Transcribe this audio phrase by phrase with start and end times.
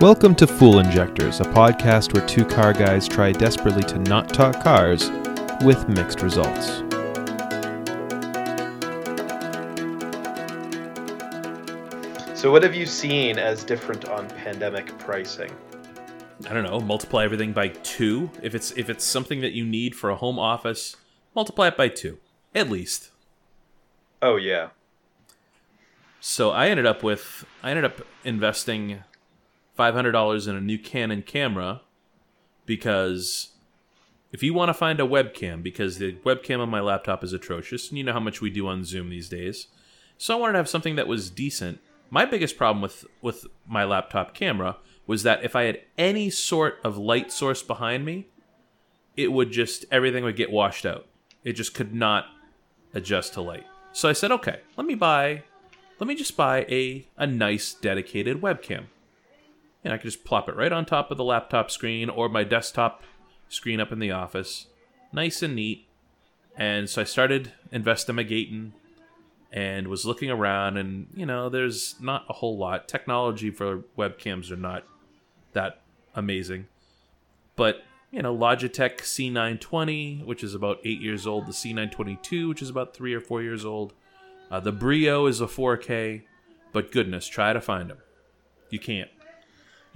[0.00, 4.62] Welcome to Fool Injectors, a podcast where two car guys try desperately to not talk
[4.62, 5.10] cars
[5.64, 6.82] with mixed results.
[12.38, 15.50] So, what have you seen as different on pandemic pricing?
[16.46, 18.30] I don't know, multiply everything by two.
[18.42, 20.96] If it's if it's something that you need for a home office,
[21.34, 22.18] multiply it by two,
[22.54, 23.12] at least.
[24.20, 24.68] Oh yeah.
[26.20, 29.02] So I ended up with I ended up investing
[29.76, 31.82] five hundred dollars in a new Canon camera
[32.64, 33.50] because
[34.32, 37.88] if you want to find a webcam, because the webcam on my laptop is atrocious,
[37.88, 39.68] and you know how much we do on Zoom these days.
[40.18, 41.78] So I wanted to have something that was decent.
[42.10, 44.76] My biggest problem with with my laptop camera
[45.06, 48.26] was that if I had any sort of light source behind me,
[49.16, 51.06] it would just everything would get washed out.
[51.44, 52.26] It just could not
[52.92, 53.66] adjust to light.
[53.92, 55.44] So I said, okay, let me buy,
[55.98, 58.86] let me just buy a a nice dedicated webcam,
[59.84, 62.44] and I could just plop it right on top of the laptop screen or my
[62.44, 63.02] desktop
[63.48, 64.66] screen up in the office,
[65.12, 65.86] nice and neat.
[66.56, 68.72] And so I started investigating
[69.52, 72.88] and was looking around and you know there's not a whole lot.
[72.88, 74.84] Technology for webcams are not
[75.52, 75.82] that
[76.14, 76.66] amazing.
[77.54, 82.70] But you know logitech c920 which is about eight years old the c922 which is
[82.70, 83.92] about three or four years old.
[84.50, 86.22] Uh, the brio is a 4k
[86.72, 87.98] but goodness try to find them
[88.70, 89.10] you can't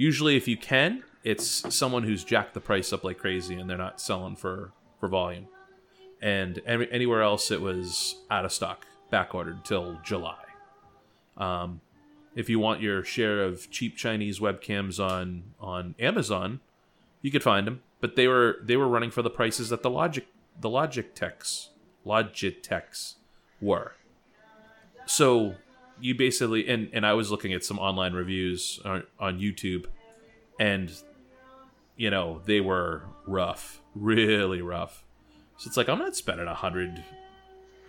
[0.00, 3.76] usually if you can it's someone who's jacked the price up like crazy and they're
[3.76, 5.46] not selling for for volume
[6.22, 10.44] and any, anywhere else it was out of stock back ordered till July.
[11.36, 11.80] Um,
[12.34, 16.60] if you want your share of cheap Chinese webcams on on Amazon,
[17.22, 19.90] you could find them, but they were they were running for the prices that the
[19.90, 20.26] Logic
[20.58, 21.68] the Logitechs
[22.06, 23.14] Logitechs
[23.60, 23.94] were.
[25.06, 25.56] So
[26.00, 29.86] you basically and and I was looking at some online reviews on, on YouTube,
[30.58, 30.92] and
[31.96, 35.04] you know they were rough, really rough.
[35.56, 37.04] So it's like I'm not spending a hundred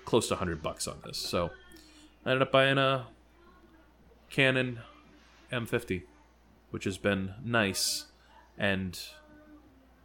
[0.05, 1.17] close to 100 bucks on this.
[1.17, 1.51] So
[2.25, 3.07] I ended up buying a
[4.29, 4.79] Canon
[5.51, 6.03] M50,
[6.72, 8.07] which has been nice.
[8.57, 8.99] And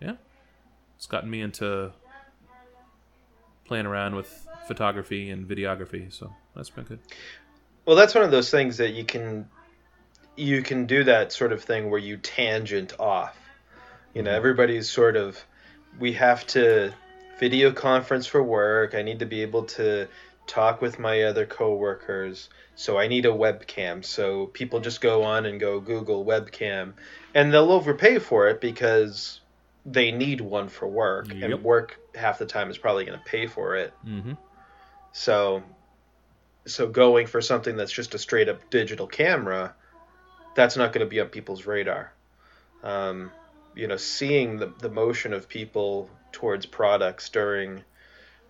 [0.00, 0.14] yeah,
[0.96, 1.92] it's gotten me into
[3.64, 6.12] playing around with photography and videography.
[6.12, 7.00] So that's been good.
[7.86, 9.48] Well, that's one of those things that you can
[10.36, 13.38] you can do that sort of thing where you tangent off.
[14.12, 15.42] You know, everybody's sort of
[15.98, 16.92] we have to
[17.38, 18.94] video conference for work.
[18.94, 20.08] I need to be able to
[20.46, 22.48] talk with my other coworkers.
[22.74, 24.04] So I need a webcam.
[24.04, 26.94] So people just go on and go Google webcam
[27.34, 29.40] and they'll overpay for it because
[29.84, 31.50] they need one for work Yep.
[31.50, 33.92] and work half the time is probably going to pay for it.
[34.06, 34.32] Mm-hmm.
[35.12, 35.62] So
[36.66, 39.74] so going for something that's just a straight up digital camera,
[40.54, 42.12] that's not going to be on people's radar.
[42.82, 43.30] Um,
[43.74, 47.82] you know, seeing the, the motion of people towards products during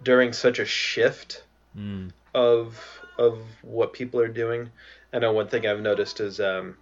[0.02, 1.42] during such a shift
[1.76, 2.10] Mm.
[2.34, 2.80] of
[3.18, 4.70] of what people are doing.
[5.12, 6.76] I know one thing I've noticed is um,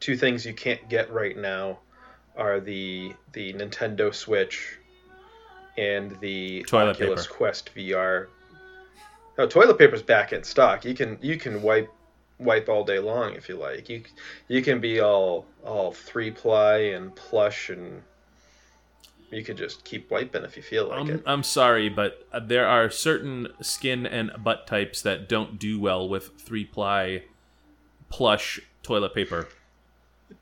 [0.00, 1.78] two things you can't get right now
[2.36, 4.78] are the the Nintendo Switch
[5.78, 7.36] and the Toilet Oculus paper.
[7.36, 8.26] Quest VR.
[9.38, 10.84] Oh, toilet paper's back in stock.
[10.84, 11.90] You can you can wipe
[12.38, 13.88] wipe all day long if you like.
[13.88, 14.02] You
[14.48, 18.02] you can be all all three ply and plush and
[19.30, 21.22] you could just keep wiping if you feel like I'm, it.
[21.24, 26.06] I'm sorry, but uh, there are certain skin and butt types that don't do well
[26.06, 27.22] with three ply
[28.10, 29.48] plush toilet paper.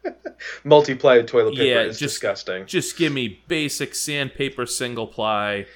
[0.64, 2.66] Multi-ply toilet paper Yeah, is just- disgusting.
[2.66, 5.66] Just give me basic sandpaper single ply,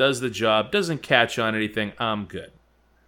[0.00, 1.92] does the job, doesn't catch on anything.
[1.98, 2.50] I'm good.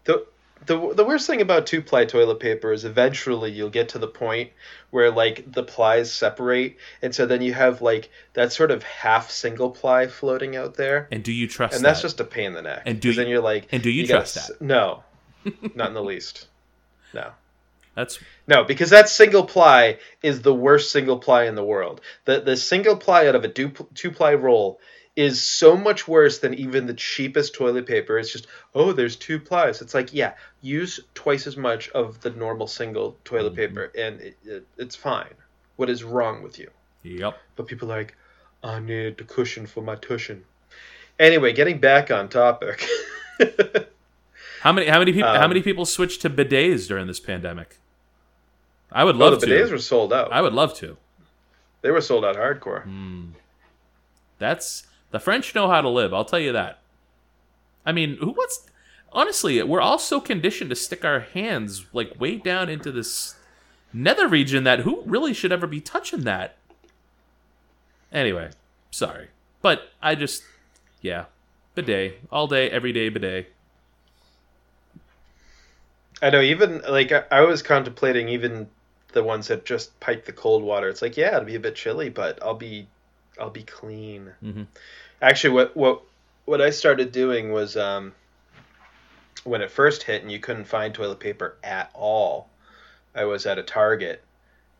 [0.04, 0.26] The,
[0.66, 4.06] the the worst thing about two ply toilet paper is eventually you'll get to the
[4.06, 4.50] point
[4.90, 9.30] where like the plies separate, and so then you have like that sort of half
[9.30, 12.08] single ply floating out there, And do you trust and that's that?
[12.08, 12.82] just a pain in the neck.
[12.86, 14.60] And do 'Cause then you- you're like, and do you gotta trust that?
[14.60, 15.02] No,
[15.74, 16.46] not in the least.
[17.14, 17.30] No.
[17.94, 22.00] That's No, because that single ply is the worst single ply in the world.
[22.26, 24.80] The the single ply out of a two ply roll
[25.16, 28.18] is so much worse than even the cheapest toilet paper.
[28.18, 29.82] It's just oh, there's two plies.
[29.82, 34.36] It's like yeah, use twice as much of the normal single toilet paper, and it,
[34.44, 35.34] it, it's fine.
[35.76, 36.70] What is wrong with you?
[37.02, 37.38] yep.
[37.56, 38.16] But people are like,
[38.62, 40.42] I need the cushion for my tushin.
[41.18, 42.86] Anyway, getting back on topic.
[44.60, 47.78] How many how many people how Um, many people switched to bidets during this pandemic?
[48.92, 49.52] I would well, love the to.
[49.52, 50.32] bidets were sold out.
[50.32, 50.96] I would love to.
[51.80, 52.84] They were sold out hardcore.
[54.38, 56.12] That's the French know how to live.
[56.12, 56.80] I'll tell you that.
[57.86, 58.66] I mean, who wants?
[59.12, 63.36] Honestly, we're all so conditioned to stick our hands like way down into this
[63.92, 66.56] nether region that who really should ever be touching that?
[68.10, 68.50] Anyway,
[68.90, 69.28] sorry.
[69.60, 70.42] But I just,
[71.00, 71.26] yeah,
[71.74, 72.20] bidet.
[72.30, 73.52] All day, every day, bidet.
[76.22, 76.40] I know.
[76.40, 78.68] Even like I, I was contemplating even
[79.12, 80.88] the ones that just pipe the cold water.
[80.88, 82.86] It's like yeah, it'll be a bit chilly, but I'll be
[83.38, 84.32] I'll be clean.
[84.42, 84.66] Mhm.
[85.20, 86.02] Actually, what what
[86.44, 88.12] what I started doing was um,
[89.44, 92.48] when it first hit and you couldn't find toilet paper at all.
[93.14, 94.22] I was at a Target,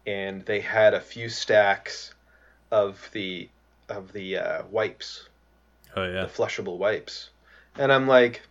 [0.07, 2.15] and they had a few stacks
[2.71, 3.49] of the
[3.89, 5.29] of the uh, wipes,
[5.95, 6.23] Oh yeah.
[6.23, 7.29] the flushable wipes,
[7.77, 8.43] and I'm like,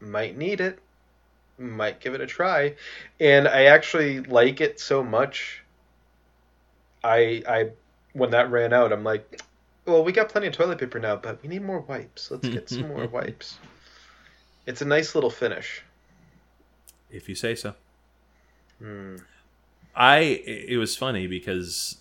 [0.00, 0.78] might need it,
[1.58, 2.74] might give it a try,
[3.20, 5.62] and I actually like it so much.
[7.04, 7.70] I I
[8.14, 9.42] when that ran out, I'm like,
[9.84, 12.30] well, we got plenty of toilet paper now, but we need more wipes.
[12.30, 13.58] Let's get some more wipes.
[14.66, 15.82] It's a nice little finish.
[17.10, 17.74] If you say so.
[18.78, 19.16] Hmm.
[19.94, 21.98] I it was funny because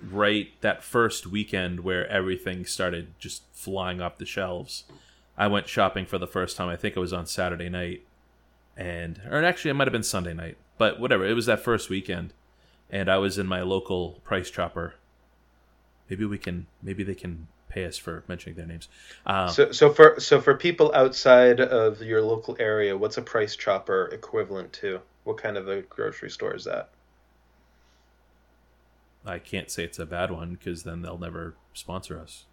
[0.00, 4.84] right that first weekend where everything started just flying off the shelves,
[5.36, 6.68] I went shopping for the first time.
[6.68, 8.02] I think it was on Saturday night,
[8.76, 11.26] and or actually it might have been Sunday night, but whatever.
[11.26, 12.32] It was that first weekend,
[12.90, 14.94] and I was in my local Price Chopper.
[16.08, 16.66] Maybe we can.
[16.82, 18.88] Maybe they can pay us for mentioning their names.
[19.26, 23.56] Uh, So so for so for people outside of your local area, what's a price
[23.56, 25.00] chopper equivalent to?
[25.24, 26.90] What kind of a grocery store is that?
[29.26, 32.44] I can't say it's a bad one because then they'll never sponsor us.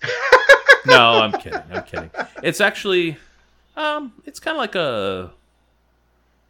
[0.86, 1.60] no, I'm kidding.
[1.72, 2.10] I'm kidding.
[2.42, 3.16] It's actually,
[3.76, 5.32] um, it's kind of like a,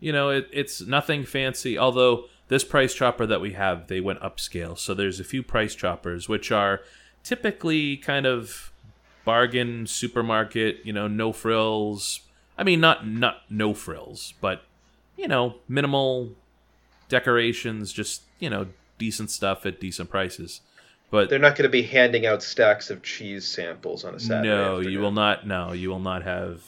[0.00, 1.78] you know, it, it's nothing fancy.
[1.78, 4.78] Although this price chopper that we have, they went upscale.
[4.78, 6.82] So there's a few price choppers which are
[7.24, 8.70] typically kind of
[9.24, 10.78] bargain supermarket.
[10.84, 12.20] You know, no frills.
[12.56, 14.62] I mean, not not no frills, but
[15.16, 16.30] you know, minimal
[17.08, 17.92] decorations.
[17.92, 18.68] Just you know,
[18.98, 20.60] decent stuff at decent prices.
[21.10, 24.48] But They're not going to be handing out stacks of cheese samples on a Saturday.
[24.48, 25.44] no, you will not.
[25.44, 26.62] No, you will not have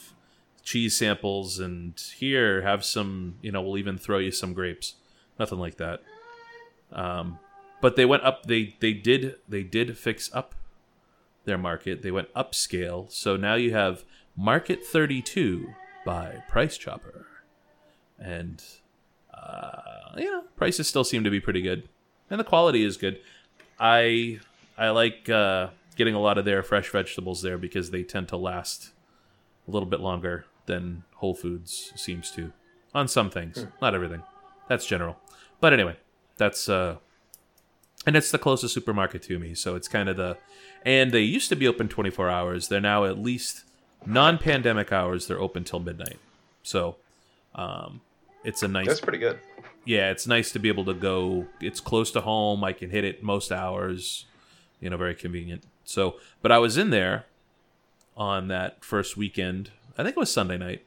[0.63, 1.59] cheese samples.
[1.59, 3.35] And here, have some.
[3.41, 4.95] You know, we'll even throw you some grapes.
[5.39, 6.01] Nothing like that.
[6.91, 7.39] Um,
[7.81, 8.45] but they went up.
[8.45, 10.55] They they did they did fix up
[11.45, 12.01] their market.
[12.01, 13.11] They went upscale.
[13.11, 14.03] So now you have
[14.35, 15.73] Market Thirty Two
[16.05, 17.27] by Price Chopper,
[18.19, 18.63] and
[19.33, 21.87] uh, you know prices still seem to be pretty good,
[22.29, 23.19] and the quality is good.
[23.79, 24.39] I
[24.77, 28.37] I like uh, getting a lot of their fresh vegetables there because they tend to
[28.37, 28.91] last
[29.67, 32.53] a little bit longer than Whole Foods seems to
[32.93, 34.23] on some things, not everything.
[34.69, 35.17] That's general,
[35.59, 35.97] but anyway,
[36.37, 36.97] that's uh,
[38.05, 40.37] and it's the closest supermarket to me, so it's kind of the.
[40.85, 42.67] And they used to be open 24 hours.
[42.69, 43.63] They're now at least
[44.05, 45.27] non-pandemic hours.
[45.27, 46.19] They're open till midnight,
[46.63, 46.95] so
[47.55, 48.01] um,
[48.43, 49.39] it's a nice That's pretty good.
[49.85, 51.47] yeah, it's nice to be able to go.
[51.59, 52.63] It's close to home.
[52.63, 54.25] I can hit it most hours.
[54.79, 55.63] You know, very convenient.
[55.83, 57.25] So, but I was in there
[58.15, 59.71] on that first weekend.
[59.97, 60.85] I think it was Sunday night,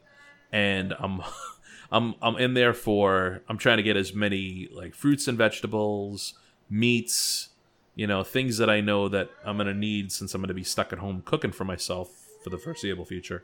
[0.52, 1.20] and I'm,
[1.92, 3.42] I'm, I'm in there for.
[3.48, 6.34] I'm trying to get as many like fruits and vegetables,
[6.68, 7.48] meats,
[7.94, 10.92] you know, things that I know that I'm gonna need since I'm gonna be stuck
[10.92, 12.10] at home cooking for myself
[12.42, 13.42] for the foreseeable future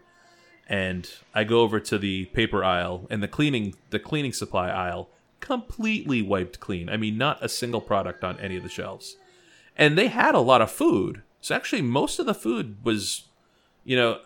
[0.69, 5.09] and I go over to the paper aisle and the cleaning the cleaning supply aisle
[5.41, 6.89] completely wiped clean.
[6.89, 9.17] I mean, not a single product on any of the shelves.
[9.77, 11.23] And they had a lot of food.
[11.41, 13.25] So actually most of the food was
[13.85, 14.21] you know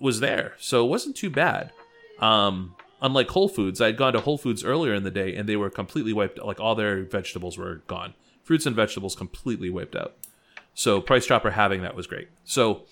[0.00, 0.54] was there.
[0.58, 1.70] So it wasn't too bad.
[2.18, 5.48] Um unlike Whole Foods, I had gone to Whole Foods earlier in the day and
[5.48, 8.14] they were completely wiped like all their vegetables were gone.
[8.42, 10.14] Fruits and vegetables completely wiped out.
[10.74, 12.28] So Price Chopper having that was great.
[12.44, 12.84] So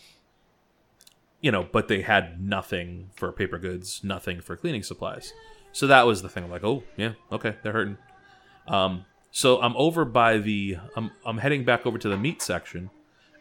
[1.45, 5.35] you know, but they had nothing for paper goods, nothing for cleaning supplies.
[5.73, 6.45] So that was the thing.
[6.45, 7.99] I'm like, oh yeah, okay, they're hurting.
[8.67, 12.89] Um, so I'm over by the, I'm I'm heading back over to the meat section,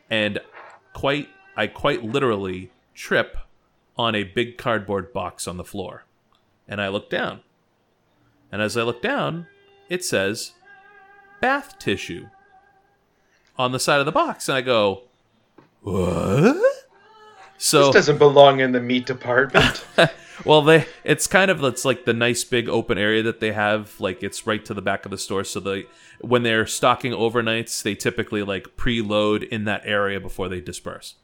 [0.09, 0.39] and
[0.91, 3.37] quite, I quite literally trip
[3.95, 6.03] on a big cardboard box on the floor,
[6.67, 7.41] and I look down,
[8.51, 9.47] and as I look down,
[9.89, 10.53] it says
[11.41, 12.27] bath tissue
[13.57, 15.03] on the side of the box, and I go,
[15.81, 16.55] what?
[17.57, 19.85] So This doesn't belong in the meat department.
[20.45, 23.99] well, they it's kind of it's like the nice big open area that they have.
[23.99, 25.43] Like it's right to the back of the store.
[25.43, 25.85] So they
[26.19, 31.15] when they're stocking overnights, they typically like preload in that area before they disperse.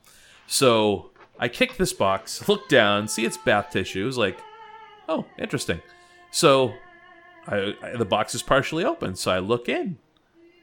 [0.48, 4.08] So I kick this box, look down, see it's bath tissue.
[4.08, 4.38] It's like,
[5.09, 5.81] oh, interesting.
[6.31, 6.73] So
[7.47, 9.15] I, I the box is partially open.
[9.15, 9.97] So I look in,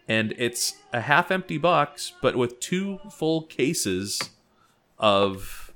[0.08, 4.30] and it's a half empty box, but with two full cases
[4.98, 5.74] of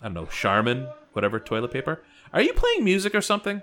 [0.00, 2.02] I don't know Charmin, whatever toilet paper.
[2.32, 3.62] Are you playing music or something?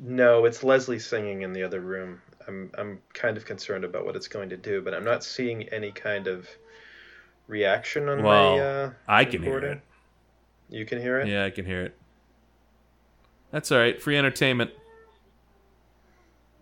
[0.00, 2.20] No, it's Leslie singing in the other room.
[2.46, 5.64] I'm I'm kind of concerned about what it's going to do, but I'm not seeing
[5.70, 6.48] any kind of
[7.46, 8.62] reaction on Well, my.
[8.62, 9.80] Uh, I can hear it.
[10.68, 11.28] You can hear it.
[11.28, 11.96] Yeah, I can hear it.
[13.54, 14.02] That's all right.
[14.02, 14.72] Free entertainment.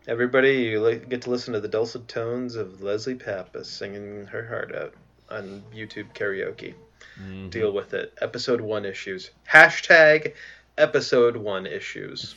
[0.06, 4.74] Everybody, you get to listen to the dulcet tones of Leslie Pappas singing her heart
[4.74, 4.92] out
[5.30, 6.74] on YouTube karaoke.
[7.18, 7.48] Mhm.
[7.48, 8.12] Deal with it.
[8.20, 9.30] Episode one issues.
[9.50, 10.34] Hashtag
[10.76, 12.34] episode one issues.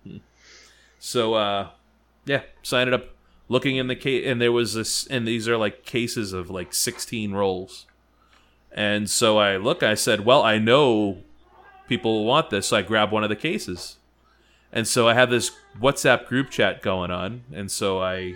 [0.98, 1.70] so uh
[2.26, 3.10] yeah so i ended up
[3.48, 6.74] looking in the case and there was this and these are like cases of like
[6.74, 7.86] 16 rolls
[8.72, 11.22] and so i look i said well i know
[11.88, 13.96] people want this so i grab one of the cases
[14.72, 18.34] and so i have this whatsapp group chat going on and so i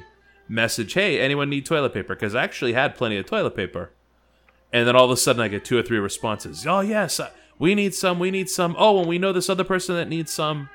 [0.48, 3.90] message hey anyone need toilet paper because i actually had plenty of toilet paper
[4.72, 7.30] and then all of a sudden i get two or three responses oh yes uh,
[7.58, 10.32] we need some we need some oh and we know this other person that needs
[10.32, 10.68] some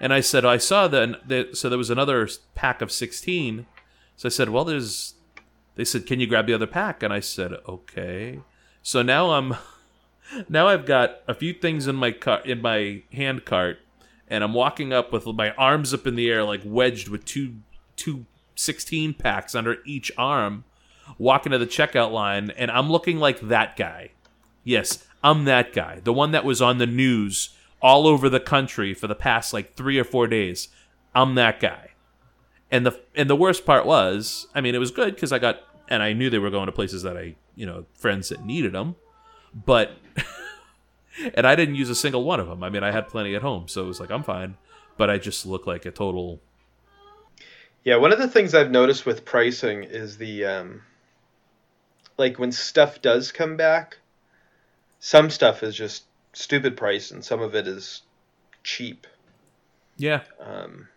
[0.00, 1.28] and I said, I saw that.
[1.28, 3.66] that so there was another pack of 16.
[4.16, 5.14] So I said, well, there's.
[5.76, 7.02] They said, can you grab the other pack?
[7.02, 8.40] And I said, okay.
[8.82, 9.54] So now I'm.
[10.48, 13.78] Now I've got a few things in my car, in my hand cart,
[14.28, 17.56] and I'm walking up with my arms up in the air, like wedged with two
[17.96, 18.26] two
[18.56, 20.64] 16 packs under each arm,
[21.18, 24.10] walking to the checkout line, and I'm looking like that guy.
[24.62, 27.50] Yes, I'm that guy, the one that was on the news
[27.82, 30.68] all over the country for the past like three or four days.
[31.14, 31.90] I'm that guy.
[32.70, 35.60] And the and the worst part was, I mean, it was good because I got
[35.88, 38.72] and I knew they were going to places that I, you know, friends that needed
[38.72, 38.96] them,
[39.54, 39.92] but
[41.34, 42.62] and I didn't use a single one of them.
[42.62, 44.56] I mean, I had plenty at home, so it was like I'm fine.
[44.96, 46.40] But I just look like a total.
[47.84, 50.82] Yeah, one of the things I've noticed with pricing is the um,
[52.16, 53.98] like when stuff does come back,
[55.00, 58.02] some stuff is just stupid price and some of it is
[58.62, 59.06] cheap.
[59.96, 60.88] Yeah, Um,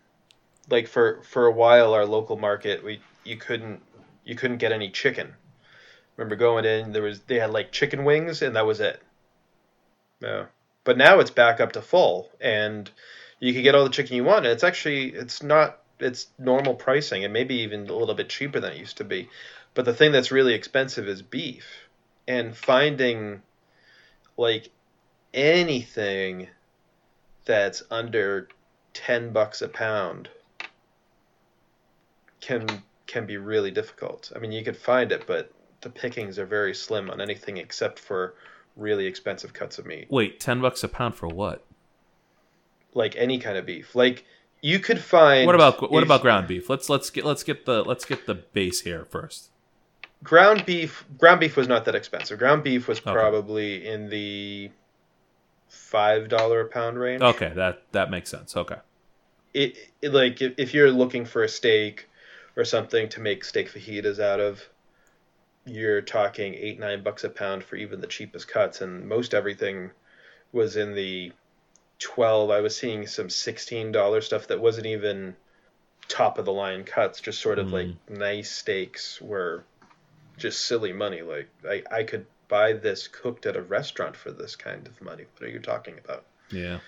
[0.69, 3.81] like for for a while, our local market, we you couldn't
[4.23, 5.33] you couldn't get any chicken.
[6.17, 9.01] Remember going in, there was they had like chicken wings and that was it.
[10.19, 10.45] Yeah,
[10.83, 12.89] but now it's back up to full and
[13.39, 14.45] you can get all the chicken you want.
[14.45, 18.59] And it's actually it's not it's normal pricing and maybe even a little bit cheaper
[18.59, 19.29] than it used to be.
[19.74, 21.65] But the thing that's really expensive is beef,
[22.27, 23.43] and finding
[24.38, 24.69] like
[25.33, 26.47] anything
[27.45, 28.50] that's under
[28.93, 30.29] 10 bucks a pound
[32.41, 32.65] can
[33.05, 34.31] can be really difficult.
[34.36, 38.00] I mean, you could find it, but the pickings are very slim on anything except
[38.00, 38.34] for
[38.75, 40.07] really expensive cuts of meat.
[40.10, 41.63] wait, ten bucks a pound for what?
[42.93, 43.96] Like any kind of beef.
[43.96, 44.25] Like
[44.62, 46.69] you could find What about what if- about ground beef?
[46.69, 49.50] Let's let's get let's get the let's get the base here first.
[50.24, 52.39] ground beef ground beef was not that expensive.
[52.39, 53.12] Ground beef was Okay.
[53.12, 54.72] probably in the
[55.72, 57.22] $5 a pound range.
[57.22, 58.55] Okay, that that makes sense.
[58.55, 58.77] Okay.
[59.53, 62.10] it, it like if, if you're looking for a steak
[62.55, 64.67] or something to make steak fajitas out of
[65.67, 69.91] you're talking eight nine bucks a pound for even the cheapest cuts and most everything
[70.51, 71.31] was in the
[72.00, 75.36] 12 i was seeing some 16 dollar stuff that wasn't even
[76.07, 77.71] top of the line cuts just sort of Mm.
[77.74, 79.63] like nice steaks were
[80.38, 81.21] just silly money.
[81.21, 85.25] Like I, I could buy this cooked at a restaurant for this kind of money.
[85.33, 86.24] What are you talking about?
[86.51, 86.79] Yeah.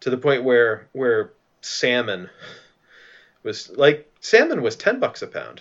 [0.00, 2.30] to the point where where salmon
[3.42, 5.60] was like salmon was 10 bucks a pound.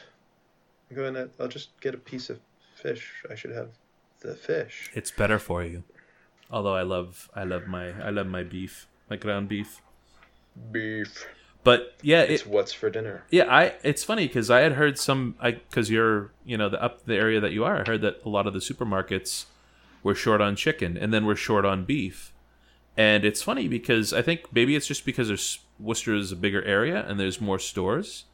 [0.89, 2.39] I'm going to i'll just get a piece of
[2.83, 3.69] fish i should have
[4.23, 5.83] the fish It's better for you.
[6.49, 9.81] Although I love I love my I love my beef, my ground beef.
[10.71, 11.25] beef
[11.63, 14.97] But yeah, it's it, what's for dinner yeah, I it's funny cuz I had heard
[14.97, 18.01] some I cuz you're, you know, the up the area that you are, I heard
[18.01, 19.45] that a lot of the supermarkets
[20.03, 22.31] were short on chicken and then we're short on beef.
[22.95, 26.63] And it's funny because I think maybe it's just because there's Worcester is a bigger
[26.63, 28.25] area and there's more stores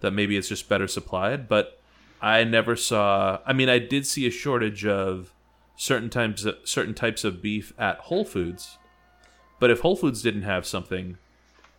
[0.00, 1.80] that maybe it's just better supplied, but
[2.24, 5.34] I never saw I mean I did see a shortage of
[5.76, 8.78] certain types of, certain types of beef at Whole Foods.
[9.60, 11.18] But if Whole Foods didn't have something,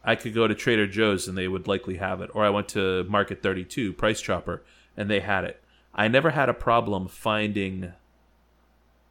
[0.04, 2.30] I could go to Trader Joe's and they would likely have it.
[2.36, 4.64] Or I went to Market 32, Price Chopper,
[4.96, 5.64] and they had it.
[5.96, 7.94] I never had a problem finding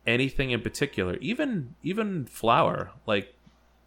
[0.06, 2.92] anything in particular, even even flour.
[3.06, 3.34] Like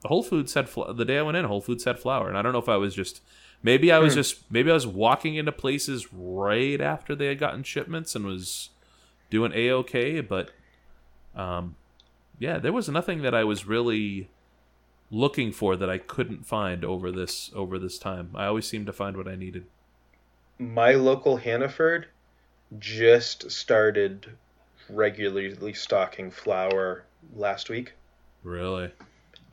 [0.03, 2.41] Whole Foods had fl- the day I went in, Whole Foods had flour, and I
[2.41, 3.21] don't know if I was just
[3.63, 7.63] maybe I was just maybe I was walking into places right after they had gotten
[7.63, 8.69] shipments and was
[9.29, 10.51] doing a okay, but
[11.35, 11.75] um,
[12.39, 14.29] yeah, there was nothing that I was really
[15.09, 18.31] looking for that I couldn't find over this over this time.
[18.35, 19.65] I always seemed to find what I needed.
[20.59, 22.07] my local hannaford
[22.79, 24.31] just started
[24.89, 27.03] regularly stocking flour
[27.35, 27.93] last week
[28.43, 28.91] Really?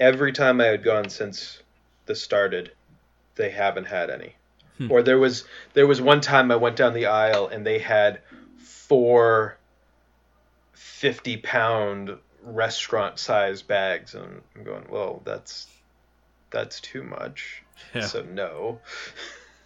[0.01, 1.63] every time i had gone since
[2.07, 2.73] this started
[3.37, 4.35] they haven't had any.
[4.79, 4.91] Hmm.
[4.91, 8.21] Or there was there was one time I went down the aisle and they had
[8.57, 9.57] four
[10.73, 15.69] 50 pound restaurant size bags and I'm going, well, that's
[16.51, 17.63] that's too much.
[17.95, 18.07] Yeah.
[18.07, 18.81] So no.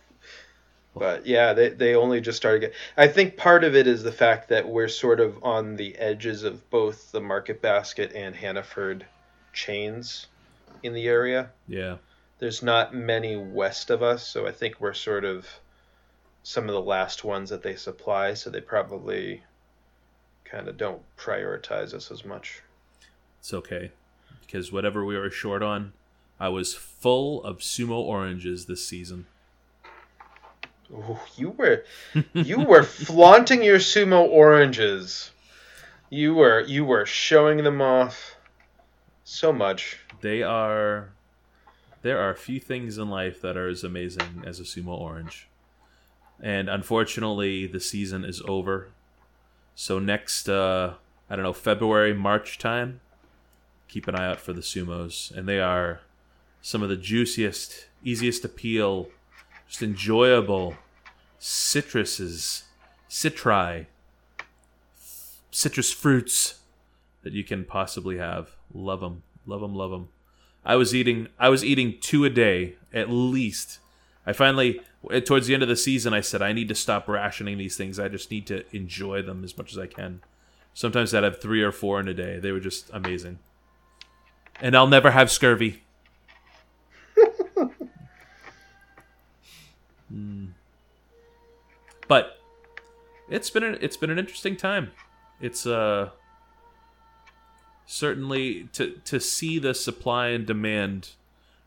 [0.94, 4.12] but yeah, they they only just started get I think part of it is the
[4.12, 9.06] fact that we're sort of on the edges of both the Market Basket and Hannaford
[9.52, 10.26] chains
[10.82, 11.96] in the area Yeah.
[12.38, 15.47] There's not many west of us, so I think we're sort of
[16.42, 19.42] some of the last ones that they supply, so they probably
[20.45, 22.62] kind of don't prioritize us as much.
[23.40, 23.90] It's okay.
[24.40, 25.92] Because whatever we were short on,
[26.40, 29.26] I was full of sumo oranges this season.
[30.90, 31.85] Ooh, you were
[32.33, 35.30] you were flaunting your sumo oranges.
[36.09, 38.37] You were you were showing them off
[39.25, 39.99] so much.
[40.23, 41.11] They are
[42.02, 45.49] there are a few things in life that are as amazing as a sumo orange.
[46.40, 48.90] And unfortunately the season is over.
[49.75, 50.95] So next uh
[51.31, 53.00] I don't know, February, March time,
[53.87, 55.31] keep an eye out for the sumos.
[55.31, 56.00] And they are
[56.62, 59.09] some of the juiciest, easiest to peel,
[59.69, 60.76] just enjoyable
[61.38, 62.62] citruses,
[63.09, 63.87] citri,
[65.50, 66.61] citrus fruits
[67.23, 68.52] that you can possibly have.
[68.73, 70.09] Love them, love them, love them.
[70.68, 73.78] I was eating, I was eating two a day at least.
[74.26, 74.82] I finally,
[75.25, 77.98] towards the end of the season, I said I need to stop rationing these things.
[77.98, 80.20] I just need to enjoy them as much as I can.
[80.75, 82.38] Sometimes I'd have three or four in a day.
[82.38, 83.38] They were just amazing.
[84.60, 85.82] And I'll never have scurvy.
[90.10, 90.46] Hmm.
[92.08, 92.38] But
[93.28, 94.92] it's been an, it's been an interesting time.
[95.38, 96.08] It's uh
[97.90, 101.11] certainly to to see the supply and demand.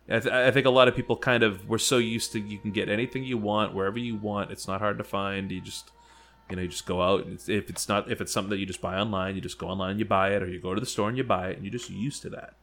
[0.07, 2.59] I, th- I think a lot of people kind of were so used to you
[2.59, 4.51] can get anything you want wherever you want.
[4.51, 5.51] It's not hard to find.
[5.51, 5.89] You just
[6.49, 7.21] you know you just go out.
[7.21, 9.67] It's- If it's not if it's something that you just buy online, you just go
[9.67, 11.55] online and you buy it, or you go to the store and you buy it,
[11.57, 12.53] and you're just used to that.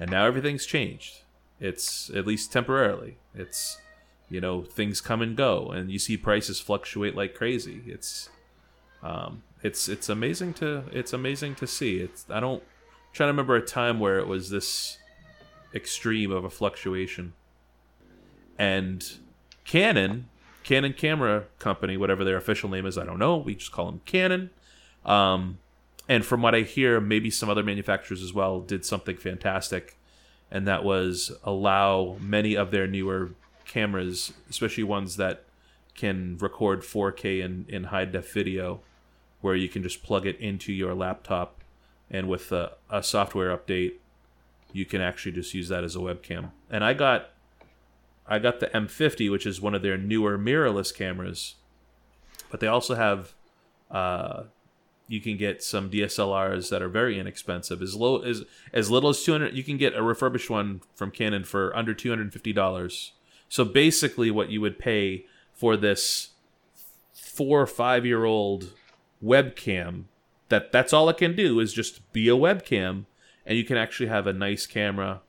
[0.00, 1.20] And now everything's changed.
[1.60, 3.18] It's at least temporarily.
[3.34, 3.78] It's
[4.30, 7.82] you know things come and go, and you see prices fluctuate like crazy.
[7.86, 8.30] It's
[9.02, 11.98] um, it's it's amazing to it's amazing to see.
[11.98, 12.62] It's I don't
[13.16, 14.98] trying to remember a time where it was this
[15.74, 17.32] extreme of a fluctuation.
[18.58, 19.10] And
[19.64, 20.28] Canon,
[20.64, 23.38] Canon Camera Company, whatever their official name is, I don't know.
[23.38, 24.50] We just call them Canon.
[25.06, 25.58] Um,
[26.06, 29.96] and from what I hear, maybe some other manufacturers as well did something fantastic,
[30.50, 33.30] and that was allow many of their newer
[33.64, 35.44] cameras, especially ones that
[35.94, 38.80] can record 4K in, in high def video,
[39.40, 41.62] where you can just plug it into your laptop,
[42.10, 43.94] and with a, a software update,
[44.72, 46.50] you can actually just use that as a webcam.
[46.70, 47.30] And I got
[48.28, 51.54] I got the M50, which is one of their newer mirrorless cameras,
[52.50, 53.34] but they also have
[53.90, 54.44] uh,
[55.08, 58.42] you can get some DSLRs that are very inexpensive, as low as
[58.72, 59.54] as little as two hundred.
[59.54, 63.12] You can get a refurbished one from Canon for under two hundred and fifty dollars.
[63.48, 66.30] So basically, what you would pay for this
[67.14, 68.72] four or five year old
[69.22, 70.04] webcam
[70.48, 73.04] that that's all it can do is just be a webcam,
[73.44, 75.20] and you can actually have a nice camera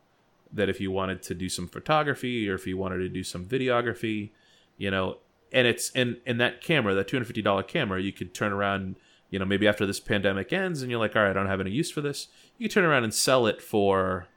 [0.51, 3.45] that if you wanted to do some photography or if you wanted to do some
[3.45, 4.30] videography,
[4.77, 5.17] you know,
[5.51, 8.51] and it's in in that camera, that two hundred fifty dollar camera, you could turn
[8.51, 8.95] around,
[9.30, 11.62] you know, maybe after this pandemic ends, and you're like, all right, I don't have
[11.62, 12.27] any use for this.
[12.58, 14.27] You turn around and sell it for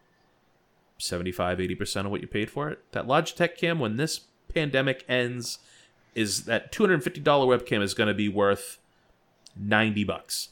[0.99, 2.81] 75 80% of what you paid for it.
[2.93, 4.21] That Logitech cam, when this
[4.53, 5.59] pandemic ends,
[6.14, 8.79] is that $250 webcam is going to be worth
[9.57, 10.51] 90 bucks.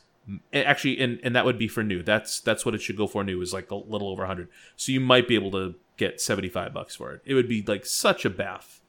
[0.53, 2.03] Actually, and, and that would be for new.
[2.03, 4.49] That's that's what it should go for new is like a little over 100.
[4.77, 7.23] So you might be able to get 75 bucks for it.
[7.25, 8.81] It would be like such a bath.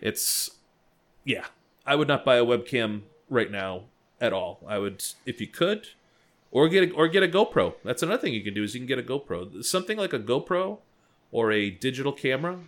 [0.00, 0.50] It's
[1.24, 1.46] yeah.
[1.86, 3.84] I would not buy a webcam right now
[4.20, 4.60] at all.
[4.66, 5.88] I would if you could
[6.50, 7.74] or get a, or get a GoPro.
[7.84, 9.64] That's another thing you can do is you can get a GoPro.
[9.64, 10.78] Something like a GoPro
[11.30, 12.58] or a digital camera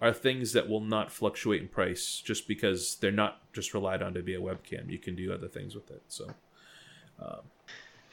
[0.00, 4.14] are things that will not fluctuate in price just because they're not just relied on
[4.14, 4.90] to be a webcam.
[4.90, 6.02] You can do other things with it.
[6.08, 6.34] So
[7.20, 7.40] Um,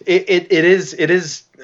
[0.06, 1.44] it, it it is it is.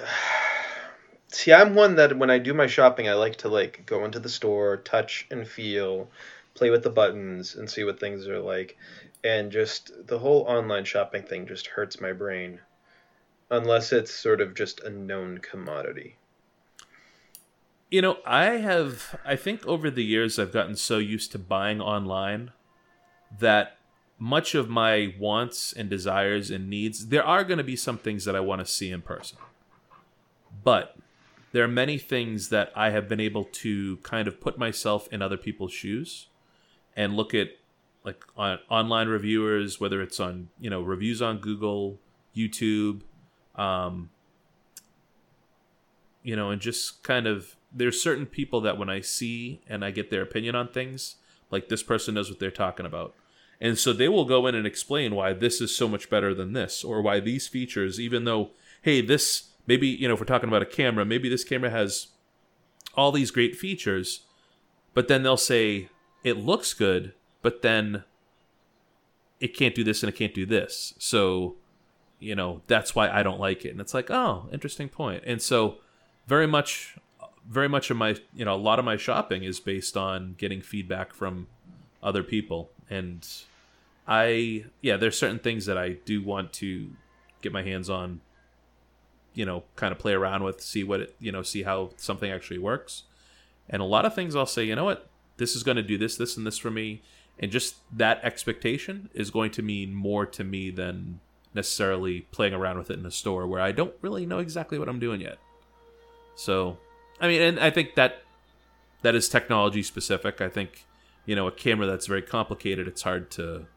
[1.30, 4.20] See, I'm one that when I do my shopping, I like to like go into
[4.20, 6.10] the store, touch and feel,
[6.56, 8.78] play with the buttons, and see what things are like.
[9.24, 12.60] And just the whole online shopping thing just hurts my brain,
[13.52, 16.16] unless it's sort of just a known commodity.
[17.92, 21.82] You know, I have, I think over the years, I've gotten so used to buying
[21.82, 22.52] online
[23.40, 23.77] that
[24.20, 28.26] much of my wants and desires and needs, there are going to be some things
[28.26, 29.38] that I want to see in person.
[30.64, 30.98] But
[31.52, 35.22] there are many things that I have been able to kind of put myself in
[35.22, 36.28] other people's shoes
[36.96, 37.50] and look at
[38.04, 42.00] like on online reviewers, whether it's on you know reviews on Google,
[42.36, 43.02] YouTube,
[43.56, 44.10] um,
[46.24, 49.92] you know, and just kind of there's certain people that when I see and I
[49.92, 51.18] get their opinion on things,
[51.52, 53.14] like this person knows what they're talking about.
[53.60, 56.54] And so they will go in and explain why this is so much better than
[56.54, 58.52] this, or why these features, even though,
[58.84, 62.08] hey, this maybe, you know, if we're talking about a camera, maybe this camera has
[62.96, 64.22] all these great features,
[64.94, 65.90] but then they'll say
[66.24, 68.04] it looks good, but then
[69.40, 70.94] it can't do this and it can't do this.
[70.98, 71.56] So,
[72.20, 73.70] you know, that's why I don't like it.
[73.70, 75.24] And it's like, oh, interesting point.
[75.26, 75.78] And so,
[76.26, 76.98] very much,
[77.48, 80.62] very much of my, you know, a lot of my shopping is based on getting
[80.62, 81.48] feedback from
[82.02, 82.72] other people.
[82.90, 83.28] And
[84.08, 86.92] I, yeah, there's certain things that I do want to
[87.42, 88.22] get my hands on,
[89.34, 92.32] you know, kind of play around with, see what it, you know, see how something
[92.32, 93.04] actually works.
[93.70, 95.98] And a lot of things I'll say, you know what, this is going to do
[95.98, 97.02] this, this, and this for me.
[97.40, 101.20] And just that expectation is going to mean more to me than
[101.54, 104.90] necessarily playing around with it in a store where I don't really know exactly what
[104.90, 105.38] I'm doing yet.
[106.36, 106.78] So,
[107.20, 108.24] I mean, and I think that
[109.02, 110.42] that is technology specific.
[110.42, 110.86] I think,
[111.28, 113.68] you know, a camera that's very complicated, it's hard to,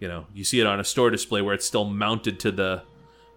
[0.00, 2.82] you know, you see it on a store display where it's still mounted to the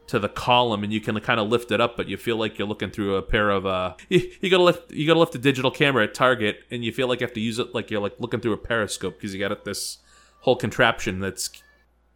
[0.08, 2.60] to the column and you can kind of lift it up but you feel like
[2.60, 5.40] you're looking through a pair of uh you, you gotta lift you gotta lift a
[5.40, 8.00] digital camera at target and you feel like you have to use it like you're
[8.00, 9.98] like looking through a periscope because you got this
[10.42, 11.50] whole contraption that's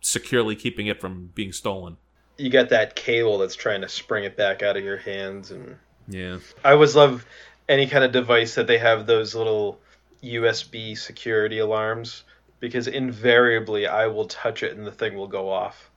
[0.01, 1.97] securely keeping it from being stolen.
[2.37, 5.75] You got that cable that's trying to spring it back out of your hands, and
[6.07, 6.37] yeah.
[6.63, 7.25] I always love
[7.67, 9.79] any kind of device that they have those little
[10.23, 12.23] USB security alarms
[12.59, 15.89] because invariably I will touch it and the thing will go off.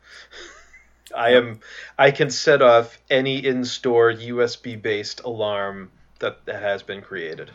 [1.15, 1.61] I am
[1.99, 7.51] I can set off any in-store USB based alarm that, that has been created.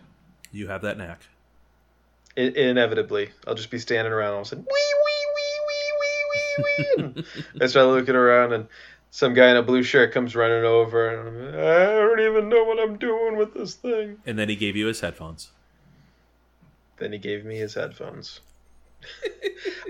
[0.51, 1.21] you have that knack
[2.37, 6.23] I, inevitably, I'll just be standing around and I'll say wee wee wee wee wee
[6.29, 7.23] wee wee.
[7.53, 8.67] and I start looking around and
[9.09, 12.63] some guy in a blue shirt comes running over and I'm, I don't even know
[12.65, 14.17] what I'm doing with this thing.
[14.25, 15.51] and then he gave you his headphones
[16.97, 18.41] Then he gave me his headphones.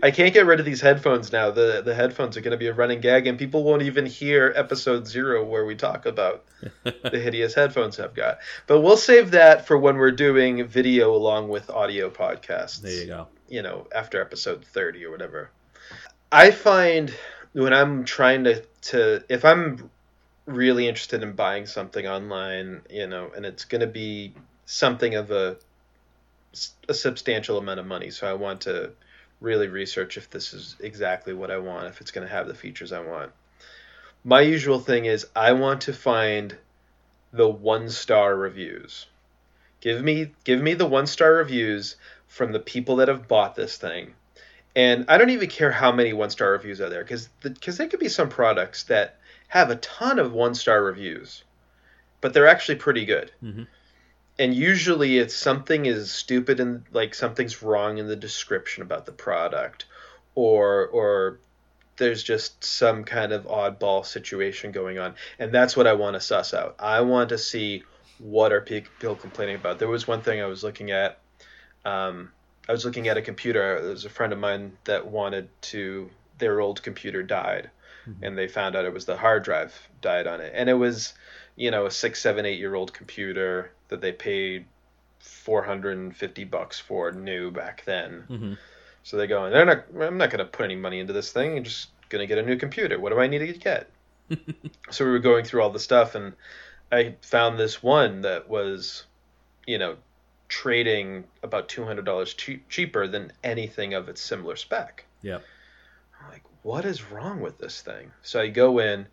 [0.03, 1.49] I can't get rid of these headphones now.
[1.49, 4.53] The the headphones are going to be a running gag, and people won't even hear
[4.55, 6.43] episode zero where we talk about
[6.83, 8.39] the hideous headphones I've got.
[8.67, 12.81] But we'll save that for when we're doing video along with audio podcasts.
[12.81, 15.49] there you go You know, after episode thirty or whatever.
[16.31, 17.13] I find
[17.53, 19.89] when I'm trying to to if I'm
[20.45, 24.33] really interested in buying something online, you know, and it's going to be
[24.65, 25.57] something of a
[26.87, 28.09] a substantial amount of money.
[28.11, 28.91] So I want to
[29.39, 32.55] really research if this is exactly what I want, if it's going to have the
[32.55, 33.31] features I want.
[34.23, 36.57] My usual thing is I want to find
[37.31, 39.05] the one star reviews.
[39.79, 41.95] Give me give me the one star reviews
[42.27, 44.13] from the people that have bought this thing.
[44.75, 47.87] And I don't even care how many one star reviews are there because because there
[47.87, 49.17] could be some products that
[49.47, 51.43] have a ton of one star reviews,
[52.21, 53.67] but they're actually pretty good Mhm.
[54.39, 59.11] And usually it's something is stupid and like something's wrong in the description about the
[59.11, 59.85] product
[60.35, 61.39] or or
[61.97, 66.19] there's just some kind of oddball situation going on and that's what i want to
[66.19, 66.75] suss out.
[66.79, 67.83] I want to see
[68.19, 69.79] what are people complaining about.
[69.79, 71.19] There was one thing i was looking at
[71.85, 72.31] um,
[72.67, 76.09] i was looking at a computer there was a friend of mine that wanted to
[76.37, 77.71] their old computer died
[78.21, 81.13] and they found out it was the hard drive died on it and it was
[81.55, 84.65] you know a six seven eight year old computer that they paid
[85.19, 88.23] 450 bucks for new back then.
[88.27, 88.53] Hmm
[89.07, 91.57] so they go they're not i'm not going to put any money into this thing.
[91.57, 92.99] I'm just going to get a new computer.
[92.99, 93.89] What do i need to get?
[94.89, 96.33] So we were going through all the stuff and
[96.91, 99.05] i found this one that was
[99.65, 99.95] you know
[100.49, 105.03] trading about $200 cheap, cheaper than anything of its similar spec.
[105.21, 105.39] Yeah.
[106.21, 108.11] I'm like, what is wrong with this thing?
[108.21, 109.05] So I go in,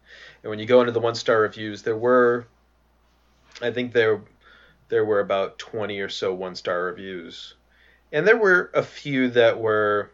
[0.42, 2.46] and when you go into the one star reviews, there were,
[3.60, 4.20] I think there,
[4.88, 7.54] there were about twenty or so one star reviews,
[8.12, 10.10] and there were a few that were,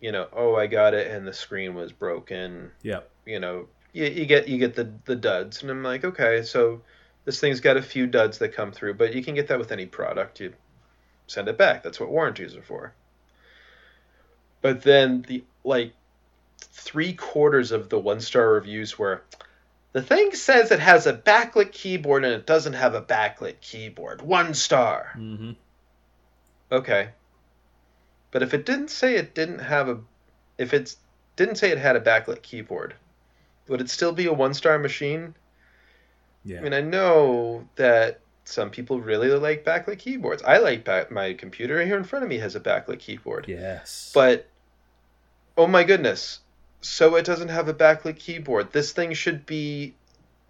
[0.00, 2.70] you know, oh I got it and the screen was broken.
[2.82, 3.00] Yeah.
[3.26, 6.80] You know, you, you get you get the the duds, and I'm like, okay, so
[7.24, 9.72] this thing's got a few duds that come through, but you can get that with
[9.72, 10.40] any product.
[10.40, 10.54] You
[11.26, 11.82] send it back.
[11.82, 12.94] That's what warranties are for.
[14.62, 15.92] But then the like
[16.60, 19.22] three quarters of the one star reviews were
[20.00, 24.22] the thing says it has a backlit keyboard and it doesn't have a backlit keyboard.
[24.22, 25.10] One star.
[25.14, 25.52] hmm
[26.70, 27.08] Okay.
[28.30, 29.98] But if it didn't say it didn't have a
[30.58, 30.94] if it
[31.36, 32.94] didn't say it had a backlit keyboard,
[33.68, 35.34] would it still be a one star machine?
[36.44, 36.58] Yeah.
[36.58, 40.42] I mean, I know that some people really like backlit keyboards.
[40.42, 43.46] I like back- my computer right here in front of me has a backlit keyboard.
[43.48, 44.10] yes.
[44.14, 44.46] But
[45.56, 46.40] oh my goodness,
[46.80, 48.72] so it doesn't have a backlit keyboard.
[48.72, 49.94] This thing should be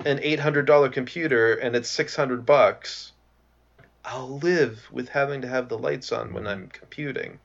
[0.05, 3.13] an eight hundred dollar computer, and it's six hundred bucks.
[4.05, 7.41] I'll live with having to have the lights on when I'm computing.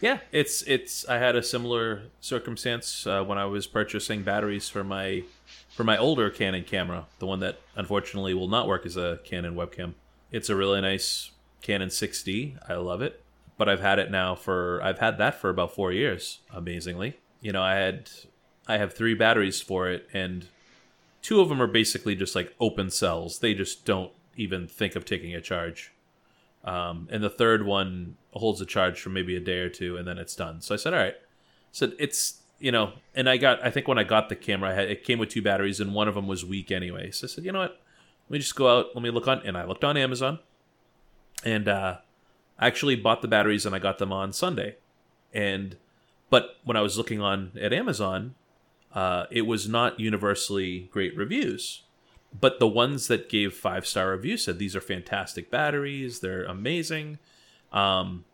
[0.00, 1.08] Yeah, it's it's.
[1.08, 5.24] I had a similar circumstance uh, when I was purchasing batteries for my
[5.70, 9.54] for my older Canon camera, the one that unfortunately will not work as a Canon
[9.54, 9.94] webcam.
[10.30, 11.30] It's a really nice
[11.62, 12.58] Canon 6D.
[12.68, 13.22] I love it,
[13.56, 16.40] but I've had it now for I've had that for about four years.
[16.52, 18.10] Amazingly, you know, I had
[18.68, 20.46] I have three batteries for it, and
[21.22, 23.38] two of them are basically just like open cells.
[23.38, 25.92] They just don't even think of taking a charge.
[26.64, 30.06] Um, and the third one holds a charge for maybe a day or two, and
[30.06, 30.60] then it's done.
[30.60, 31.14] So I said, all right.
[31.72, 34.74] So it's you know, and I got I think when I got the camera, I
[34.74, 37.10] had, it came with two batteries, and one of them was weak anyway.
[37.10, 37.80] So I said, you know what?
[38.28, 38.86] Let me just go out.
[38.94, 40.40] Let me look on, and I looked on Amazon,
[41.44, 41.98] and uh,
[42.58, 44.76] I actually bought the batteries, and I got them on Sunday.
[45.32, 45.76] And
[46.30, 48.34] but when I was looking on at Amazon,
[48.92, 51.82] uh, it was not universally great reviews.
[52.38, 57.18] But the ones that gave five star reviews said these are fantastic batteries they're amazing.
[57.72, 58.24] Um,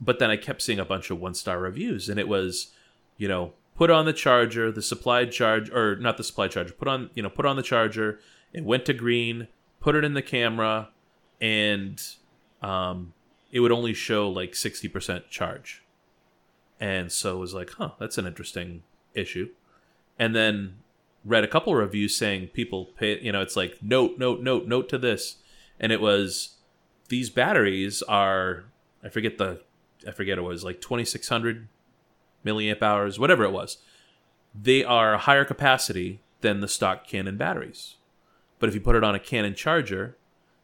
[0.00, 2.68] but then i kept seeing a bunch of one star reviews and it was
[3.16, 6.88] you know put on the charger the supplied charge or not the supply charger put
[6.88, 8.18] on you know put on the charger
[8.52, 9.48] it went to green
[9.80, 10.88] put it in the camera
[11.40, 12.02] and
[12.62, 13.12] um,
[13.52, 15.84] it would only show like 60% charge
[16.80, 18.82] and so was like huh that's an interesting
[19.14, 19.48] issue.
[20.18, 20.76] And then
[21.24, 24.88] read a couple reviews saying people pay you know it's like note note note note
[24.90, 25.36] to this.
[25.80, 26.56] And it was
[27.08, 28.64] these batteries are
[29.02, 29.60] i forget the
[30.06, 31.68] i forget it was like 2600
[32.44, 33.78] milliamp hours whatever it was.
[34.54, 37.96] They are higher capacity than the stock canon batteries.
[38.58, 40.16] But if you put it on a canon charger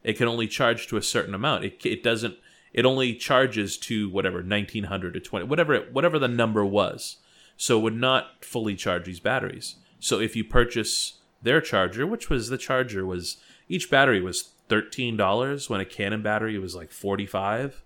[0.04, 1.64] it can only charge to a certain amount.
[1.64, 2.36] It, it doesn't
[2.74, 7.16] it only charges to whatever 1900 to 20 whatever it, whatever the number was
[7.56, 12.28] so it would not fully charge these batteries so if you purchase their charger, which
[12.28, 13.36] was the charger was
[13.68, 17.82] each battery was thirteen dollars when a Canon battery was like forty five,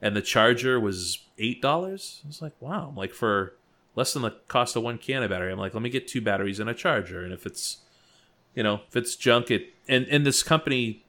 [0.00, 2.22] and the charger was eight dollars.
[2.24, 3.54] I was like, wow, I'm like for
[3.94, 5.52] less than the cost of one Canon battery.
[5.52, 7.78] I'm like, let me get two batteries and a charger, and if it's
[8.54, 11.04] you know if it's junk, it and and this company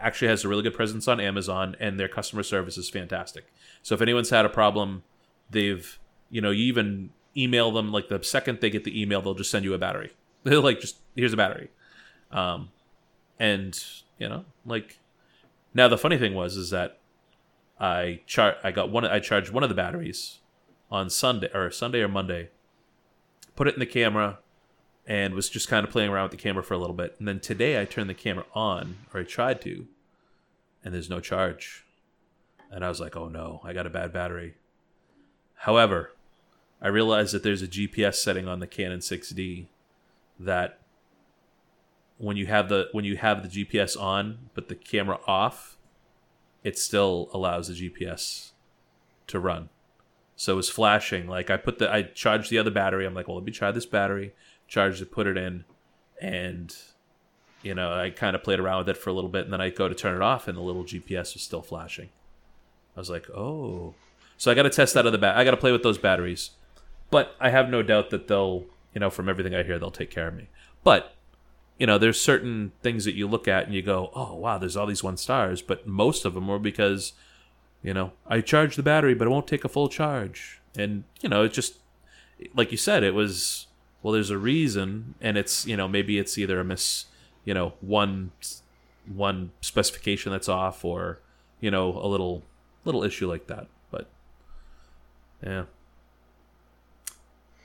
[0.00, 3.46] actually has a really good presence on Amazon, and their customer service is fantastic.
[3.82, 5.02] So if anyone's had a problem,
[5.50, 5.98] they've
[6.30, 9.50] you know you even email them like the second they get the email they'll just
[9.50, 10.12] send you a battery
[10.44, 11.68] they're like just here's a battery
[12.30, 12.70] um
[13.38, 13.84] and
[14.18, 14.98] you know like
[15.74, 16.98] now the funny thing was is that
[17.78, 20.40] i char i got one i charged one of the batteries
[20.90, 22.48] on sunday or sunday or monday
[23.54, 24.38] put it in the camera
[25.06, 27.26] and was just kind of playing around with the camera for a little bit and
[27.28, 29.86] then today i turned the camera on or i tried to
[30.84, 31.84] and there's no charge
[32.70, 34.54] and i was like oh no i got a bad battery
[35.56, 36.12] however
[36.80, 39.66] I realized that there's a GPS setting on the Canon 6D
[40.38, 40.78] that
[42.18, 45.76] when you have the when you have the GPS on but the camera off,
[46.62, 48.52] it still allows the GPS
[49.28, 49.68] to run.
[50.34, 51.26] So it was flashing.
[51.26, 53.06] Like I put the I charged the other battery.
[53.06, 54.34] I'm like, well, let me try this battery.
[54.68, 55.64] Charged to put it in,
[56.20, 56.74] and
[57.62, 59.60] you know I kind of played around with it for a little bit, and then
[59.60, 62.08] I go to turn it off, and the little GPS was still flashing.
[62.96, 63.94] I was like, oh.
[64.38, 65.36] So I got to test that other bat.
[65.36, 66.50] I got to play with those batteries.
[67.10, 70.10] But I have no doubt that they'll, you know, from everything I hear, they'll take
[70.10, 70.48] care of me.
[70.82, 71.14] But,
[71.78, 74.76] you know, there's certain things that you look at and you go, oh, wow, there's
[74.76, 75.62] all these one stars.
[75.62, 77.12] But most of them were because,
[77.82, 80.60] you know, I charged the battery, but it won't take a full charge.
[80.76, 81.76] And, you know, it just,
[82.54, 83.65] like you said, it was,
[84.06, 85.16] well, there's a reason.
[85.20, 87.06] And it's, you know, maybe it's either a miss,
[87.44, 88.30] you know, one,
[89.12, 91.18] one specification that's off or,
[91.60, 92.44] you know, a little,
[92.84, 93.66] little issue like that.
[93.90, 94.06] But,
[95.42, 95.64] yeah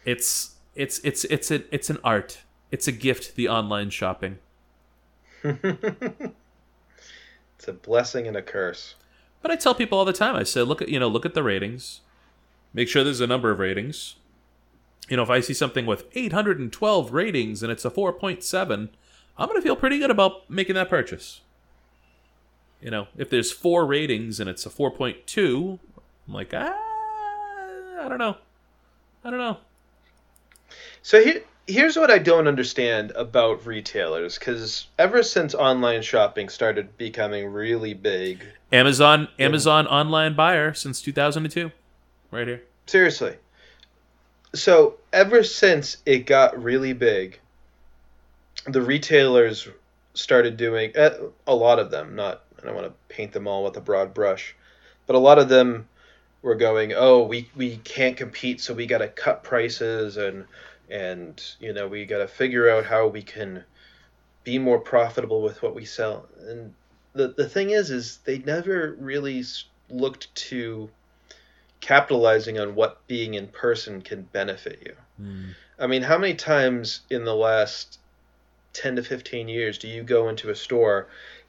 [0.05, 2.39] it's it's it's it's a, it's an art.
[2.71, 3.35] It's a gift.
[3.35, 4.39] The online shopping.
[5.43, 6.33] it's
[7.67, 8.95] a blessing and a curse.
[9.41, 10.35] But I tell people all the time.
[10.35, 12.01] I say, look at you know, look at the ratings.
[12.73, 14.15] Make sure there's a number of ratings.
[15.11, 18.87] You know, if I see something with 812 ratings and it's a 4.7,
[19.37, 21.41] I'm going to feel pretty good about making that purchase.
[22.79, 25.79] You know, if there's four ratings and it's a 4.2,
[26.27, 28.37] I'm like, ah, I don't know.
[29.25, 29.57] I don't know.
[31.01, 36.97] So here, here's what I don't understand about retailers because ever since online shopping started
[36.97, 41.69] becoming really big, Amazon Amazon online buyer since 2002,
[42.31, 42.63] right here.
[42.85, 43.35] Seriously.
[44.53, 47.39] So ever since it got really big,
[48.65, 49.67] the retailers
[50.13, 51.11] started doing uh,
[51.47, 52.15] a lot of them.
[52.15, 54.55] Not I don't want to paint them all with a broad brush,
[55.07, 55.87] but a lot of them
[56.41, 60.45] were going, oh, we we can't compete, so we got to cut prices and
[60.89, 63.63] and you know we got to figure out how we can
[64.43, 66.27] be more profitable with what we sell.
[66.47, 66.73] And
[67.13, 69.43] the the thing is, is they never really
[69.89, 70.89] looked to
[71.81, 74.95] capitalizing on what being in person can benefit you.
[75.21, 75.55] Mm.
[75.79, 77.99] I mean, how many times in the last
[78.73, 81.07] 10 to 15 years do you go into a store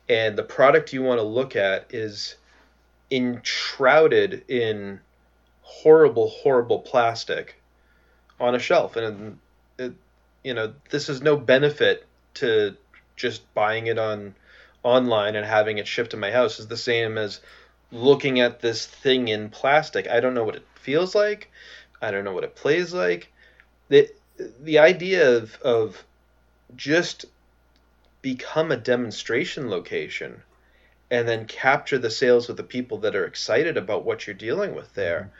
[0.09, 2.35] and the product you want to look at is
[3.11, 5.01] enshrouded in
[5.61, 7.61] horrible, horrible plastic
[8.40, 8.97] on a shelf?
[8.97, 9.38] And,
[9.79, 9.92] it,
[10.42, 12.75] you know, this is no benefit to
[13.16, 14.35] just buying it on
[14.83, 17.40] online and having it shipped to my house is the same as
[17.92, 20.09] looking at this thing in plastic.
[20.09, 21.50] I don't know what it feels like.
[22.00, 23.31] I don't know what it plays like.
[23.88, 24.11] The
[24.61, 26.05] the idea of of
[26.74, 27.26] just
[28.22, 30.42] become a demonstration location
[31.11, 34.74] and then capture the sales of the people that are excited about what you're dealing
[34.74, 35.31] with there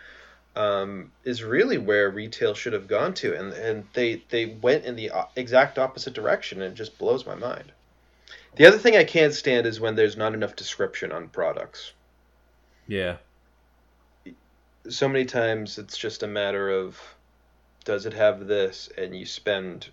[0.55, 4.97] um, is really where retail should have gone to and, and they, they went in
[4.97, 7.73] the exact opposite direction and it just blows my mind
[8.57, 11.93] the other thing i can't stand is when there's not enough description on products
[12.87, 13.17] yeah.
[14.89, 17.01] So many times it's just a matter of
[17.85, 18.89] does it have this?
[18.97, 19.89] And you spend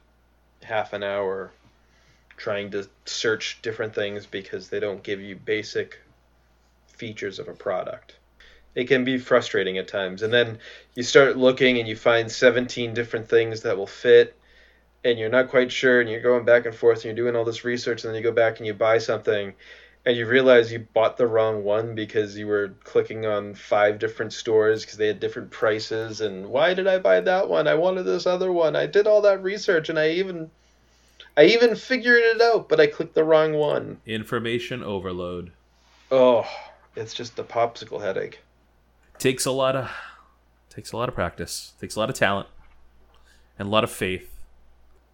[0.64, 1.52] half an hour
[2.38, 6.00] trying to search different things because they don't give you basic
[6.88, 8.16] features of a product.
[8.76, 10.22] It can be frustrating at times.
[10.22, 10.60] And then
[10.96, 14.36] you start looking and you find 17 different things that will fit
[15.04, 17.46] and you're not quite sure and you're going back and forth and you're doing all
[17.46, 19.54] this research and then you go back and you buy something
[20.06, 24.34] and you realize you bought the wrong one because you were clicking on five different
[24.34, 27.68] stores because they had different prices and why did i buy that one?
[27.68, 28.76] I wanted this other one.
[28.76, 30.50] I did all that research and i even
[31.38, 34.00] i even figured it out but i clicked the wrong one.
[34.06, 35.52] Information overload.
[36.12, 36.48] Oh
[36.96, 38.40] it's just a popsicle headache.
[39.18, 39.92] Takes a lot of
[40.70, 42.48] takes a lot of practice takes a lot of talent
[43.58, 44.40] and a lot of faith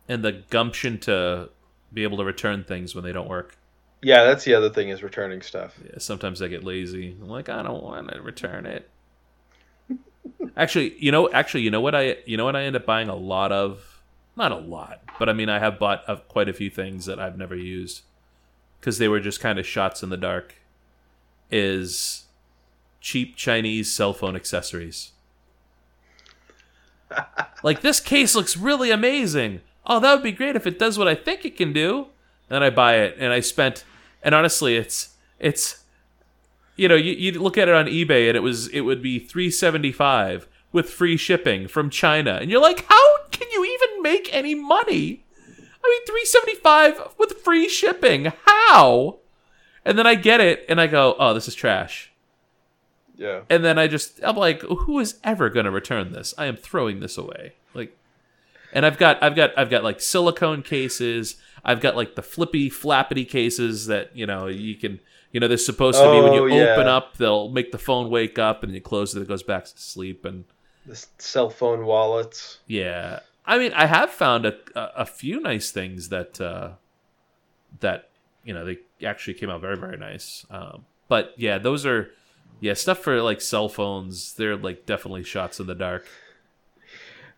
[0.07, 1.49] and the gumption to
[1.91, 3.57] be able to return things when they don't work
[4.05, 5.79] yeah, that's the other thing is returning stuff.
[5.83, 7.17] Yeah, sometimes I get lazy.
[7.19, 8.87] I'm like, I don't want to return it.
[10.55, 13.09] actually, you know, actually, you know what I, you know what I end up buying
[13.09, 14.03] a lot of,
[14.35, 17.19] not a lot, but I mean, I have bought uh, quite a few things that
[17.19, 18.03] I've never used
[18.79, 20.53] because they were just kind of shots in the dark.
[21.49, 22.25] Is
[23.01, 25.13] cheap Chinese cell phone accessories.
[27.63, 29.61] like this case looks really amazing.
[29.87, 32.07] Oh, that would be great if it does what I think it can do.
[32.49, 33.83] Then I buy it, and I spent
[34.25, 35.83] and honestly, it's it's
[36.75, 39.19] you know you you look at it on eBay and it was it would be
[39.19, 44.01] three seventy five with free shipping from China, and you're like, how can you even
[44.01, 45.23] make any money?
[45.47, 48.33] I mean, three seventy five with free shipping.
[48.45, 49.19] How?
[49.85, 52.11] And then I get it, and I go, oh, this is trash.
[53.15, 53.41] Yeah.
[53.49, 56.33] And then I just I'm like, who is ever going to return this?
[56.37, 57.53] I am throwing this away.
[57.75, 57.95] Like
[58.73, 61.37] and I've got I've got I've got like silicone cases.
[61.65, 64.99] I've got like the flippy flappity cases that you know you can
[65.31, 66.73] you know they're supposed to be when you Oh, yeah.
[66.75, 69.65] open up they'll make the phone wake up and you close it it goes back
[69.65, 70.45] to sleep and
[70.85, 72.59] The cell phone wallets.
[72.67, 76.71] yeah I mean I have found a a, a few nice things that uh,
[77.79, 78.09] that
[78.43, 82.11] you know they actually came out very very nice um, but yeah those are
[82.61, 86.05] yeah stuff for like cell phones they're like definitely shots in the dark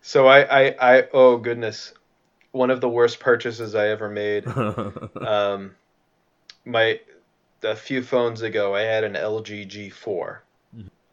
[0.00, 1.92] So I, I, I oh goodness,
[2.52, 4.46] one of the worst purchases I ever made.
[5.20, 5.74] um,
[6.64, 7.00] my
[7.62, 10.38] a few phones ago, I had an LG G4,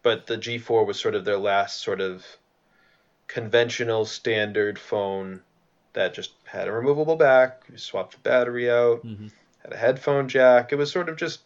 [0.03, 2.25] but the G4 was sort of their last sort of
[3.27, 5.41] conventional standard phone
[5.93, 7.63] that just had a removable back.
[7.71, 9.31] You swapped the battery out, Mhm.
[9.63, 10.71] had a headphone jack.
[10.71, 11.41] It was sort of just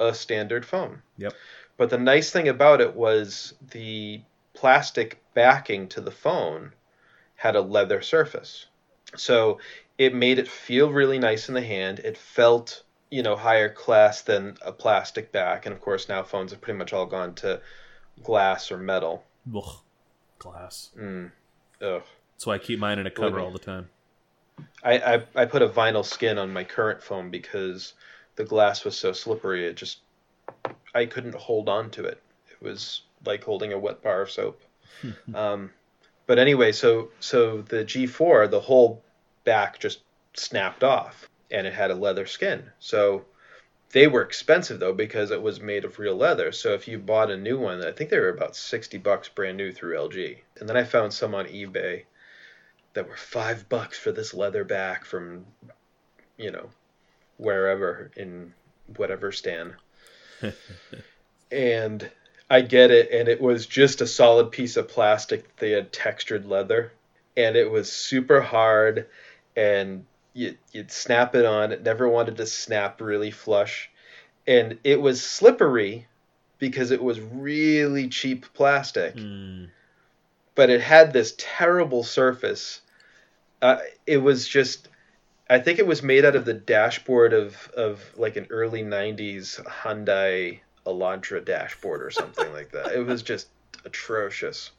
[0.00, 1.02] a standard phone.
[1.18, 1.34] Yep.
[1.76, 4.22] But the nice thing about it was the
[4.54, 6.72] plastic backing to the phone
[7.36, 8.66] had a leather surface.
[9.16, 9.58] So
[9.98, 12.00] it made it feel really nice in the hand.
[12.00, 15.66] It felt, you know, higher class than a plastic back.
[15.66, 17.60] And of course, now phones have pretty much all gone to
[18.22, 19.24] glass or metal.
[19.54, 19.78] Ugh.
[20.38, 21.30] glass Mm.
[21.82, 22.02] Ugh.
[22.32, 23.88] that's why I keep mine in a cover all the time
[24.82, 27.94] I, I, I put a vinyl skin on my current phone because
[28.36, 29.66] the glass was so slippery.
[29.66, 29.98] It just,
[30.94, 32.22] I couldn't hold on to it.
[32.50, 34.60] It was like holding a wet bar of soap.
[35.34, 35.70] um,
[36.26, 39.02] but anyway, so so the G4, the whole
[39.44, 40.00] back just
[40.34, 42.70] snapped off, and it had a leather skin.
[42.78, 43.24] So
[43.92, 46.50] they were expensive though because it was made of real leather.
[46.52, 49.56] So if you bought a new one, I think they were about sixty bucks brand
[49.56, 50.38] new through LG.
[50.58, 52.04] And then I found some on eBay
[52.94, 55.44] that were five bucks for this leather back from,
[56.38, 56.70] you know,
[57.36, 58.54] wherever in
[58.96, 59.74] whatever stand.
[61.50, 62.10] and
[62.50, 65.92] I get it, and it was just a solid piece of plastic that they had
[65.92, 66.92] textured leather,
[67.36, 69.06] and it was super hard,
[69.56, 71.72] and you, you'd snap it on.
[71.72, 73.90] It never wanted to snap really flush,
[74.46, 76.06] and it was slippery
[76.58, 79.16] because it was really cheap plastic.
[79.16, 79.70] Mm.
[80.54, 82.80] But it had this terrible surface.
[83.60, 84.88] Uh, it was just,
[85.48, 89.64] I think it was made out of the dashboard of of like an early '90s
[89.64, 92.92] Hyundai Elantra dashboard or something like that.
[92.92, 93.48] It was just
[93.84, 94.70] atrocious.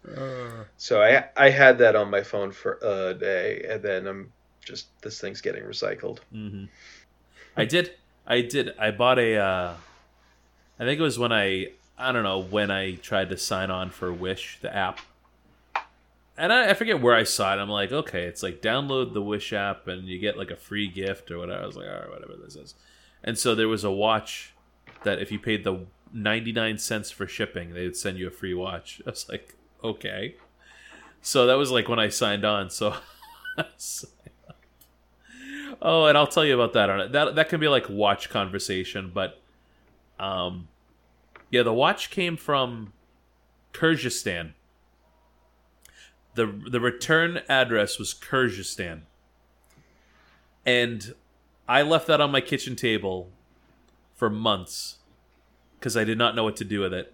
[0.77, 4.31] So I I had that on my phone for a day, and then I'm
[4.63, 6.19] just this thing's getting recycled.
[6.31, 6.65] hmm
[7.57, 7.91] I did.
[8.27, 8.77] I did.
[8.77, 9.37] I bought a.
[9.37, 9.73] Uh,
[10.79, 11.71] I think it was when I.
[11.97, 14.99] I don't know when I tried to sign on for Wish, the app.
[16.37, 17.59] And I, I forget where I saw it.
[17.61, 20.89] I'm like, okay, it's like download the Wish app and you get like a free
[20.89, 21.63] gift or whatever.
[21.63, 22.75] I was like, all right, whatever this is.
[23.23, 24.53] And so there was a watch
[25.03, 28.53] that if you paid the 99 cents for shipping, they would send you a free
[28.53, 29.01] watch.
[29.07, 30.35] I was like, okay.
[31.21, 32.69] So that was like when I signed on.
[32.69, 32.95] So,
[35.81, 37.11] oh, and I'll tell you about that on it.
[37.11, 39.41] That that can be like watch conversation, but
[40.19, 40.67] um,
[41.49, 42.93] yeah, the watch came from
[43.73, 44.53] Kyrgyzstan.
[46.35, 49.01] the The return address was Kyrgyzstan,
[50.63, 51.15] and
[51.67, 53.31] I left that on my kitchen table
[54.13, 54.97] for months
[55.85, 57.13] because I did not know what to do with it.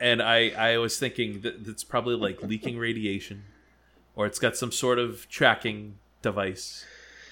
[0.00, 3.44] And I, I was thinking that it's probably like leaking radiation,
[4.16, 6.86] or it's got some sort of tracking device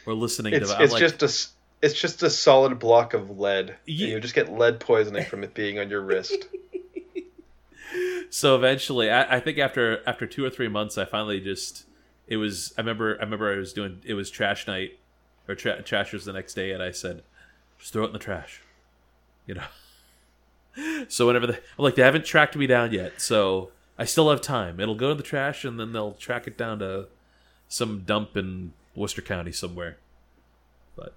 [0.04, 0.84] or listening It's device.
[0.84, 3.76] It's like, just a it's just a solid block of lead.
[3.86, 6.46] Ye- You just get lead poisoning from it being on your wrist.
[8.28, 11.86] so eventually, I, I think after after two or three months, I finally just
[12.26, 12.74] it was.
[12.76, 14.98] I remember I remember I was doing it was trash night
[15.48, 17.22] or tra- trashers the next day, and I said,
[17.78, 18.60] just throw it in the trash,
[19.46, 19.64] you know.
[21.08, 24.40] So whenever they, I'm like, they haven't tracked me down yet, so I still have
[24.40, 24.80] time.
[24.80, 27.06] It'll go to the trash, and then they'll track it down to
[27.68, 29.98] some dump in Worcester County somewhere.
[30.96, 31.12] But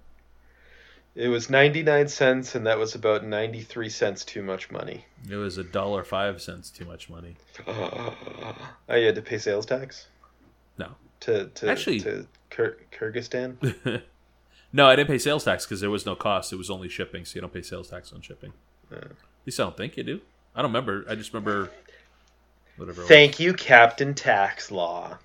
[1.14, 5.06] It was 99 cents, and that was about 93 cents too much money.
[5.30, 7.36] it was a dollar five cents too much money.
[8.88, 10.06] Oh, you had to pay sales tax
[10.78, 10.90] No,
[11.20, 14.02] to to Actually- to Kyr- Kyrgyzstan.
[14.72, 16.52] no, I didn't pay sales tax because there was no cost.
[16.52, 18.52] It was only shipping, so you don't pay sales tax on shipping.
[18.92, 18.98] Yeah.
[19.46, 20.20] At least I don't think you do.
[20.56, 21.04] I don't remember.
[21.08, 21.70] I just remember
[22.76, 23.04] whatever.
[23.04, 25.18] Thank you, Captain Tax Law.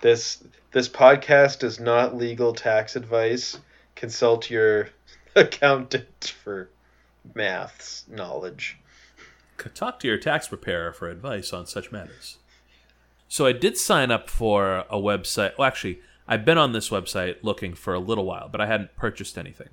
[0.00, 3.58] This this podcast is not legal tax advice.
[3.94, 4.90] Consult your
[5.34, 6.68] accountant for
[7.34, 8.76] maths knowledge.
[9.74, 12.36] Talk to your tax preparer for advice on such matters.
[13.26, 15.56] So I did sign up for a website.
[15.56, 18.96] Well, actually, I've been on this website looking for a little while, but I hadn't
[18.96, 19.70] purchased anything.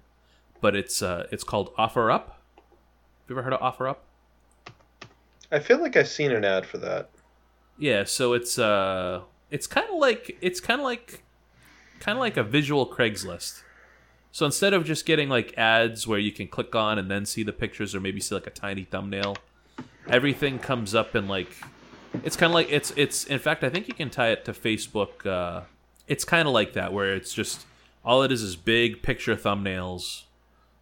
[0.61, 2.31] But it's uh, it's called OfferUp.
[3.27, 3.97] Have you ever heard of OfferUp?
[5.51, 7.09] I feel like I've seen an ad for that.
[7.77, 9.19] Yeah, so it's uh
[9.51, 11.23] it's kind of like it's kind of like
[11.99, 13.63] kind of like a visual Craigslist.
[14.31, 17.43] So instead of just getting like ads where you can click on and then see
[17.43, 19.35] the pictures or maybe see like a tiny thumbnail,
[20.07, 21.49] everything comes up in like
[22.23, 24.53] it's kind of like it's it's in fact I think you can tie it to
[24.53, 25.63] Facebook uh
[26.07, 27.65] it's kind of like that where it's just
[28.05, 30.23] all it is is big picture thumbnails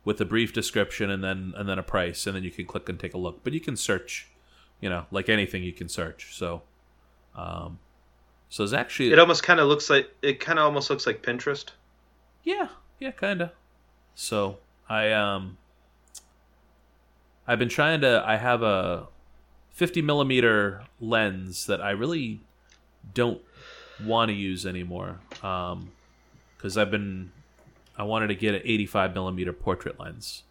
[0.05, 2.87] with a brief description and then and then a price and then you can click
[2.87, 3.43] and take a look.
[3.43, 4.27] But you can search,
[4.79, 6.35] you know, like anything you can search.
[6.37, 6.61] So
[7.35, 7.79] um,
[8.49, 11.21] so it's actually It almost kind of looks like it kind of almost looks like
[11.21, 11.71] Pinterest.
[12.43, 13.49] yeah, yeah, kind of.
[14.13, 15.57] So I um
[17.47, 18.23] I've been trying to.
[18.25, 19.07] I have a
[19.71, 22.41] 50 millimeter lens that I really
[23.13, 23.41] don't
[24.03, 25.19] want to use anymore.
[25.43, 25.91] Um,
[26.57, 27.31] because I've been
[27.97, 30.43] I wanted to get an 85 millimeter portrait lens.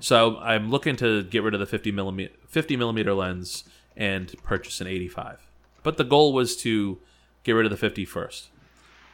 [0.00, 3.64] So I'm looking to get rid of the 50 millimeter 50 millimeter lens
[3.96, 5.46] and purchase an 85.
[5.82, 6.98] But the goal was to
[7.44, 8.48] get rid of the 50 first.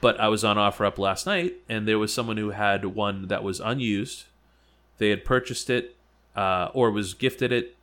[0.00, 3.42] But I was on OfferUp last night, and there was someone who had one that
[3.42, 4.24] was unused.
[4.98, 5.96] They had purchased it
[6.36, 7.76] uh, or was gifted it,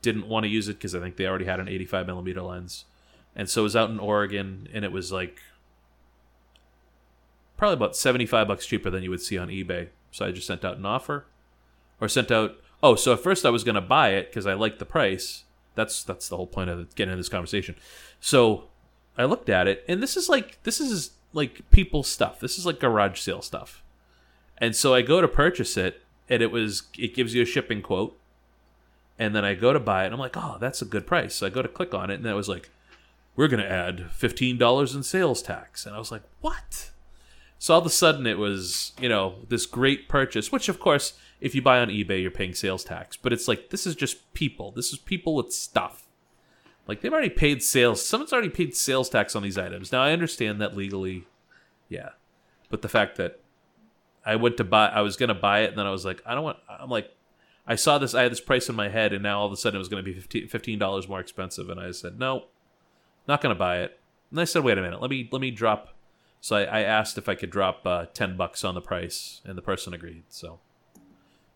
[0.00, 2.86] didn't want to use it because I think they already had an 85 millimeter lens,
[3.36, 5.40] and so it was out in Oregon, and it was like
[7.62, 9.86] probably about 75 bucks cheaper than you would see on eBay.
[10.10, 11.26] So I just sent out an offer,
[12.00, 12.56] or sent out.
[12.82, 15.44] Oh, so at first I was going to buy it because I liked the price.
[15.76, 17.76] That's that's the whole point of getting into this conversation.
[18.18, 18.64] So
[19.16, 22.40] I looked at it, and this is like this is like people stuff.
[22.40, 23.84] This is like garage sale stuff.
[24.58, 27.80] And so I go to purchase it, and it was it gives you a shipping
[27.80, 28.18] quote,
[29.20, 31.36] and then I go to buy it, and I'm like, oh, that's a good price.
[31.36, 32.70] So I go to click on it, and it was like,
[33.36, 36.90] we're gonna add fifteen dollars in sales tax, and I was like, what?
[37.62, 41.12] So all of a sudden it was, you know, this great purchase, which of course,
[41.40, 43.16] if you buy on eBay, you're paying sales tax.
[43.16, 44.72] But it's like this is just people.
[44.72, 46.08] This is people with stuff.
[46.88, 48.04] Like they've already paid sales.
[48.04, 49.92] Someone's already paid sales tax on these items.
[49.92, 51.28] Now I understand that legally,
[51.88, 52.08] yeah,
[52.68, 53.38] but the fact that
[54.26, 56.34] I went to buy, I was gonna buy it, and then I was like, I
[56.34, 56.58] don't want.
[56.68, 57.14] I'm like,
[57.64, 59.56] I saw this, I had this price in my head, and now all of a
[59.56, 62.46] sudden it was gonna be fifteen dollars more expensive, and I said, no,
[63.28, 64.00] not gonna buy it.
[64.32, 65.94] And I said, wait a minute, let me let me drop.
[66.42, 69.56] So I, I asked if I could drop uh, ten bucks on the price, and
[69.56, 70.24] the person agreed.
[70.28, 70.58] So,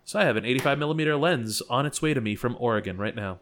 [0.04, 3.16] so I have an 85 millimeter lens on its way to me from Oregon right
[3.16, 3.40] now.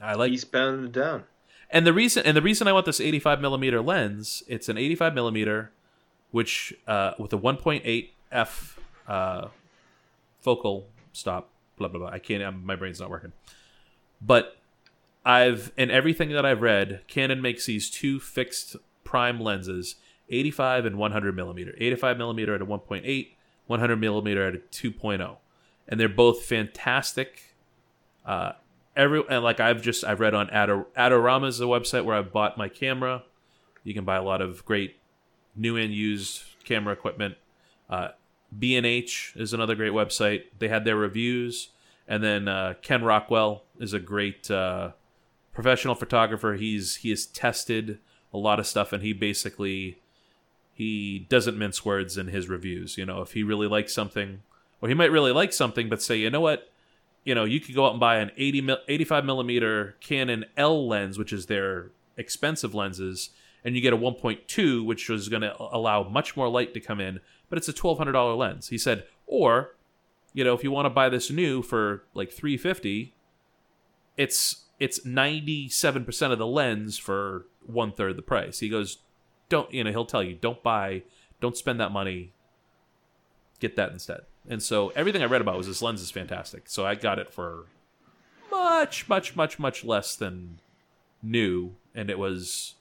[0.00, 1.24] I like eastbound and down.
[1.70, 5.12] And the reason and the reason I want this 85 millimeter lens, it's an 85
[5.12, 5.72] millimeter,
[6.30, 9.48] which uh, with a 1.8 f uh,
[10.38, 11.48] focal stop.
[11.78, 12.10] Blah blah blah.
[12.10, 12.44] I can't.
[12.44, 13.32] I'm, my brain's not working.
[14.20, 14.56] But
[15.24, 19.96] I've in everything that I've read, Canon makes these two fixed prime lenses,
[20.32, 21.74] 85 and 100 millimeter.
[21.78, 23.28] 85 millimeter at a 1.8,
[23.66, 25.36] 100 millimeter at a 2.0,
[25.86, 27.54] and they're both fantastic.
[28.24, 28.52] Uh,
[28.96, 32.32] every and like I've just I've read on Ador- Adorama is a website where I've
[32.32, 33.24] bought my camera.
[33.84, 34.96] You can buy a lot of great
[35.54, 37.36] new and used camera equipment.
[37.90, 38.08] Uh,
[38.56, 40.44] B and H is another great website.
[40.58, 41.68] They had their reviews,
[42.08, 44.92] and then uh, Ken Rockwell is a great uh,
[45.52, 46.54] professional photographer.
[46.54, 47.98] He's he has tested
[48.32, 49.98] a lot of stuff, and he basically
[50.74, 52.96] he doesn't mince words in his reviews.
[52.96, 54.42] You know, if he really likes something,
[54.80, 56.70] or he might really like something, but say, you know what,
[57.24, 61.18] you know, you could go out and buy an 80 85 millimeter Canon L lens,
[61.18, 63.30] which is their expensive lenses,
[63.64, 67.00] and you get a 1.2, which is going to allow much more light to come
[67.00, 68.68] in, but it's a $1,200 lens.
[68.68, 69.76] He said, or,
[70.32, 73.14] you know, if you want to buy this new for like 350,
[74.16, 78.58] it's it's 97% of the lens for one third the price.
[78.58, 78.98] He goes,
[79.52, 81.02] don't, you know, he'll tell you, don't buy,
[81.38, 82.32] don't spend that money,
[83.60, 84.22] get that instead.
[84.48, 86.70] And so everything I read about was this lens is fantastic.
[86.70, 87.66] So I got it for
[88.50, 90.58] much, much, much, much less than
[91.22, 92.76] new, and it was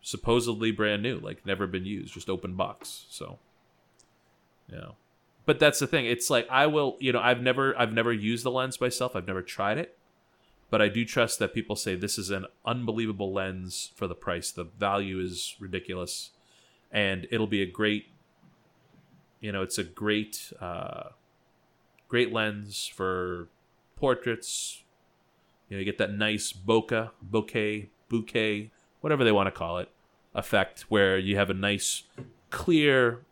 [0.00, 3.06] supposedly brand new, like never been used, just open box.
[3.10, 3.40] So,
[4.72, 4.92] yeah.
[5.44, 6.06] But that's the thing.
[6.06, 9.16] It's like I will, you know, I've never, I've never used the lens myself.
[9.16, 9.98] I've never tried it,
[10.70, 14.50] but I do trust that people say this is an unbelievable lens for the price.
[14.50, 16.30] The value is ridiculous,
[16.90, 18.06] and it'll be a great
[19.40, 21.10] you know, it's a great, uh,
[22.08, 23.48] great lens for
[23.96, 24.82] portraits.
[25.68, 29.88] You know, you get that nice bokeh, bouquet, bouquet, whatever they want to call it,
[30.34, 32.04] effect where you have a nice,
[32.50, 33.22] clear.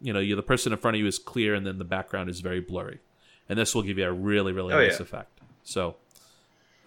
[0.00, 2.30] You know, you the person in front of you is clear, and then the background
[2.30, 2.98] is very blurry,
[3.48, 5.02] and this will give you a really, really oh, nice yeah.
[5.02, 5.40] effect.
[5.62, 5.96] So,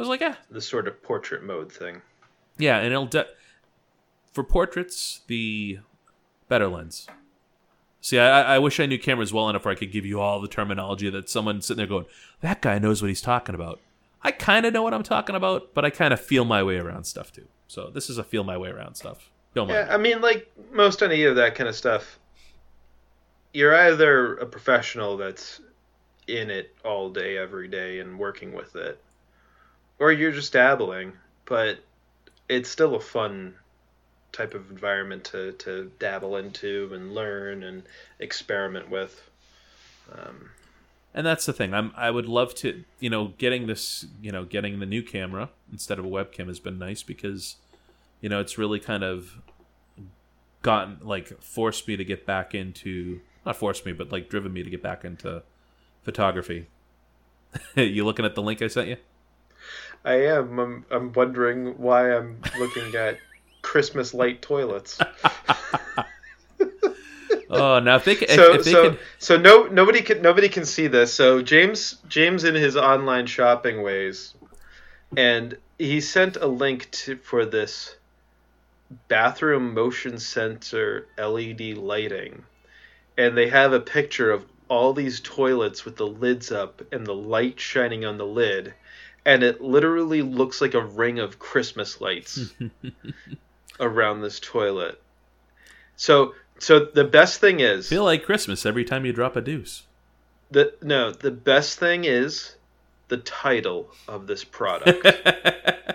[0.02, 2.02] was like, yeah, the sort of portrait mode thing.
[2.58, 3.28] Yeah, and it'll de-
[4.34, 5.80] for portraits the
[6.48, 7.08] better lens
[8.02, 10.42] See, I, I wish I knew cameras well enough where I could give you all
[10.42, 12.06] the terminology that someone sitting there going,
[12.42, 13.80] that guy knows what he's talking about.
[14.24, 16.78] I kind of know what I'm talking about, but I kind of feel my way
[16.78, 17.48] around stuff too.
[17.68, 19.30] So this is a feel my way around stuff.
[19.54, 22.20] Feel yeah, I mean, like most any of that kind of stuff,
[23.54, 25.62] you're either a professional that's
[26.28, 29.00] in it all day, every day, and working with it,
[30.02, 31.14] or you're just dabbling.
[31.46, 31.80] But
[32.50, 33.54] it's still a fun
[34.32, 37.84] type of environment to, to dabble into and learn and
[38.20, 39.30] experiment with.
[40.12, 40.50] Um,
[41.14, 41.74] and that's the thing.
[41.74, 45.50] I'm I would love to, you know, getting this, you know, getting the new camera
[45.72, 47.58] instead of a webcam has been nice because,
[48.22, 49.38] you know, it's really kind of
[50.62, 54.64] gotten like forced me to get back into not forced me, but like driven me
[54.64, 55.44] to get back into
[56.04, 56.68] photography.
[57.76, 58.98] you looking at the link I sent you?
[60.04, 60.60] I am.
[60.60, 63.20] I'm, I'm wondering why I'm looking at
[63.62, 65.00] Christmas light toilets.
[67.50, 70.88] oh, now if they can, so if so so no nobody can nobody can see
[70.88, 71.14] this.
[71.14, 74.34] So James James in his online shopping ways,
[75.16, 77.96] and he sent a link to for this
[79.08, 82.44] bathroom motion sensor LED lighting,
[83.18, 87.14] and they have a picture of all these toilets with the lids up and the
[87.14, 88.74] light shining on the lid
[89.26, 92.54] and it literally looks like a ring of Christmas lights.
[93.82, 95.02] around this toilet.
[95.98, 99.84] So so the best thing is feel like Christmas every time you drop a deuce.
[100.52, 102.56] The no, the best thing is
[103.08, 105.06] the title of this product.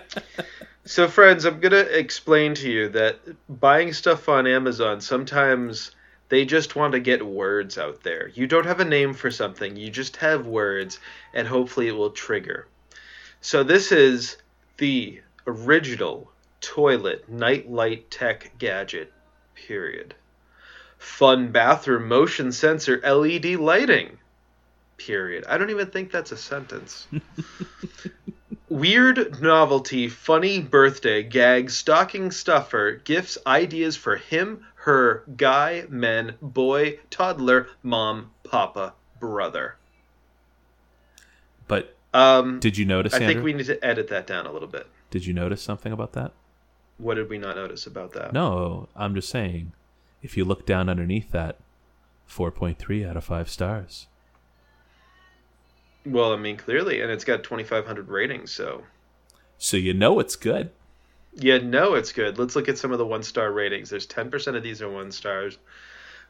[0.85, 3.19] so friends, I'm going to explain to you that
[3.49, 5.91] buying stuff on Amazon sometimes
[6.29, 8.27] they just want to get words out there.
[8.27, 10.99] You don't have a name for something, you just have words
[11.33, 12.67] and hopefully it will trigger.
[13.47, 14.35] So this is
[14.75, 16.29] the original
[16.59, 19.13] toilet nightlight tech gadget
[19.55, 20.15] period
[20.97, 24.17] fun bathroom motion sensor LED lighting.
[24.97, 25.45] Period.
[25.47, 27.07] I don't even think that's a sentence.
[28.69, 36.99] Weird novelty, funny birthday gag, stocking stuffer, gifts, ideas for him, her, guy, men, boy,
[37.09, 39.77] toddler, mom, papa, brother.
[41.69, 43.13] But Um, did you notice?
[43.13, 44.87] I think we need to edit that down a little bit.
[45.11, 46.31] Did you notice something about that?
[46.97, 48.33] What did we not notice about that?
[48.33, 49.73] No, I'm just saying.
[50.23, 51.57] If you look down underneath that,
[52.27, 54.07] 4.3 out of 5 stars.
[56.05, 58.83] Well, I mean, clearly, and it's got 2,500 ratings, so
[59.57, 60.71] So you know it's good.
[61.35, 62.39] yeah, no, it's good.
[62.39, 63.89] Let's look at some of the one star ratings.
[63.91, 65.57] There's 10% of these are one stars.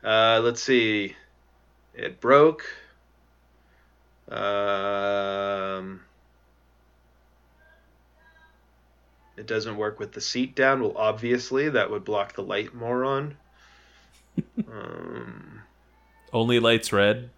[0.03, 1.15] Uh, let's see.
[1.93, 2.65] It broke.
[4.29, 6.01] Um,
[9.37, 10.81] it doesn't work with the seat down.
[10.81, 13.37] Well, obviously, that would block the light moron.
[14.71, 15.61] um,
[16.33, 17.29] Only lights red.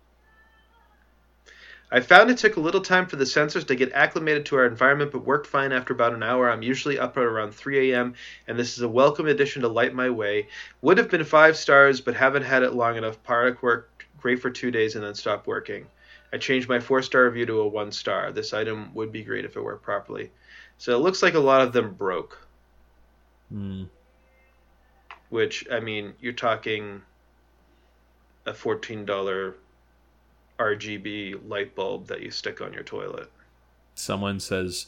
[1.91, 4.65] I found it took a little time for the sensors to get acclimated to our
[4.67, 6.47] environment, but worked fine after about an hour.
[6.49, 8.13] I'm usually up at around 3 a.m.,
[8.47, 10.47] and this is a welcome addition to light my way.
[10.81, 13.21] Would have been five stars, but haven't had it long enough.
[13.23, 15.87] Product worked great for two days and then stopped working.
[16.31, 18.31] I changed my four star review to a one star.
[18.31, 20.31] This item would be great if it worked properly.
[20.77, 22.47] So it looks like a lot of them broke,
[23.49, 23.85] Hmm.
[25.29, 27.01] which, I mean, you're talking
[28.45, 29.55] a $14
[30.59, 33.31] RGB light bulb that you stick on your toilet.
[33.95, 34.87] Someone says,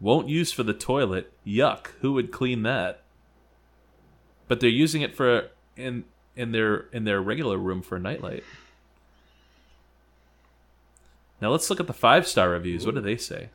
[0.00, 1.32] won't use for the toilet.
[1.46, 1.88] Yuck.
[2.00, 3.02] Who would clean that?
[4.48, 6.04] But they're using it for in
[6.36, 8.42] in their in their regular room for a nightlight.
[11.40, 12.84] Now let's look at the five star reviews.
[12.84, 13.50] What do they say?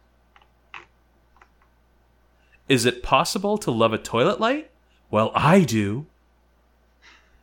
[2.68, 4.72] Is it possible to love a toilet light?
[5.12, 6.08] Well, I do.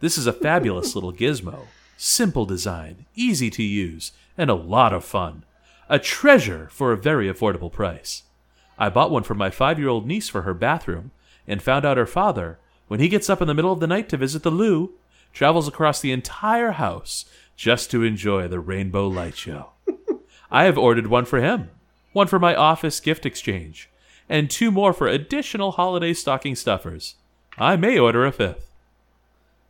[0.00, 1.66] This is a fabulous little gizmo.
[1.96, 5.44] Simple design, easy to use, and a lot of fun.
[5.88, 8.24] A treasure for a very affordable price.
[8.78, 11.12] I bought one for my five year old niece for her bathroom
[11.46, 14.08] and found out her father, when he gets up in the middle of the night
[14.08, 14.92] to visit the loo,
[15.32, 17.24] travels across the entire house
[17.56, 19.71] just to enjoy the rainbow light show.
[20.52, 21.70] I have ordered one for him,
[22.12, 23.88] one for my office gift exchange,
[24.28, 27.14] and two more for additional holiday stocking stuffers.
[27.56, 28.70] I may order a fifth.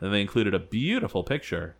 [0.01, 1.77] Then they included a beautiful picture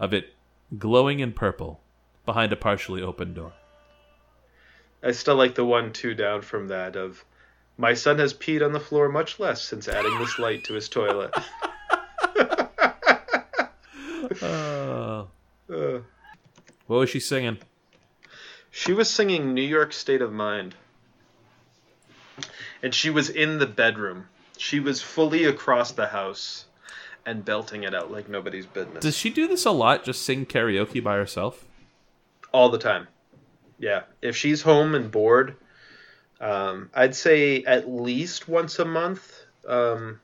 [0.00, 0.32] of it
[0.78, 1.80] glowing in purple
[2.24, 3.52] behind a partially open door.
[5.02, 7.26] I still like the one two down from that of
[7.76, 10.88] my son has peed on the floor much less since adding this light to his
[10.88, 11.32] toilet.
[14.42, 15.24] Uh,
[15.70, 16.00] Uh,
[16.86, 17.58] what was she singing?
[18.78, 20.74] She was singing New York State of Mind.
[22.82, 24.26] And she was in the bedroom.
[24.56, 26.66] She was fully across the house
[27.26, 29.02] and belting it out like nobody's business.
[29.02, 30.04] Does she do this a lot?
[30.04, 31.64] Just sing karaoke by herself?
[32.50, 33.06] all the time.
[33.78, 35.54] Yeah, if she's home and bored,
[36.40, 40.18] um, I'd say at least once a month, um,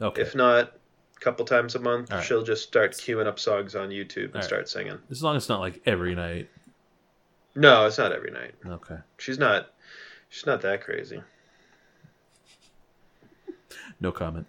[0.00, 0.22] Okay.
[0.22, 0.72] if not
[1.16, 2.24] a couple times a month, right.
[2.24, 4.98] she'll just start queuing up songs on YouTube and start singing.
[5.10, 6.48] as long as it's not like every night.
[7.54, 8.54] No, it's not every night.
[8.66, 8.96] Okay.
[9.18, 9.70] She's not.
[10.28, 11.22] She's not that crazy.
[14.00, 14.46] No comment.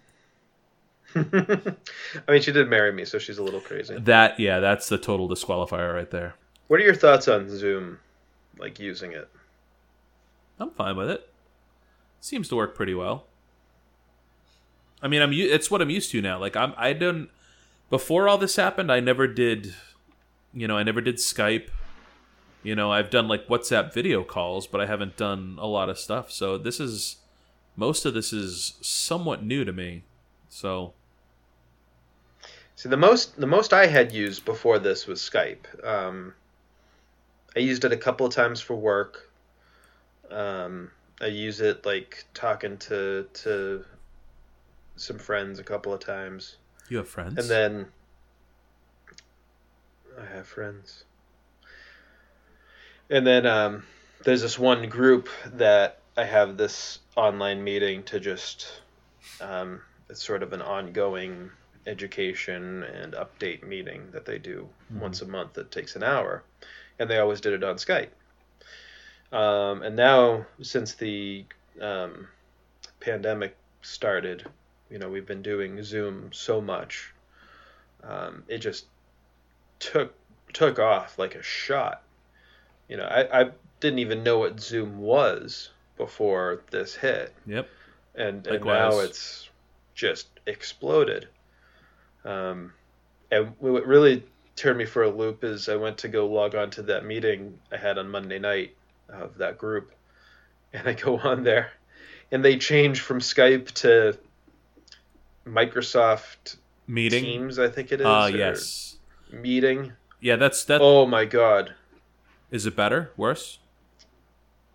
[1.14, 1.76] I
[2.28, 3.96] mean, she did marry me, so she's a little crazy.
[3.98, 6.34] That yeah, that's the total disqualifier right there.
[6.66, 7.98] What are your thoughts on Zoom,
[8.58, 9.28] like using it?
[10.58, 11.28] I'm fine with it.
[12.20, 13.26] Seems to work pretty well.
[15.02, 16.38] I mean, I'm it's what I'm used to now.
[16.38, 17.28] Like I'm I don't
[17.90, 19.74] before all this happened, I never did
[20.54, 21.68] you know, I never did Skype.
[22.64, 25.98] You know, I've done like WhatsApp video calls, but I haven't done a lot of
[25.98, 26.32] stuff.
[26.32, 27.18] So this is
[27.76, 30.04] most of this is somewhat new to me.
[30.48, 30.94] So,
[32.74, 35.66] See, the most the most I had used before this was Skype.
[35.86, 36.34] Um,
[37.54, 39.30] I used it a couple of times for work.
[40.30, 40.90] Um,
[41.20, 43.84] I use it like talking to to
[44.96, 46.56] some friends a couple of times,
[46.88, 47.38] you have friends?
[47.38, 47.86] and then
[50.20, 51.04] I have friends.
[53.10, 53.84] And then um,
[54.24, 58.80] there's this one group that I have this online meeting to just.
[59.40, 61.50] Um, it's sort of an ongoing
[61.86, 64.68] education and update meeting that they do
[65.00, 66.42] once a month that takes an hour.
[66.98, 68.10] And they always did it on skype.
[69.32, 71.46] Um, and now since the
[71.80, 72.28] um,
[73.00, 74.46] pandemic started
[74.90, 77.12] you know we've been doing zoom so much
[78.04, 78.86] um, it just
[79.80, 80.14] took
[80.52, 82.03] took off like a shot
[82.88, 87.68] you know I, I didn't even know what zoom was before this hit Yep.
[88.14, 89.48] and, and now it's
[89.94, 91.28] just exploded.
[92.24, 92.72] Um,
[93.30, 94.24] and what really
[94.56, 97.58] turned me for a loop is I went to go log on to that meeting
[97.72, 98.74] I had on Monday night
[99.08, 99.92] of that group,
[100.72, 101.72] and I go on there,
[102.32, 104.18] and they change from Skype to
[105.46, 106.56] Microsoft
[106.86, 107.24] Meeting.
[107.24, 108.06] Teams, I think it is.
[108.06, 108.96] Uh yes.
[109.30, 109.92] Meeting.
[110.20, 110.80] Yeah, that's that.
[110.80, 111.74] Oh my god.
[112.50, 113.10] Is it better?
[113.16, 113.58] Worse?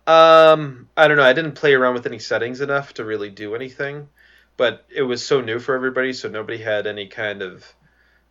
[0.06, 1.22] Um, I don't know.
[1.22, 4.08] I didn't play around with any settings enough to really do anything,
[4.56, 7.64] but it was so new for everybody, so nobody had any kind of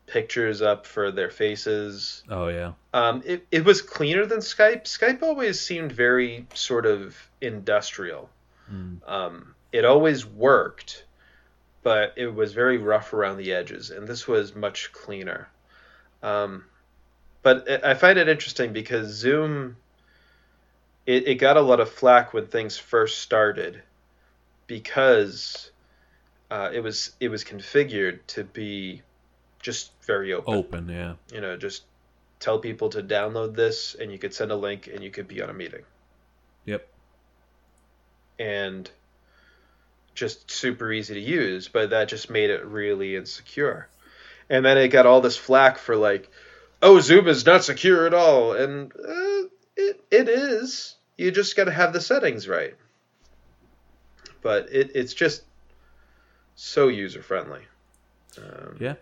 [0.07, 2.23] pictures up for their faces.
[2.29, 2.73] Oh yeah.
[2.93, 4.83] Um, it, it was cleaner than Skype.
[4.83, 8.29] Skype always seemed very sort of industrial.
[8.71, 9.07] Mm.
[9.07, 11.05] Um, it always worked,
[11.83, 15.49] but it was very rough around the edges, and this was much cleaner.
[16.21, 16.65] Um,
[17.41, 19.77] but I I find it interesting because Zoom,
[21.05, 23.81] it, it got a lot of flack when things first started,
[24.67, 25.71] because
[26.51, 29.01] uh, it was it was configured to be
[29.61, 30.53] just very open.
[30.53, 30.89] Open.
[30.89, 31.13] Yeah.
[31.33, 31.83] You know, just
[32.39, 35.41] tell people to download this, and you could send a link, and you could be
[35.41, 35.83] on a meeting.
[36.65, 36.87] Yep.
[38.39, 38.89] and
[40.15, 43.87] just super easy to use, but that just made it really insecure.
[44.49, 46.31] And then it got all this flack for like,
[46.81, 50.95] oh, Zoom is not secure at all, and uh, it it is.
[51.17, 52.75] You just got to have the settings right.
[54.41, 55.43] But it, it's just
[56.55, 57.61] so user friendly.
[58.37, 58.95] Um, Yeah.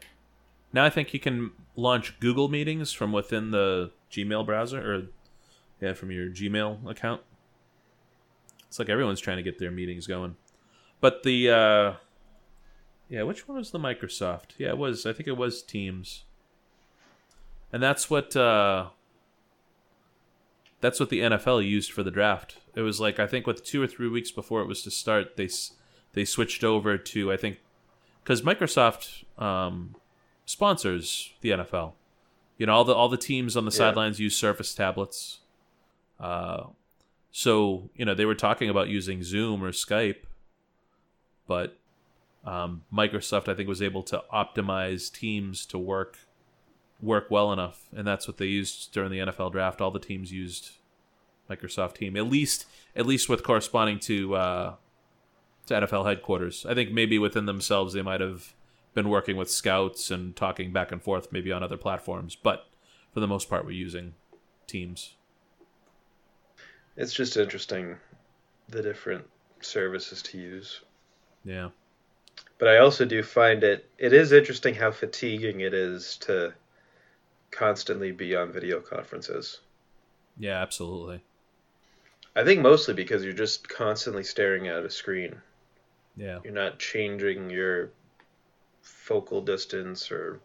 [0.74, 5.04] Now I think you can launch Google Meetings from within the Gmail browser, or
[5.80, 7.22] yeah, from your Gmail account.
[8.68, 10.36] It's like everyone's trying to get their meetings going.
[11.00, 11.94] But the uh,
[13.10, 14.52] yeah, which one was the Microsoft?
[14.58, 15.06] Yeah, it was.
[15.06, 16.24] I think it was Teams.
[17.72, 18.88] And that's what uh,
[20.82, 22.58] that's what the NFL used for the draft.
[22.76, 25.36] It was like I think with two or three weeks before it was to start,
[25.36, 25.50] they
[26.14, 27.58] they switched over to I think
[28.24, 29.96] because Microsoft um,
[30.46, 31.94] sponsors the NFL.
[32.58, 33.78] You know, all the all the teams on the Yeah.
[33.78, 35.40] sidelines use Surface tablets.
[36.20, 36.68] Uh,
[37.32, 40.24] so you know they were talking about using Zoom or Skype,
[41.48, 41.78] but
[42.46, 46.18] um, Microsoft I think was able to optimize Teams to work
[47.02, 49.82] work well enough, and that's what they used during the NFL draft.
[49.82, 50.72] All the teams used
[51.50, 54.76] Microsoft Team, at least at least with corresponding to uh,
[55.68, 56.66] to NFL headquarters.
[56.68, 58.54] I think maybe within themselves they might have
[58.94, 62.68] been working with scouts and talking back and forth, maybe on other platforms, but
[63.14, 64.14] for the most part, we're using
[64.66, 65.16] Teams.
[66.96, 67.96] It's just interesting
[68.70, 69.26] the different
[69.62, 70.82] services to use.
[71.46, 71.70] Yeah.
[72.58, 76.54] But I also do find it it is interesting how fatiguing it is to
[77.52, 79.60] constantly be on video conferences.
[80.38, 81.24] Yeah, absolutely.
[82.36, 85.42] I think mostly because you're just constantly staring at a screen.
[86.16, 86.40] Yeah.
[86.44, 87.92] You're not changing your
[88.82, 90.40] focal distance or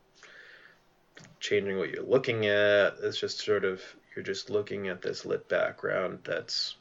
[1.41, 2.95] changing what you're looking at.
[3.03, 3.83] It's just sort of
[4.15, 6.77] you're just looking at this lit background that's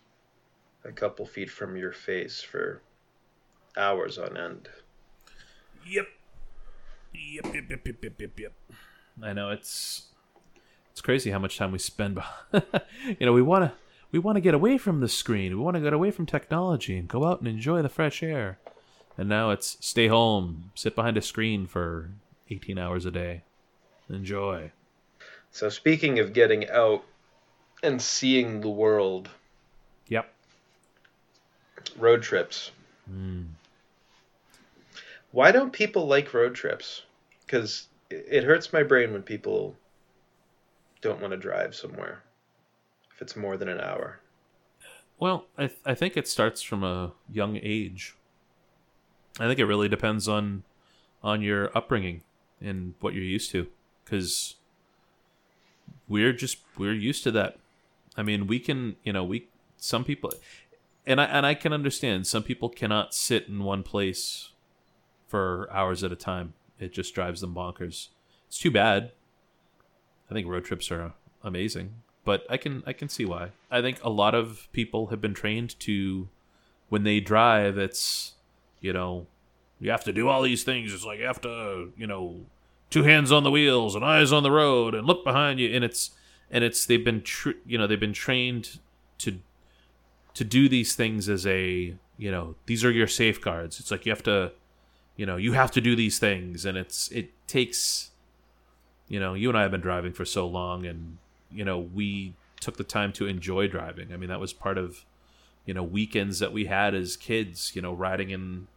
[0.83, 2.81] a couple feet from your face for
[3.77, 4.69] hours on end.
[5.85, 6.07] Yep.
[7.13, 8.53] Yep, yep, yep, yep, yep, yep, yep.
[9.21, 10.10] I know it's
[10.91, 12.19] it's crazy how much time we spend.
[12.53, 13.73] you know, we want to
[14.11, 15.57] we want to get away from the screen.
[15.57, 18.59] We want to get away from technology and go out and enjoy the fresh air.
[19.17, 22.09] And now it's stay home, sit behind a screen for
[22.49, 23.43] 18 hours a day.
[24.09, 24.71] Enjoy.
[25.51, 27.03] So speaking of getting out
[27.83, 29.29] and seeing the world,
[30.07, 30.31] Yep.
[31.97, 32.71] road trips.
[33.11, 33.47] Mm.
[35.31, 37.03] Why don't people like road trips?
[37.45, 39.75] Because it hurts my brain when people
[41.01, 42.23] don't want to drive somewhere
[43.13, 44.19] if it's more than an hour.
[45.19, 48.15] Well, I th- I think it starts from a young age.
[49.39, 50.63] I think it really depends on
[51.23, 52.21] on your upbringing
[52.59, 53.67] and what you're used to
[54.05, 54.55] cuz
[56.07, 57.57] we're just we're used to that.
[58.17, 59.47] I mean, we can, you know, we
[59.77, 60.33] some people
[61.05, 64.51] and I and I can understand some people cannot sit in one place
[65.27, 66.53] for hours at a time.
[66.79, 68.09] It just drives them bonkers.
[68.47, 69.11] It's too bad.
[70.31, 71.11] I think road trips are
[71.43, 73.49] amazing, but I can I can see why.
[73.69, 76.29] I think a lot of people have been trained to
[76.87, 78.33] when they drive, it's
[78.79, 79.27] you know
[79.79, 80.93] you have to do all these things.
[80.93, 82.45] It's like you have to you know
[82.89, 85.83] two hands on the wheels and eyes on the road and look behind you, and
[85.83, 86.11] it's
[86.49, 88.79] and it's they've been tr- you know they've been trained
[89.17, 89.39] to
[90.33, 93.81] to do these things as a you know these are your safeguards.
[93.81, 94.53] It's like you have to
[95.17, 98.10] you know you have to do these things, and it's it takes
[99.11, 101.17] you know you and I have been driving for so long, and
[101.51, 104.13] you know we took the time to enjoy driving.
[104.13, 105.03] I mean that was part of
[105.65, 107.73] you know weekends that we had as kids.
[107.75, 108.67] You know riding in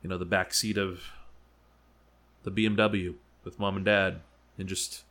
[0.00, 1.02] you know the back seat of
[2.44, 4.20] the BMW with mom and dad
[4.58, 5.02] and just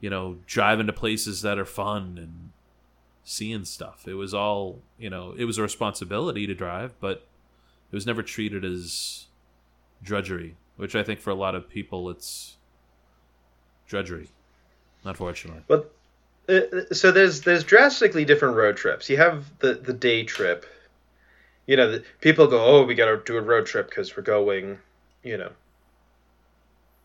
[0.00, 2.50] you know driving to places that are fun and
[3.24, 4.06] seeing stuff.
[4.06, 5.34] It was all you know.
[5.36, 7.26] It was a responsibility to drive, but
[7.90, 9.26] it was never treated as
[10.00, 12.56] drudgery, which I think for a lot of people it's
[13.90, 14.28] drudgery.
[15.04, 15.92] Unfortunately, But
[16.48, 19.10] uh, so there's there's drastically different road trips.
[19.10, 20.64] You have the the day trip.
[21.66, 24.22] You know, the, people go, "Oh, we got to do a road trip because we're
[24.22, 24.78] going,
[25.22, 25.50] you know,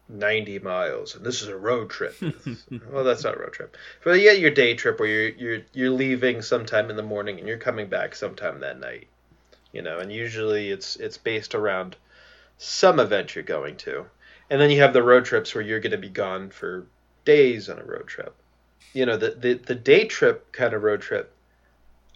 [0.09, 2.15] 90 miles, and this is a road trip."
[2.91, 3.77] well, that's not a road trip.
[4.03, 7.39] But you get your day trip where you're you're you're leaving sometime in the morning
[7.39, 9.07] and you're coming back sometime that night.
[9.71, 11.95] You know, and usually it's it's based around
[12.57, 14.05] some event you're going to.
[14.49, 16.85] And then you have the road trips where you're going to be gone for
[17.25, 18.35] days on a road trip.
[18.93, 21.33] You know, the the, the day trip kind of road trip,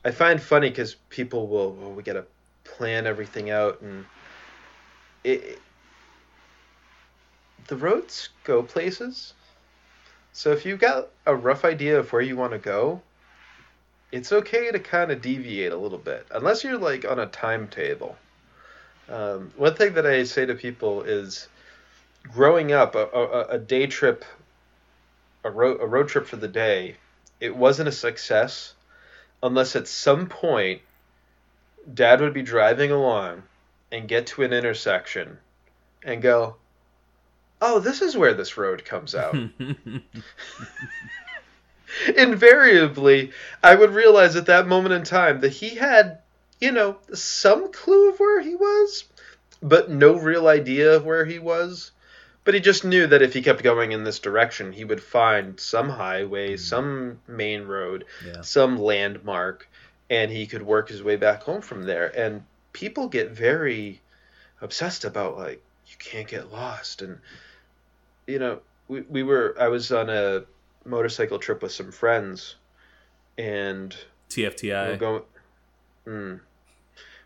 [0.05, 2.25] I find funny because people will, well, we got to
[2.63, 4.05] plan everything out, and
[5.23, 5.59] it,
[7.67, 9.34] the roads go places.
[10.32, 13.01] So if you've got a rough idea of where you want to go,
[14.11, 18.15] it's okay to kind of deviate a little bit, unless you're like on a timetable.
[19.09, 21.47] Um, one thing that I say to people is,
[22.32, 24.23] growing up, a, a, a day trip
[25.43, 26.95] a road a road trip for the day,
[27.39, 28.73] it wasn't a success
[29.41, 30.82] unless at some point
[31.93, 33.43] dad would be driving along
[33.91, 35.38] and get to an intersection
[36.03, 36.55] and go,
[37.61, 39.36] "Oh, this is where this road comes out."
[42.15, 43.32] Invariably,
[43.63, 46.19] I would realize at that moment in time that he had,
[46.59, 49.05] you know, some clue of where he was,
[49.61, 51.91] but no real idea of where he was.
[52.50, 55.60] But he just knew that if he kept going in this direction, he would find
[55.60, 58.41] some highway, some main road, yeah.
[58.41, 59.70] some landmark,
[60.10, 62.08] and he could work his way back home from there.
[62.08, 62.43] And
[62.74, 64.02] people get very
[64.62, 67.20] obsessed about like you can't get lost and
[68.26, 70.43] you know we, we were i was on a
[70.86, 72.56] motorcycle trip with some friends
[73.38, 73.95] and
[74.36, 74.97] we were TFTI.
[74.97, 75.22] going
[76.08, 76.39] mm,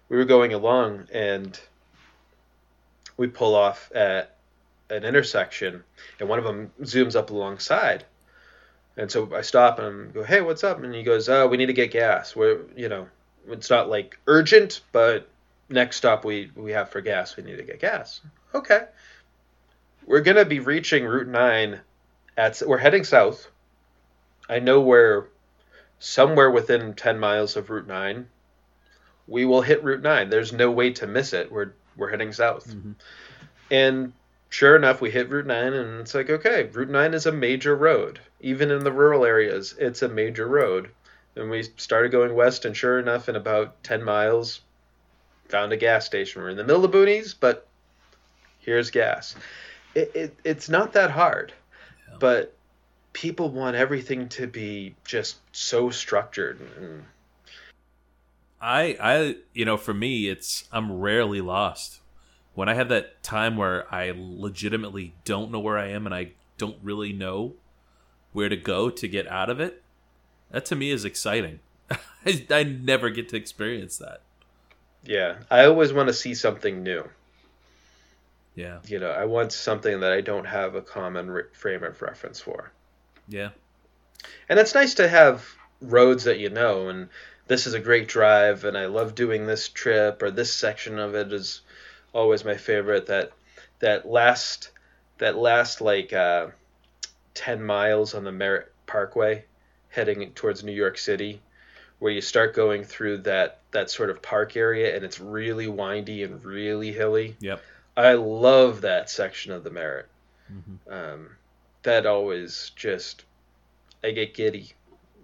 [0.09, 1.57] we were going along and
[3.15, 4.32] we pull off at
[4.93, 5.83] an intersection
[6.19, 8.05] and one of them zooms up alongside.
[8.95, 10.81] And so i stop and I go hey what's up?
[10.83, 12.35] And he goes oh we need to get gas.
[12.35, 13.07] We're you know
[13.47, 15.27] it's not like urgent but
[15.69, 18.21] next stop we we have for gas we need to get gas.
[18.53, 18.85] Okay.
[20.05, 21.79] We're gonna be reaching route 9
[22.37, 23.49] at we're heading south.
[24.49, 25.25] I know we're
[25.99, 28.27] somewhere within 10 miles of route 9
[29.25, 31.51] we will hit route 9 there's no way to miss it.
[31.51, 32.67] We're we're heading south.
[32.67, 32.95] Mhm.
[33.71, 34.13] and
[34.53, 37.75] sure enough we hit route 9 and it's like okay route 9 is a major
[37.75, 40.91] road even in the rural areas it's a major road
[41.35, 44.61] and we started going west and sure enough in about 10 miles
[45.49, 47.65] found a gas station we're in the middle of the boonies but
[48.59, 49.35] here's gas
[49.95, 51.51] it, it, it's not that hard
[52.07, 52.17] Yeah.
[52.19, 52.53] but
[53.11, 57.05] people want everything to be just so structured and
[58.61, 61.99] I I you know for me it's I'm rarely lost.
[62.55, 66.31] When I have that time where I legitimately don't know where I am and I
[66.57, 67.53] don't really know
[68.31, 69.81] where to go to get out of it,
[70.51, 71.59] that to me is exciting.
[72.25, 74.21] I, I never get to experience that.
[75.03, 77.03] yeah i always want to see something new
[78.55, 78.79] Yeah.
[78.87, 82.39] you know i want something that i don't have a common re- frame of reference
[82.39, 82.71] for
[83.27, 83.49] Yeah.
[84.47, 85.45] and it's nice to have
[85.81, 87.09] roads that you know and
[87.47, 91.15] this is a great drive and i love doing this trip or this section of
[91.15, 91.61] it is
[92.13, 93.31] always my favorite that
[93.79, 94.71] that last
[95.17, 96.47] that last like uh,
[97.33, 99.43] 10 miles on the merritt parkway
[99.89, 101.41] heading towards new york city
[101.99, 106.23] where you start going through that that sort of park area and it's really windy
[106.23, 107.61] and really hilly Yep.
[107.97, 110.07] i love that section of the merritt
[110.51, 110.91] Mhm.
[110.91, 111.29] um,
[111.83, 113.25] that always just
[114.03, 114.73] I get giddy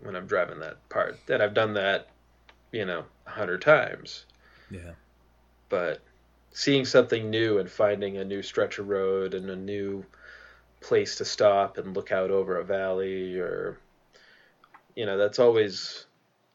[0.02, 1.18] when I'm driving that part.
[1.28, 2.08] That I've done that,
[2.72, 4.26] you know, a hundred times.
[4.72, 4.94] Yeah.
[5.68, 6.00] But
[6.52, 10.06] seeing something new and finding a new stretch of road and a new
[10.82, 13.78] place to stop and look out over a valley or
[14.96, 16.06] you know, that's always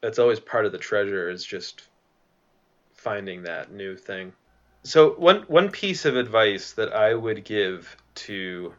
[0.01, 1.81] that's always part of the treasure is just
[2.93, 4.33] finding that new thing.
[4.83, 8.73] So one one piece of advice that I would give to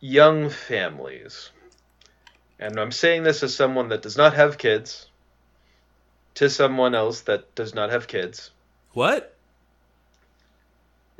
[0.00, 1.50] young families,
[2.58, 5.06] and I'm saying this as someone that does not have kids,
[6.34, 8.50] to someone else that does not have kids.
[8.98, 9.32] What?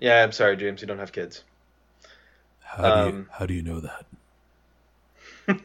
[0.01, 1.45] Yeah, I'm sorry, James, you don't have kids.
[2.59, 4.07] How do you Um, how do you know that?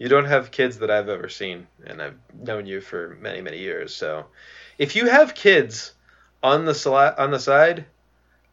[0.00, 3.58] You don't have kids that I've ever seen, and I've known you for many, many
[3.58, 3.94] years.
[3.94, 4.26] So,
[4.78, 5.92] if you have kids
[6.42, 7.84] on the sli- on the side,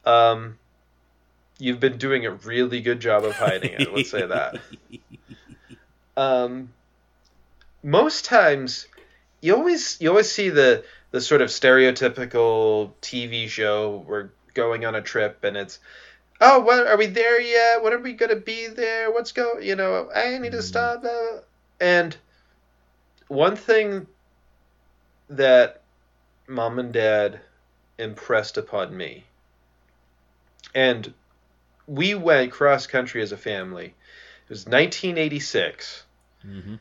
[0.06, 0.60] um,
[1.58, 3.92] you've been doing a really good job of hiding it.
[3.92, 4.60] let's say that.
[6.18, 6.70] Um,
[7.82, 8.88] most times,
[9.42, 14.04] you always you always see the the sort of stereotypical TV show.
[14.08, 15.80] We're going on a trip, and it's
[16.42, 17.84] oh, what are we there yet?
[17.84, 19.12] When are we gonna be there?
[19.12, 19.64] What's going?
[19.66, 21.04] You know, I need to stop.
[21.04, 21.42] Uh,
[21.80, 22.16] and
[23.28, 24.08] one thing
[25.30, 25.82] that
[26.48, 27.40] mom and dad
[27.98, 29.26] impressed upon me,
[30.76, 31.14] and
[31.88, 33.88] we went cross country as a family.
[33.88, 36.04] It was 1986.
[36.42, 36.76] hmm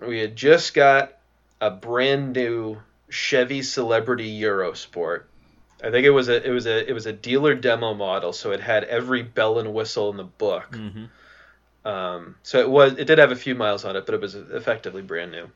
[0.00, 1.18] We had just got
[1.60, 2.80] a brand new
[3.12, 5.24] Chevy Celebrity Eurosport.
[5.84, 8.52] I think it was a it was a it was a dealer demo model, so
[8.52, 10.74] it had every bell and whistle in the book.
[10.76, 11.04] hmm
[11.84, 14.34] Um, so it was it did have a few miles on it, but it was
[14.34, 15.50] effectively brand new.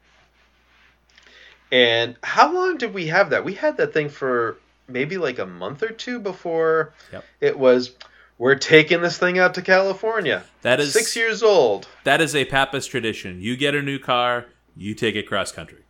[1.73, 3.45] And how long did we have that?
[3.45, 7.25] We had that thing for maybe like a month or two before Yep.
[7.41, 7.95] it was
[8.39, 10.45] we're taking this thing out to California.
[10.63, 11.89] That is Six years old.
[12.05, 13.41] that is a Pappas tradition.
[13.41, 14.47] You get a new car,
[14.77, 15.83] you take it cross country.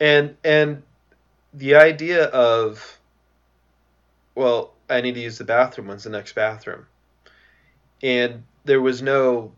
[0.00, 0.82] and and
[1.52, 2.98] the idea of
[4.34, 6.86] well i need to use the bathroom when's the next bathroom?
[8.02, 9.52] And there was no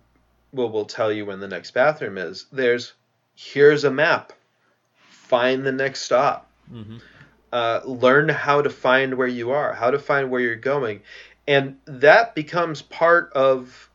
[0.53, 2.47] well we'll tell you when the next bathroom is.
[2.53, 2.93] There's
[3.34, 4.32] here's a map.
[5.09, 6.51] Find the next stop.
[6.68, 6.99] Hmm
[7.53, 11.03] uh, learn how to find where you are, how to find where you're going,
[11.47, 13.90] and that becomes part of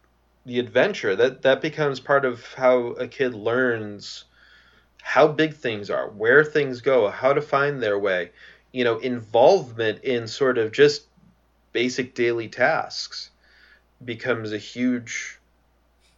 [0.46, 1.16] the adventure.
[1.16, 4.26] That that becomes part of how a kid learns
[5.08, 8.30] how big things are, where things go, how to find their way.
[8.74, 11.04] You know, involvement in sort of just
[11.72, 13.30] basic daily tasks
[14.04, 15.40] becomes a huge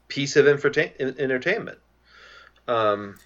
[0.07, 1.77] piece of entertain- entertainment.
[2.67, 3.19] Um,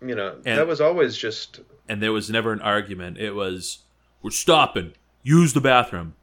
[0.00, 3.18] you know, And- that was always just And there was never an argument.
[3.18, 3.78] It was,
[4.22, 4.92] we're stopping.
[5.24, 6.14] Use the bathroom.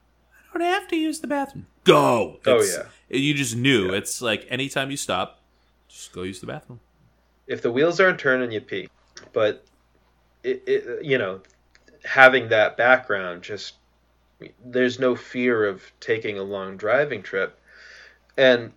[0.54, 1.68] I don't have to use the bathroom.
[1.84, 2.40] Go.
[2.46, 2.86] Oh, yeah.
[3.10, 3.92] You just knew.
[3.92, 3.98] Yeah.
[3.98, 5.42] It's like anytime you stop,
[5.90, 6.80] just go use the bathroom.
[7.50, 8.88] If the wheels aren't turning, you pee.
[9.34, 9.66] But
[10.44, 11.42] it, it, you know,
[12.06, 13.74] having that background, just
[14.64, 17.60] there's no fear of taking a long driving trip.
[18.38, 18.72] And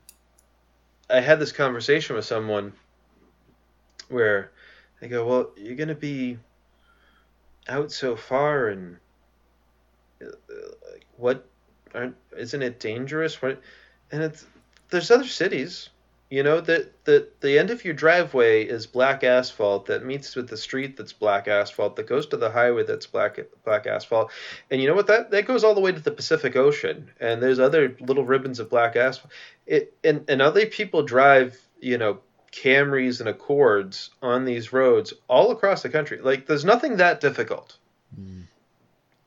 [1.09, 2.73] I had this conversation with someone
[4.09, 4.51] where
[5.01, 6.39] they go, "Well, you're gonna be
[7.69, 8.97] out so far, and
[11.17, 11.47] what?
[11.95, 13.43] Aren't isn't it dangerous?
[13.43, 13.61] What?"
[14.11, 14.47] And it's
[14.89, 15.91] there's other cities
[16.33, 20.49] you know that the the end of your driveway is black asphalt that meets with
[20.49, 24.31] the street that's black asphalt that goes to the highway that's black black asphalt,
[24.71, 27.43] and you know what that that goes all the way to the Pacific Ocean, and
[27.43, 29.31] there's other little ribbons of black asphalt.
[29.67, 32.21] It and and other people drive you know
[32.51, 36.19] Camrys and Accords on these roads all across the country.
[36.23, 37.77] Like there's nothing that difficult.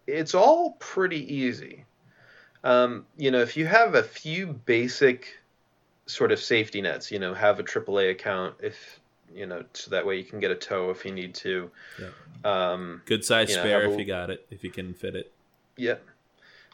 [0.08, 1.86] It's all pretty easy.
[2.64, 5.38] Um, you know, if you have a few basic
[6.08, 7.12] sort of safety nets.
[7.12, 9.00] You know, have a AAA account if
[9.34, 11.70] you know, so that way you can get a tow if you need to.
[12.44, 15.16] Um, Good size You know, spare a- if you got it, if you can fit
[15.16, 15.32] it.
[15.78, 15.96] yeah,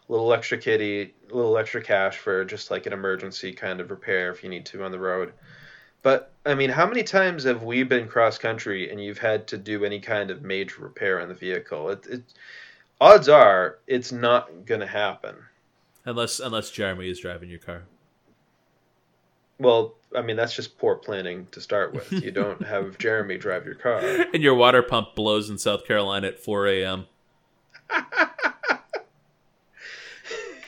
[0.10, 4.44] little extra kitty, little extra cash for just like an emergency kind of repair if
[4.44, 5.34] you need to on the road.
[6.04, 9.58] But I mean, how many times have we been cross country and you've had to
[9.58, 11.90] do any kind of major repair on the vehicle?
[11.92, 12.24] It, it
[13.00, 15.36] odds are it's not going to happen.
[16.06, 17.84] Unless unless Jeremy is driving your car.
[19.62, 22.12] Well, I mean, that's just poor planning to start with.
[22.12, 24.02] You don't have Jeremy drive your car.
[24.34, 27.06] And your water pump blows in South Carolina at 4 a.m.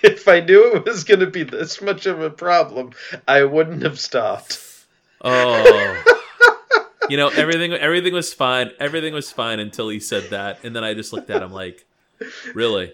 [0.03, 2.91] if I knew it was going to be this much of a problem,
[3.27, 4.59] I wouldn't have stopped.
[5.21, 6.03] Oh.
[7.09, 8.71] you know, everything everything was fine.
[8.79, 10.59] Everything was fine until he said that.
[10.63, 11.85] And then I just looked at him like,
[12.53, 12.93] really?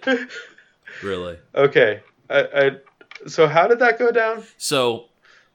[1.02, 1.40] Really?
[1.56, 2.72] Okay, I, I
[3.28, 4.44] so how did that go down?
[4.58, 5.09] So,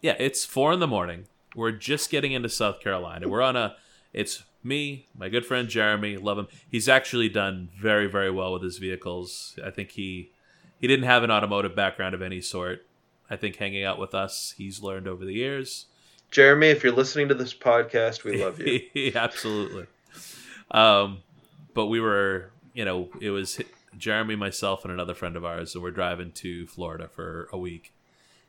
[0.04, 1.28] yeah, it's four in the morning.
[1.56, 3.26] We're just getting into South Carolina.
[3.26, 3.74] We're on a.
[4.12, 6.18] It's me, my good friend Jeremy.
[6.18, 6.46] Love him.
[6.70, 9.58] He's actually done very, very well with his vehicles.
[9.64, 10.30] I think he
[10.78, 12.84] he didn't have an automotive background of any sort.
[13.30, 15.86] I think hanging out with us, he's learned over the years.
[16.30, 19.12] Jeremy, if you're listening to this podcast, we love you.
[19.14, 19.86] Absolutely.
[20.70, 21.20] Um,
[21.72, 23.58] but we were, you know, it was
[23.96, 27.94] Jeremy, myself, and another friend of ours, and we're driving to Florida for a week.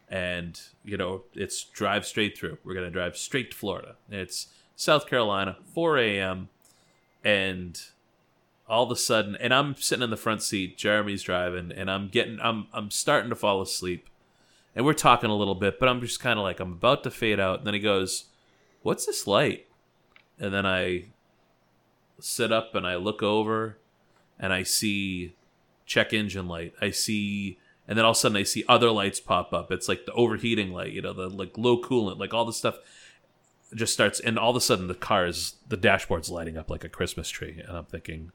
[0.10, 2.58] And you know, it's drive straight through.
[2.64, 3.95] We're gonna drive straight to Florida.
[4.10, 6.49] It's South Carolina, 4 a.m.
[7.24, 7.80] And
[8.68, 10.78] all of a sudden, and I'm sitting in the front seat.
[10.78, 14.10] Jeremy's driving, and I'm getting, I'm, I'm starting to fall asleep.
[14.76, 17.12] And we're talking a little bit, but I'm just kind of like, I'm about to
[17.12, 17.60] fade out.
[17.60, 18.26] And then he goes,
[18.82, 19.68] "What's this light?"
[20.38, 21.06] And then I
[22.20, 23.78] sit up and I look over
[24.38, 25.36] and I see
[25.86, 26.74] check engine light.
[26.82, 29.71] I see and then all of a sudden I see other lights pop up.
[29.71, 32.77] It's like the overheating light, you know, the like low coolant, like all the stuff
[33.73, 36.83] just starts, and all of a sudden the car is the dashboard's lighting up like
[36.83, 38.31] a Christmas tree, and I'm thinking,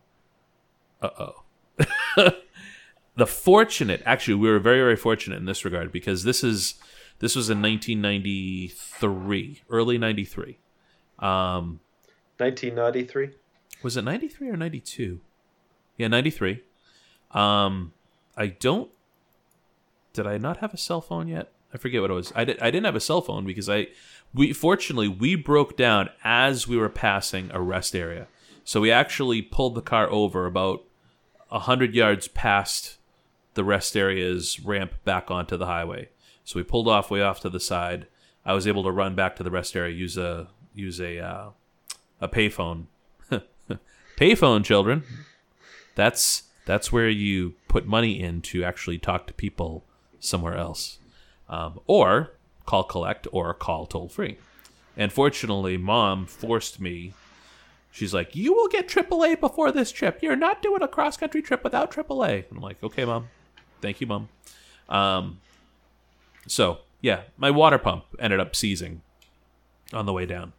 [1.03, 1.43] uh oh.
[3.17, 6.75] the fortunate, actually, we were very very fortunate in this regard because this is
[7.21, 10.59] this was in 1993, early 93.
[11.19, 11.81] Um,
[12.41, 13.31] 1993.
[13.83, 15.21] was it 93 or 92
[15.99, 16.63] yeah 93
[17.33, 17.93] um
[18.37, 18.91] i don't
[20.13, 21.53] did i not have a cell phone yet?
[21.73, 22.33] I forget what it was.
[22.35, 23.87] I, did, I didn't have a cell phone because i
[24.33, 28.29] we fortunately we broke down as we were passing a rest area.
[28.65, 30.85] So we actually pulled the car over about
[31.49, 32.99] 100 yards past
[33.55, 36.09] the rest area's ramp back onto the highway.
[36.45, 38.07] So we pulled off way off to the side.
[38.45, 41.51] I was able to run back to the rest area use a use a uh,
[42.21, 42.87] a payphone.
[44.17, 45.03] Payphone children.
[45.95, 49.85] That's that's where you put money in to actually talk to people
[50.21, 50.99] somewhere else.
[51.49, 52.33] Um, or
[52.67, 54.39] call collect or call toll free.
[54.97, 57.15] And fortunately mom forced me.
[57.91, 60.23] She's like you will get aaa before this trip.
[60.23, 63.29] You're not doing a cross country trip without aaa And i'm like okay mom.
[63.81, 64.29] Thank you mom.
[64.89, 65.41] Um,
[66.47, 69.03] so yeah my water pump ended up seizing
[69.93, 70.53] on the way down.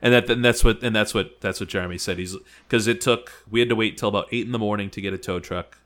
[0.00, 2.18] And that and that's what and that's what that's what Jeremy said.
[2.18, 2.36] He's
[2.66, 5.12] because it took we had to wait till about eight in the morning to get
[5.12, 5.78] a tow truck.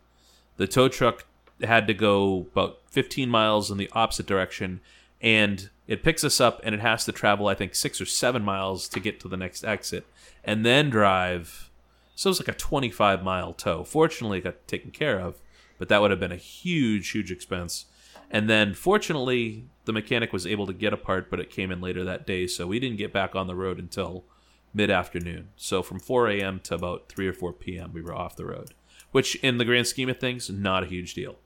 [0.56, 1.26] The tow truck
[1.62, 4.80] had to go about 15 miles in the opposite direction,
[5.20, 8.42] and it picks us up and it has to travel I think six or seven
[8.42, 10.06] miles to get to the next exit,
[10.42, 11.70] and then drive.
[12.14, 13.84] So it was like a 25 mile tow.
[13.84, 15.40] Fortunately, it got taken care of,
[15.78, 17.86] but that would have been a huge, huge expense.
[18.30, 21.80] And then, fortunately, the mechanic was able to get a part, but it came in
[21.80, 24.24] later that day, so we didn't get back on the road until
[24.72, 25.48] mid afternoon.
[25.56, 26.60] So from 4 a.m.
[26.64, 28.74] to about 3 or 4 p.m., we were off the road,
[29.12, 31.36] which, in the grand scheme of things, not a huge deal.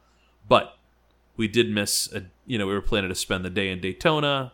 [0.49, 0.77] But
[1.37, 4.53] we did miss, a, you know, we were planning to spend the day in Daytona,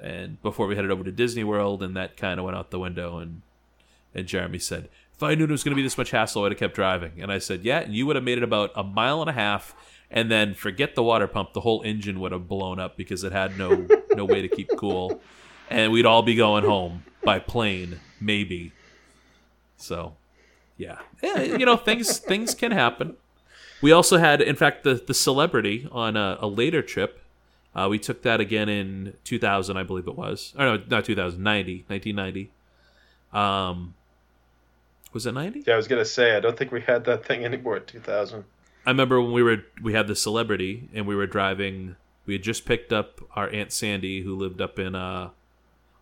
[0.00, 2.78] and before we headed over to Disney World, and that kind of went out the
[2.78, 3.18] window.
[3.18, 3.42] And
[4.14, 6.52] and Jeremy said, "If I knew it was going to be this much hassle, I'd
[6.52, 8.84] have kept driving." And I said, "Yeah, and you would have made it about a
[8.84, 9.74] mile and a half."
[10.10, 13.32] and then forget the water pump the whole engine would have blown up because it
[13.32, 15.20] had no no way to keep cool
[15.70, 18.72] and we'd all be going home by plane maybe
[19.76, 20.14] so
[20.76, 23.16] yeah, yeah you know things things can happen
[23.82, 27.20] we also had in fact the the celebrity on a, a later trip
[27.74, 31.84] uh, we took that again in 2000 i believe it was or no not 2090
[31.88, 32.50] 1990
[33.32, 33.94] um
[35.12, 37.44] was it 90 Yeah, I was gonna say I don't think we had that thing
[37.44, 38.44] anymore in 2000.
[38.84, 41.96] I remember when we were we had the celebrity and we were driving.
[42.26, 45.30] We had just picked up our aunt Sandy who lived up in uh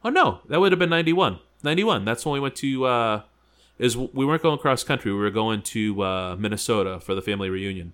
[0.05, 1.39] oh no that would have been ninety one.
[1.63, 2.05] Ninety one.
[2.05, 3.23] That's when we went to uh
[3.79, 5.13] is we weren't going cross country.
[5.13, 7.93] We were going to uh, Minnesota for the family reunion.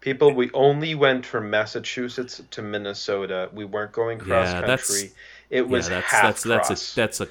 [0.00, 3.50] People, we only went from Massachusetts to Minnesota.
[3.52, 5.12] We weren't going cross Yeah, that's- country.
[5.50, 6.92] It was yeah, that's half that's that's cross.
[6.92, 7.28] a that's a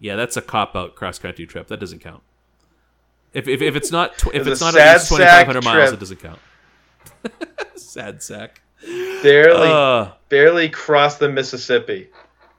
[0.00, 1.68] yeah that's a cop out cross country trip.
[1.68, 2.22] That doesn't count.
[3.34, 5.62] If if, if it's not tw- if It it's not at least twenty five hundred
[5.64, 6.38] miles, it doesn't count.
[7.76, 8.62] sad sack.
[9.22, 12.08] barely, Uh, barely crossed the Mississippi.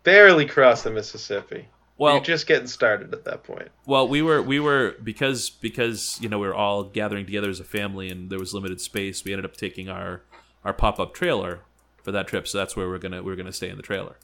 [0.03, 1.67] Barely crossed the Mississippi.
[1.99, 3.67] Well, You're just getting started at that point.
[3.85, 7.59] Well, we were we were because because you know we were all gathering together as
[7.59, 9.25] a family and there was limited space.
[9.25, 10.21] We ended up taking our
[10.63, 11.59] our pop up trailer
[12.01, 14.15] for that trip, so that's where we're gonna we're gonna stay in the trailer.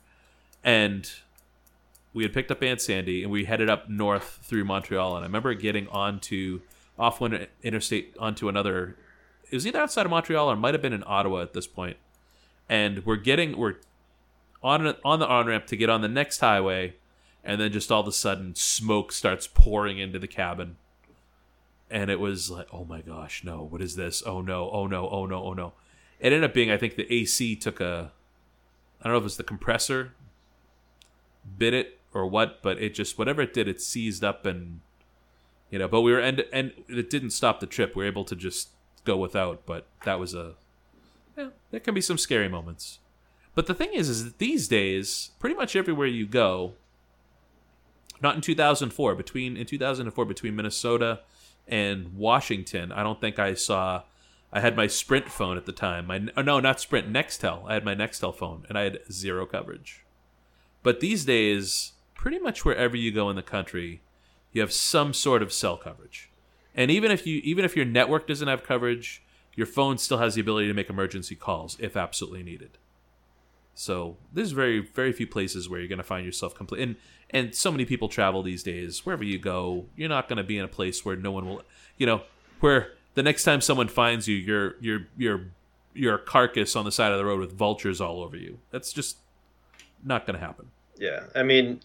[0.64, 1.12] And
[2.14, 5.18] we had picked up Aunt Sandy and we headed up north through Montreal.
[5.18, 6.62] And I remember getting onto
[6.98, 8.96] off one interstate onto another.
[9.52, 11.98] It was either outside of Montreal or might have been in Ottawa at this point.
[12.70, 13.76] And we're getting we're
[14.64, 16.94] on on the on ramp to get on the next highway
[17.46, 20.78] and then just all of a sudden smoke starts pouring into the cabin.
[21.90, 24.24] And it was like oh my gosh no what is this?
[24.26, 25.74] Oh no oh no oh no oh no.
[26.20, 28.12] It ended up being i think the ac took a
[29.02, 30.14] i don't know if it was the compressor
[31.58, 34.80] bit it or what but it just whatever it did it seized up and
[35.70, 37.96] you know but we were and and it didn't stop the trip.
[37.96, 38.70] We were able to just
[39.04, 40.54] go without but that was a
[41.38, 43.00] yeah, there can be some scary moments.
[43.54, 46.74] But the thing is is that these days pretty much everywhere you go
[48.26, 51.20] not in 2004 between in 2004 between minnesota
[51.68, 54.02] and washington i don't think i saw
[54.52, 56.08] i had my sprint phone at the time.
[56.08, 57.64] My oh, no not sprint nextel.
[57.68, 60.06] I had my nextel phone and i had zero coverage.
[60.82, 64.02] But these days pretty much wherever you go in the country
[64.54, 66.30] you have some sort of cell coverage.
[66.74, 69.22] And even if you even if your network doesn't have coverage
[69.56, 72.78] your phone still has the ability to make emergency calls if absolutely needed
[73.76, 76.96] so there's very very few places where you're going to find yourself complete and
[77.32, 79.06] and so many people travel these days.
[79.06, 81.64] Wherever you go, you're not going to be in a place where no one will,
[81.98, 82.22] you know,
[82.60, 85.42] where the next time someone finds you, you're you're you're
[85.94, 88.60] your carcass on the side of the road with vultures all over you.
[88.72, 89.18] That's just
[90.04, 90.68] not going to happen.
[90.98, 91.82] Yeah, I mean,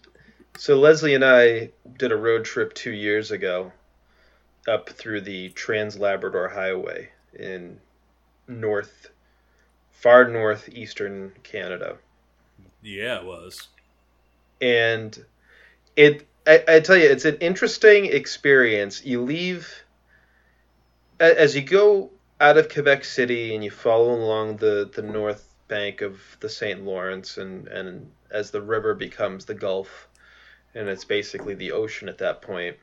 [0.57, 3.71] so Leslie and I did a road trip two years ago
[4.67, 7.79] up through the Trans Labrador Highway in
[8.47, 9.10] north,
[10.01, 11.97] far northeastern Canada.
[12.81, 13.67] Yeah, it was.
[14.59, 15.17] And
[15.95, 19.05] it, I, I tell you, it's an interesting experience.
[19.05, 19.71] You leave,
[21.19, 22.09] as you go
[22.39, 26.83] out of Quebec City and you follow along the, the north bank of the St.
[26.83, 30.07] Lawrence and, and as the river becomes the Gulf,
[30.73, 32.77] and it's basically the ocean at that point.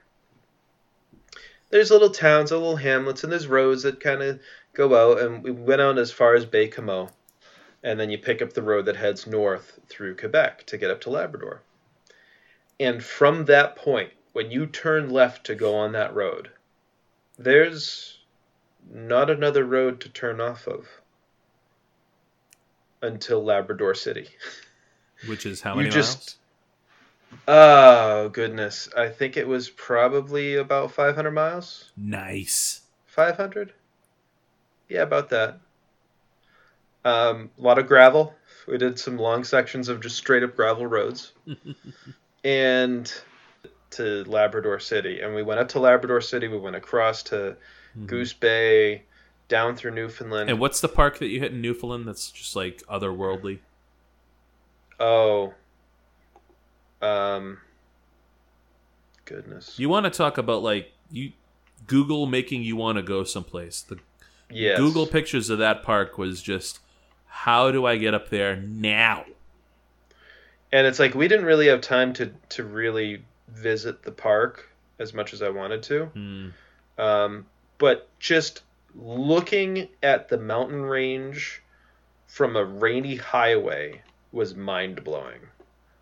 [1.70, 4.40] There's little towns, a little hamlets, and there's roads that kind of
[4.78, 7.10] go out, and we went out as far as Baie-Comeau,
[7.82, 11.00] and then you pick up the road that heads north through Quebec to get up
[11.02, 11.62] to Labrador.
[12.80, 16.50] And from that point, when you turn left to go on that road,
[17.36, 18.18] there's
[18.88, 20.86] not another road to turn off of
[23.02, 24.28] until Labrador City.
[25.26, 26.34] Which is how many you just miles?
[27.46, 32.82] oh goodness i think it was probably about 500 miles Nice.
[33.06, 33.74] 500
[34.88, 35.58] yeah about that.
[37.04, 38.34] Um, a lot of gravel.
[38.66, 41.32] We did some long sections of just straight up gravel roads.
[42.44, 43.12] And
[43.90, 45.20] to labrador city.
[45.20, 46.46] And we went up to labrador city.
[46.48, 47.56] We went across to
[48.06, 49.02] goose bay
[49.48, 50.50] down through newfoundland.
[50.50, 53.58] And what's the park that you hit in Newfoundland that's just like otherworldly?
[55.00, 55.54] oh.
[57.00, 57.58] Um
[59.24, 59.78] goodness.
[59.78, 61.32] You want to talk about like you
[61.86, 63.82] Google making you want to go someplace.
[63.82, 63.98] The
[64.50, 64.78] yes.
[64.78, 66.80] Google pictures of that park was just
[67.26, 69.24] how do I get up there now?
[70.72, 74.68] and it's like we didn't really have time to to really visit the park
[74.98, 76.04] as much as I wanted to.
[76.06, 76.48] Hmm.
[76.98, 77.46] Um,
[77.78, 78.62] but just
[78.94, 81.62] looking at the mountain range
[82.26, 84.02] from a rainy highway
[84.32, 85.40] was mind blowing.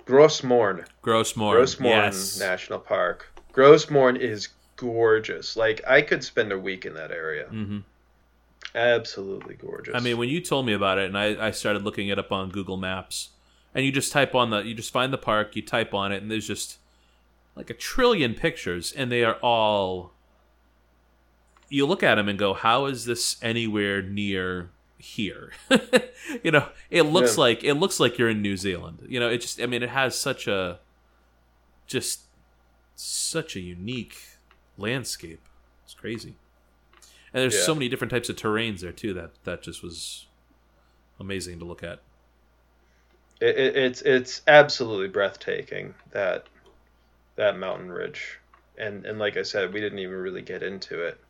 [0.06, 1.56] Gros Morne, Gros Morne.
[1.56, 2.39] Gros Morne yes.
[2.39, 3.27] National Park.
[3.52, 5.56] Gros Morne is gorgeous.
[5.56, 7.47] Like I could spend a week in that area.
[7.47, 7.78] hmm
[8.76, 9.94] Absolutely gorgeous.
[9.94, 12.30] I mean, when you told me about it, and I, I started looking it up
[12.30, 13.30] on Google Maps,
[13.74, 16.20] and you just type on the, you just find the park, you type on it,
[16.22, 16.78] and there's just
[17.54, 20.12] like a trillion pictures, and they are all.
[21.68, 25.52] You look at them and go, "How is this anywhere near here?"
[26.44, 27.40] you know, it looks Yeah.
[27.40, 29.06] like it looks like you're in New Zealand.
[29.08, 30.78] You know, it just, I mean, it has such a,
[31.86, 32.20] just
[32.94, 34.16] such a unique
[34.78, 35.40] landscape.
[35.84, 36.36] It's crazy.
[37.36, 37.60] And there's Yeah.
[37.66, 39.12] so many different types of terrains there too.
[39.12, 40.24] That that just was
[41.20, 42.00] amazing to look at.
[43.42, 46.46] it, it, it's it's absolutely breathtaking that
[47.34, 48.38] that mountain ridge
[48.78, 51.20] and and like i said we didn't even really get into it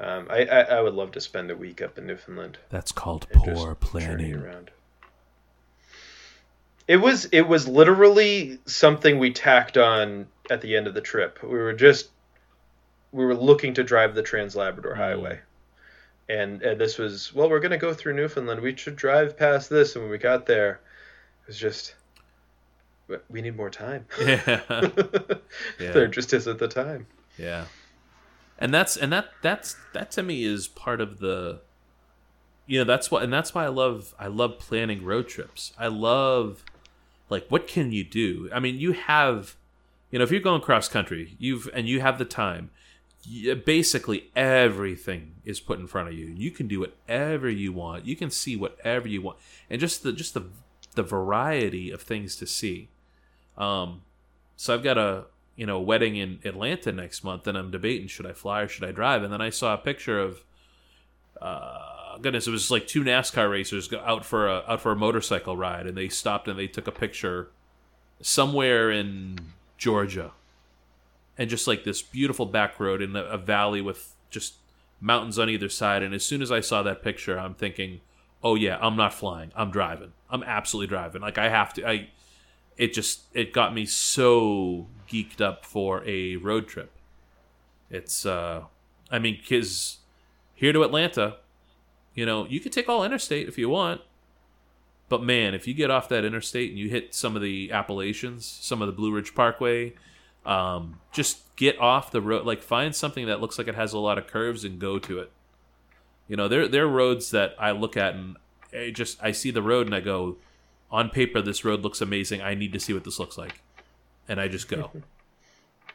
[0.00, 3.26] um, I, I i would love to spend a week up in newfoundland That's called
[3.34, 4.34] poor planning.
[4.36, 4.70] around
[6.88, 11.42] it was it was literally something we tacked on at the end of the trip
[11.42, 12.08] we were just
[13.14, 14.96] we were looking to drive the trans labrador Mm.
[14.98, 15.40] highway
[16.28, 19.70] and, and this was well we're going to go through newfoundland we should drive past
[19.70, 20.80] this and when we got there
[21.42, 21.94] it was just
[23.28, 24.60] we need more time Yeah,
[25.78, 25.92] Yeah.
[25.92, 27.06] there just isn't the time
[27.38, 27.64] yeah.
[28.58, 31.60] And that's and that that's that to me is part of the.
[32.66, 35.72] You know that's why and that's why I love I love planning road trips.
[35.76, 36.62] I love
[37.28, 38.48] like what can you do?
[38.54, 39.56] I mean, you have,
[40.12, 42.70] you know, if you're going cross country, you've and you have the time.
[43.64, 46.26] Basically, everything is put in front of you.
[46.26, 48.04] You can do whatever you want.
[48.04, 49.38] You can see whatever you want,
[49.70, 50.46] and just the just the
[50.94, 52.88] the variety of things to see.
[53.56, 54.02] Um,
[54.56, 55.26] so I've got a
[55.56, 58.84] you know wedding in Atlanta next month, and I'm debating should I fly or should
[58.84, 59.22] I drive.
[59.22, 60.44] And then I saw a picture of,
[61.40, 65.56] uh, goodness, it was like two NASCAR racers out for a out for a motorcycle
[65.56, 67.50] ride, and they stopped and they took a picture
[68.20, 69.38] somewhere in
[69.78, 70.32] Georgia,
[71.36, 74.54] and just like this beautiful back road in a, a valley with just
[75.00, 76.02] mountains on either side.
[76.02, 78.00] And as soon as I saw that picture, I'm thinking,
[78.42, 81.22] oh yeah, I'm not flying, I'm driving, I'm absolutely driving.
[81.22, 82.08] Like I have to, I
[82.76, 86.90] it just it got me so geeked up for a road trip.
[87.90, 88.64] It's uh
[89.10, 89.98] I mean cuz
[90.54, 91.36] here to Atlanta,
[92.14, 94.00] you know, you could take all interstate if you want.
[95.08, 98.46] But man, if you get off that interstate and you hit some of the Appalachians,
[98.46, 99.92] some of the Blue Ridge Parkway,
[100.46, 102.46] um, just get off the road.
[102.46, 105.18] Like find something that looks like it has a lot of curves and go to
[105.18, 105.32] it.
[106.28, 108.36] You know, there there are roads that I look at and
[108.72, 110.36] I just I see the road and I go,
[110.94, 112.40] on paper this road looks amazing.
[112.40, 113.60] I need to see what this looks like,
[114.28, 114.90] and I just go.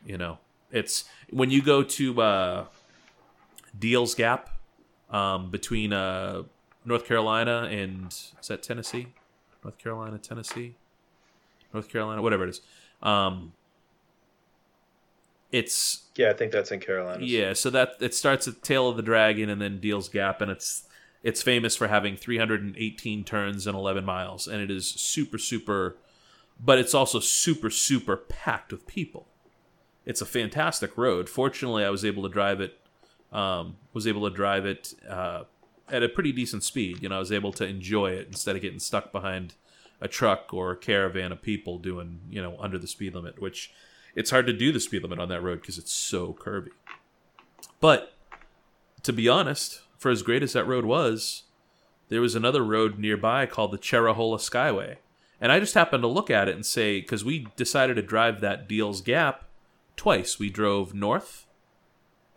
[0.06, 0.40] you know,
[0.72, 2.66] it's when you go to uh,
[3.78, 4.50] Deals Gap
[5.10, 6.44] um, between uh,
[6.84, 9.08] North Carolina and is that Tennessee?
[9.64, 10.76] North Carolina, Tennessee,
[11.74, 12.62] North Carolina, whatever it is.
[13.02, 13.54] Um,
[15.52, 17.24] it's Yeah, I think that's in Carolina.
[17.24, 20.52] yeah, so that it starts at Tail of the Dragon and then Deals Gap, and
[20.52, 20.84] it's
[21.24, 25.98] it's famous for having 318 turns and 11 miles, and it is super super,
[26.60, 29.28] but it's also super super packed with people.
[30.06, 31.30] It's a fantastic road.
[31.30, 32.78] Fortunately, I was able to drive it.
[33.32, 35.44] Um, was able to drive it uh,
[35.88, 37.04] at a pretty decent speed.
[37.04, 39.54] You know, I was able to enjoy it instead of getting stuck behind
[40.02, 43.72] a truck or a caravan of people doing you know under the speed limit, which
[44.16, 46.72] it's hard to do the speed limit on that road because it's so curvy.
[47.80, 48.14] But
[49.04, 51.44] to be honest, for as great as that road was,
[52.10, 54.98] there was another road nearby called the Cherohala Skyway.
[55.42, 58.42] And I just happened to look at it and say, because we decided to drive
[58.42, 59.46] that Deals Gap
[59.96, 60.40] twice.
[60.40, 61.46] We drove north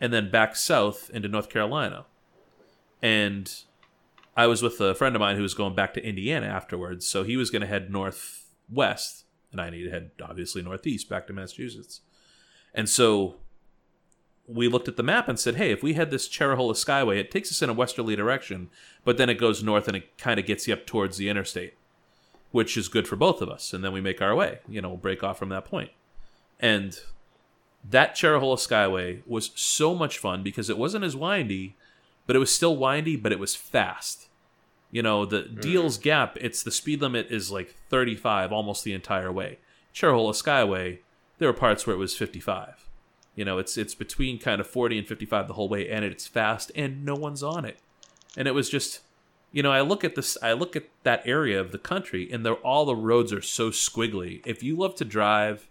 [0.01, 2.05] and then back south into North Carolina.
[3.01, 3.53] And
[4.37, 7.07] I was with a friend of mine who was going back to Indiana afterwards.
[7.07, 9.22] So he was going to head northwest
[9.53, 12.01] and I need to head obviously northeast back to Massachusetts.
[12.75, 13.37] And so
[14.49, 17.31] we looked at the map and said, hey, if we head this Cherohala Skyway, it
[17.31, 18.71] takes us in a westerly direction,
[19.05, 21.75] but then it goes north and it kind of gets you up towards the interstate,
[22.51, 23.73] which is good for both of us.
[23.73, 25.91] And then we make our way, you know, we'll break off from that point.
[26.59, 26.99] And
[27.89, 31.77] that Cherohala Skyway was so much fun because it wasn't as windy,
[32.27, 34.29] but it was still windy, but it was fast.
[34.93, 35.61] You know, the mm-hmm.
[35.61, 39.59] Deals Gap, it's the speed limit is like 35 almost the entire way.
[39.93, 40.99] Cherohala Skyway,
[41.39, 42.89] there were parts where it was 55.
[43.35, 46.27] You know, it's it's between kind of 40 and 55 the whole way, and it's
[46.27, 47.79] fast, and no one's on it.
[48.37, 49.01] And it was just,
[49.51, 52.45] you know, I look at this, I look at that area of the country, and
[52.45, 54.43] they're, all the roads are so squiggly.
[54.45, 55.69] If you love to drive,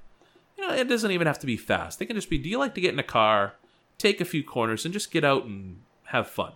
[0.58, 2.00] you know, it doesn't even have to be fast.
[2.00, 3.54] They can just be, do you like to get in a car,
[4.00, 6.54] take a few corners, and just get out and have fun?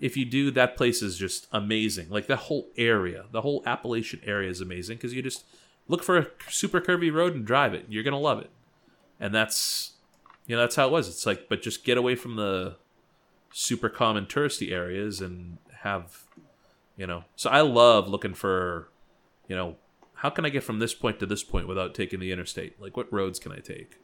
[0.00, 2.08] If you do, that place is just amazing.
[2.08, 5.44] Like the whole area, the whole Appalachian area is amazing because you just
[5.88, 7.86] look for a super curvy road and drive it.
[7.88, 8.50] You're gonna love it,
[9.18, 9.92] and that's
[10.46, 11.08] you know that's how it was.
[11.08, 12.76] It's like, but just get away from the
[13.52, 16.24] super common touristy areas and have
[16.96, 17.24] you know.
[17.34, 18.88] So I love looking for
[19.48, 19.76] you know
[20.14, 22.80] how can I get from this point to this point without taking the interstate?
[22.80, 23.98] Like what roads can I take,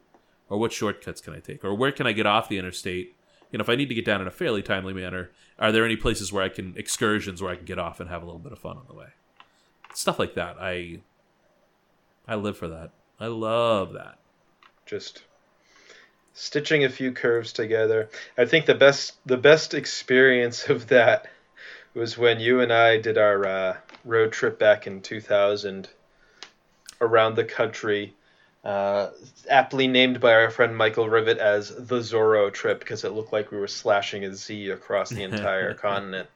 [0.49, 3.17] or what shortcuts can I take, or where can I get off the interstate?
[3.51, 5.85] You know, if I need to get down in a fairly timely manner, are there
[5.85, 8.41] any places where I can excursions where I can get off and have a little
[8.41, 9.09] bit of fun on the way?
[9.95, 10.57] Stuff like that.
[10.61, 11.01] I
[12.27, 12.91] I live for that.
[13.21, 14.19] I love that.
[14.87, 15.23] just
[16.33, 18.09] stitching a few curves together.
[18.37, 21.29] I think the best the best experience of that
[21.95, 25.89] was when you and I did our uh, road trip back in 2000
[27.01, 28.15] around the country,
[28.65, 29.11] uh,
[29.51, 33.51] aptly named by our friend Michael Rivet as the Zorro trip because it looked like
[33.51, 36.29] we were slashing a Z across the entire continent.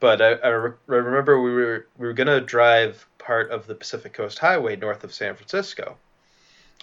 [0.00, 3.74] But I, I, re- I remember we were we were gonna drive part of the
[3.74, 5.96] Pacific Coast Highway north of San Francisco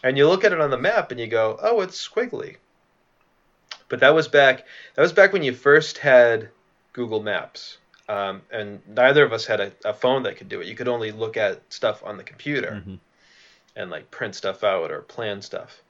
[0.04, 2.58] and you look at it on the map and you go, "Oh, it's squiggly."
[3.90, 4.66] But that was back.
[4.96, 6.50] That was back when you first had
[6.94, 7.78] Google Maps,
[8.10, 10.68] um, and neither of us had a, a phone that could do it.
[10.68, 13.00] You could only look at stuff on the computer Mhm.
[13.78, 15.82] And like print stuff out or plan stuff.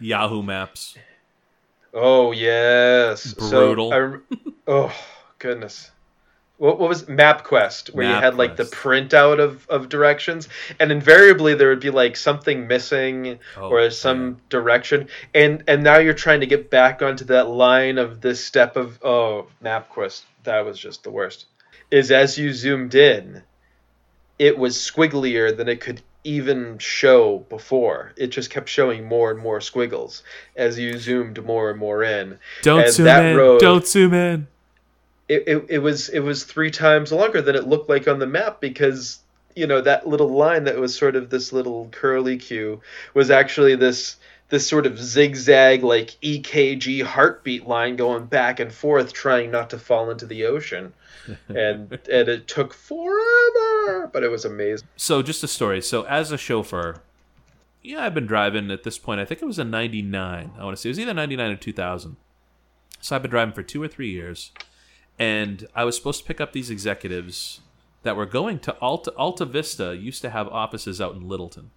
[0.00, 0.96] Yahoo Maps.
[1.94, 3.90] Oh yes, Brutal.
[3.90, 4.36] So, I
[4.66, 4.94] oh
[5.38, 5.90] goodness.
[6.58, 10.48] What, what was MapQuest, where you had like the printout of, of directions,
[10.80, 15.98] and invariably there would be like something missing Oh, or some direction, and and now
[15.98, 20.64] you're trying to get back onto that line of this step of oh MapQuest, that
[20.64, 21.44] was just the worst.
[21.90, 23.42] Is as you zoomed in,
[24.38, 28.12] it was squigglier than it could even show before.
[28.16, 30.22] It just kept showing more and more squiggles
[30.56, 32.38] as you zoomed more and more in.
[32.62, 33.36] Don't And zoom that in.
[33.36, 34.46] road- Don't zoom in.
[35.28, 38.26] It, it, it was it was three times longer than it looked like on the
[38.26, 39.18] map because
[39.56, 42.80] you know that little line that was sort of this little curly Q
[43.14, 44.16] was actually this
[44.50, 49.78] this sort of zigzag like EKG heartbeat line going back and forth trying not to
[49.78, 50.92] fall into the ocean
[51.48, 53.75] and and it took forever
[54.12, 55.80] but it was amazing So just a story.
[55.80, 57.02] So as a chauffeur,
[57.82, 59.20] yeah, I've been driving at this point.
[59.20, 60.52] I think it was a '99.
[60.58, 62.16] I want to say it was either '99 or 2000.
[63.00, 64.50] So I've been driving for two or three years,
[65.18, 67.60] and I was supposed to pick up these executives
[68.02, 69.12] that were going to Alta.
[69.16, 71.70] Alta Vista used to have offices out in Littleton,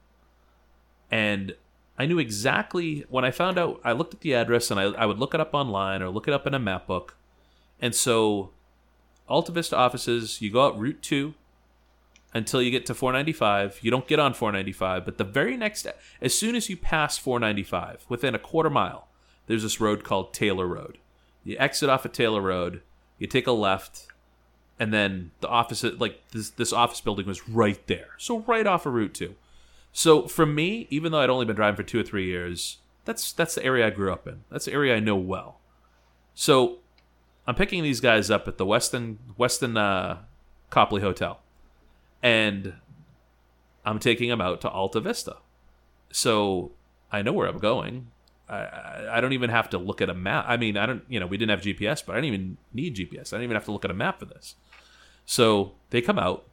[1.11, 1.56] and
[1.98, 3.80] I knew exactly when I found out.
[3.84, 6.27] I looked at the address, and I, I would look it up online or look
[6.27, 7.15] it up in a map book,
[7.80, 8.49] and so
[9.27, 10.41] Alta Vista offices.
[10.41, 11.36] You go out Route Two
[12.34, 13.80] until you get to 495.
[13.82, 15.88] You don't get on 495, but the very next,
[16.22, 19.08] as soon as you pass 495, within a quarter mile,
[19.48, 21.00] there's this road called Taylor Road.
[21.44, 22.82] You exit off of Taylor Road,
[23.18, 24.08] you take a left,
[24.80, 28.86] and then the office like this this office building was right there, so right off
[28.86, 29.36] of Route Two.
[29.92, 33.34] So for me, even though I'd only been driving for two or three years, that's
[33.34, 34.44] that's the area I grew up in.
[34.52, 35.60] That's the area I know well.
[36.34, 36.78] So
[37.48, 40.20] I'm picking these guys up at the Westin Westin uh,
[40.70, 41.40] Copley Hotel,
[42.22, 42.74] and
[43.86, 45.38] I'm taking them out to Alta Vista.
[46.12, 46.72] So
[47.12, 48.08] I know where I'm going.
[48.48, 50.46] I, I, don't even have to look at a map.
[50.48, 51.04] I mean, I don't.
[51.08, 53.32] You know, we didn't have GPS, but I didn't even need GPS.
[53.32, 54.56] I didn't even have to look at a map for this.
[55.26, 56.48] So they come out,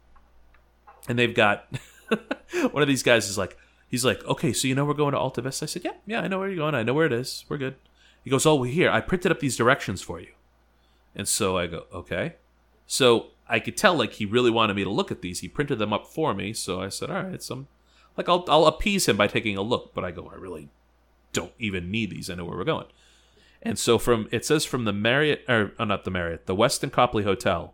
[1.07, 1.67] and they've got
[2.71, 3.57] one of these guys is like,
[3.87, 5.65] he's like, okay, so you know we're going to Alta Vista.
[5.65, 6.75] I said, yeah, yeah, I know where you're going.
[6.75, 7.45] I know where it is.
[7.49, 7.75] We're good.
[8.23, 10.33] He goes, oh, well, here I printed up these directions for you.
[11.15, 12.35] And so I go, okay.
[12.85, 15.39] So I could tell like he really wanted me to look at these.
[15.39, 16.53] He printed them up for me.
[16.53, 17.67] So I said, all right, some
[18.15, 19.93] like I'll I'll appease him by taking a look.
[19.93, 20.69] But I go, I really
[21.33, 22.29] don't even need these.
[22.29, 22.87] I know where we're going.
[23.61, 26.91] And so from it says from the Marriott or oh, not the Marriott, the Westin
[26.91, 27.73] Copley Hotel,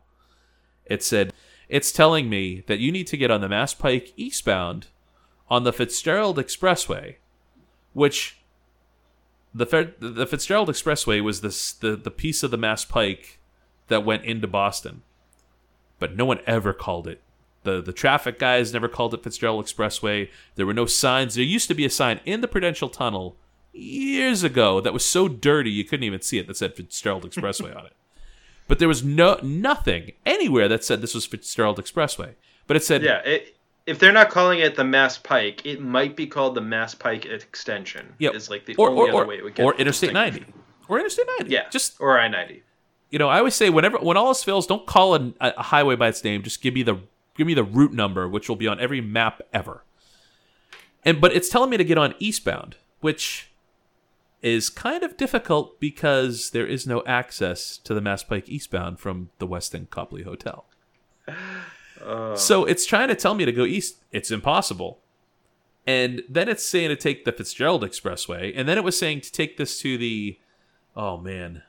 [0.85, 1.33] it said
[1.69, 4.87] it's telling me that you need to get on the Mass Pike eastbound
[5.49, 7.15] on the Fitzgerald Expressway,
[7.93, 8.37] which
[9.53, 13.39] the the Fitzgerald Expressway was this the the piece of the Mass Pike
[13.87, 15.03] that went into Boston,
[16.03, 17.21] but no one ever called it.
[17.63, 20.29] the The traffic guys never called it Fitzgerald Expressway.
[20.55, 21.35] There were no signs.
[21.35, 23.37] There used to be a sign in the Prudential Tunnel
[23.71, 27.73] years ago that was so dirty you couldn't even see it that said Fitzgerald Expressway
[27.73, 27.93] on it.
[28.67, 32.35] But there was no nothing anywhere that said this was Fitzgerald Expressway.
[32.67, 33.19] But it said yeah.
[33.19, 33.55] It,
[33.85, 37.25] if they're not calling it the Mass Pike, it might be called the Mass Pike
[37.25, 38.13] Extension.
[38.19, 39.63] Yeah, is like the or, only or, other way it would get.
[39.63, 40.45] or Interstate ninety,
[40.89, 41.53] or Interstate ninety.
[41.53, 42.63] Yeah, just or I ninety.
[43.13, 45.95] You know, I always say whenever when all else fails, don't call a, a highway
[45.95, 46.41] by its name.
[46.41, 46.97] Just give me the
[47.37, 49.83] give me the route number, which will be on every map ever.
[51.05, 53.51] And but it's telling me to get on eastbound, which
[54.41, 59.29] is kind of difficult because there is no access to the Mass Pike eastbound from
[59.37, 60.65] the Westin Copley Hotel.
[62.03, 62.35] Uh.
[62.35, 63.97] So it's trying to tell me to go east.
[64.11, 65.01] It's impossible.
[65.85, 69.31] And then it's saying to take the Fitzgerald Expressway, and then it was saying to
[69.31, 70.39] take this to the,
[70.95, 71.61] oh man,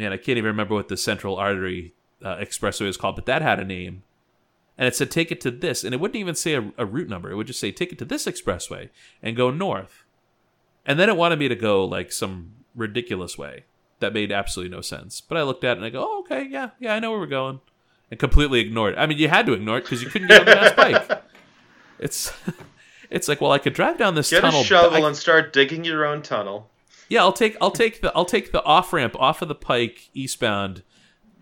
[0.00, 1.94] man, I can't even remember what the Central Artery
[2.24, 4.02] uh, Expressway was called, but that had a name.
[4.78, 7.08] And it said take it to this, and it wouldn't even say a, a route
[7.08, 7.30] number.
[7.30, 8.88] It would just say take it to this expressway
[9.22, 10.04] and go north.
[10.86, 13.64] And then it wanted me to go like some ridiculous way
[13.98, 15.20] that made absolutely no sense.
[15.20, 17.20] But I looked at it and I go, oh, okay, yeah, yeah, I know where
[17.20, 17.60] we're going.
[18.10, 18.98] And completely ignored it.
[18.98, 21.22] I mean, you had to ignore it because you couldn't get on the Mass Pike.
[21.98, 22.32] It's,
[23.10, 24.62] it's like, well, I could drive down this Get tunnel.
[24.62, 26.70] a shovel I- and start digging your own tunnel.
[27.10, 30.08] Yeah, I'll take, I'll take the, I'll take the off ramp off of the Pike
[30.14, 30.82] eastbound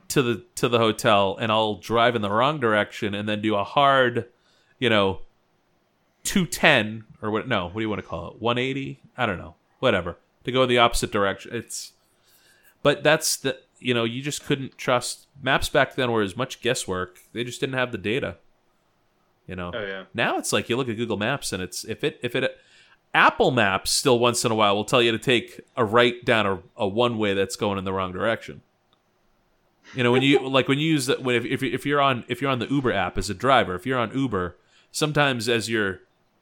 [0.09, 3.55] to the to the hotel, and I'll drive in the wrong direction and then do
[3.55, 4.27] a hard,
[4.79, 5.21] you know,
[6.25, 7.47] two ten or what?
[7.47, 8.41] No, what do you want to call it?
[8.41, 9.01] One eighty?
[9.17, 9.55] I don't know.
[9.79, 11.55] Whatever to go in the opposite direction.
[11.55, 11.93] It's,
[12.83, 16.63] but that's the you know you just couldn't trust maps back then were as much
[16.63, 17.19] guesswork.
[17.33, 18.39] They just didn't have the data.
[19.47, 19.73] You know.
[19.75, 20.05] Oh yeah.
[20.15, 22.59] Now it's like you look at Google Maps and it's if it if it
[23.15, 26.47] Apple Maps still once in a while will tell you to take a right down
[26.47, 28.63] a, a one way that's going in the wrong direction.
[29.95, 32.25] You know when you like when you use that when if, if if you're on
[32.29, 34.57] if you're on the Uber app as a driver if you're on Uber
[34.91, 36.01] sometimes as you're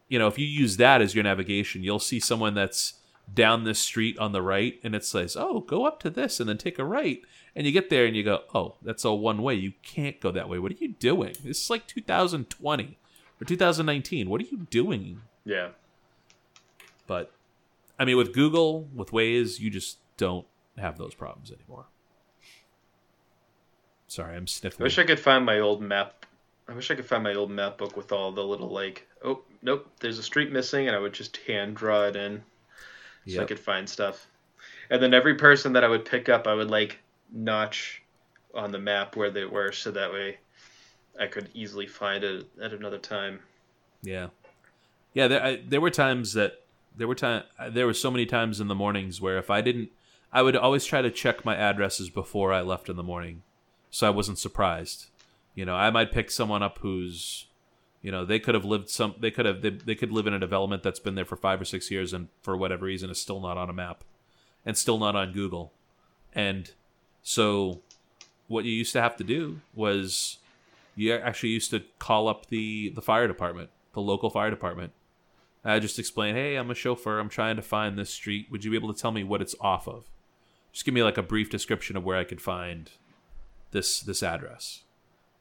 [0.09, 2.95] you know if you use that as your navigation you'll see someone that's
[3.33, 6.49] down this street on the right and it says oh go up to this and
[6.49, 7.23] then take a right
[7.55, 9.55] and you get there and you go oh that's a one way.
[9.55, 10.59] You can't go that way.
[10.59, 11.35] What are you doing?
[11.43, 12.99] This is like 2020
[13.41, 15.23] or 2019 what are you doing?
[15.45, 15.69] Yeah.
[17.07, 17.33] But
[17.99, 20.47] I mean, with Google, with Waze, you just don't
[20.79, 21.87] have those problems anymore.
[24.09, 24.85] Sorry, I'm I sniffling.
[24.85, 26.27] wish I could find my old map.
[26.69, 29.43] I wish I could find my old map book with all the little like, oh
[29.63, 32.43] nope, there's a street missing, and I would just hand draw it in,
[33.27, 34.27] so I could find stuff.
[34.91, 36.99] And then every person that I would pick up, I would like
[37.33, 38.03] notch
[38.55, 40.39] on the map where they were, so that way
[41.21, 43.41] I could easily find it at another time.
[44.03, 44.29] Yeah,
[45.15, 45.29] yeah.
[45.29, 46.63] There, I, there were times that
[46.97, 47.45] there were time.
[47.59, 49.91] Uh, there were so many times in the mornings where if I didn't,
[50.33, 53.43] I would always try to check my addresses before I left in the morning,
[53.91, 55.07] so I wasn't surprised.
[55.55, 57.47] You know, I might pick someone up who's,
[58.03, 59.15] you know, they could have lived some.
[59.19, 59.63] They could have.
[59.63, 62.13] They, they could live in a development that's been there for five or six years,
[62.13, 64.05] and for whatever reason is still not on a map,
[64.65, 65.73] and still not on Google,
[66.35, 66.71] and
[67.23, 67.83] so
[68.49, 70.39] what you used to have to do was
[70.95, 74.93] you actually used to call up the the fire department, the local fire department.
[75.73, 77.19] I just explain, hey, I'm a chauffeur.
[77.19, 78.47] I'm trying to find this street.
[78.51, 80.05] Would you be able to tell me what it's off of?
[80.73, 82.91] Just give me like a brief description of where I could find
[83.73, 84.83] this this address.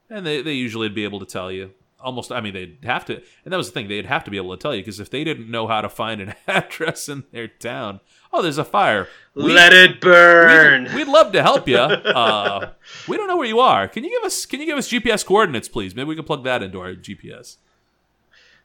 [0.10, 1.72] And they, they usually would be able to tell you.
[2.00, 2.32] almost.
[2.32, 3.88] I mean, they'd have to, and that was the thing.
[3.88, 5.90] They'd have to be able to tell you because if they didn't know how to
[5.90, 8.00] find an address in their town,
[8.32, 9.08] oh, there's a fire.
[9.34, 10.86] We- Let it burn.
[10.86, 11.78] We'd, we'd love to help you.
[11.78, 12.72] Uh,
[13.08, 13.88] we don't know where you are.
[13.88, 14.46] Can you give us?
[14.46, 15.96] Can you give us GPS coordinates, please?
[15.96, 17.58] Maybe we can plug that into our GPS.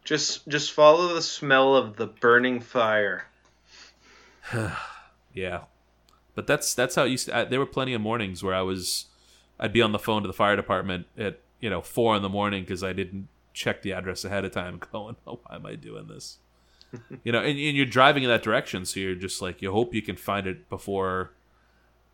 [0.04, 3.26] Just just follow the smell of the burning fire.
[5.32, 5.60] Yeah,
[6.34, 7.36] but that's that's how it used to.
[7.36, 9.06] I, there were plenty of mornings where I was,
[9.60, 12.28] I'd be on the phone to the fire department at you know four in the
[12.28, 14.80] morning because I didn't check the address ahead of time.
[14.92, 16.38] Going, oh, why am I doing this?
[17.22, 19.94] you know, and, and you're driving in that direction, so you're just like you hope
[19.94, 21.30] you can find it before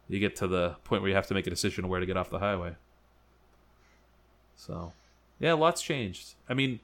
[0.09, 2.17] you get to the point where you have to make a decision where to get
[2.17, 2.77] off the highway.
[4.55, 4.93] So,
[5.41, 6.35] yeah, lots changed.
[6.49, 6.81] I mean,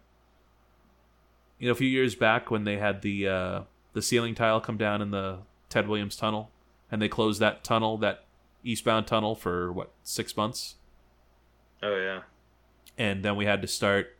[1.62, 3.60] you know, a few years back when they had the uh,
[3.92, 6.50] the ceiling tile come down in the Ted Williams tunnel,
[6.90, 8.24] and they closed that tunnel, that
[8.64, 10.74] eastbound tunnel, for what six months,
[11.80, 12.22] Oh yeah.
[12.98, 14.16] and then we had to start.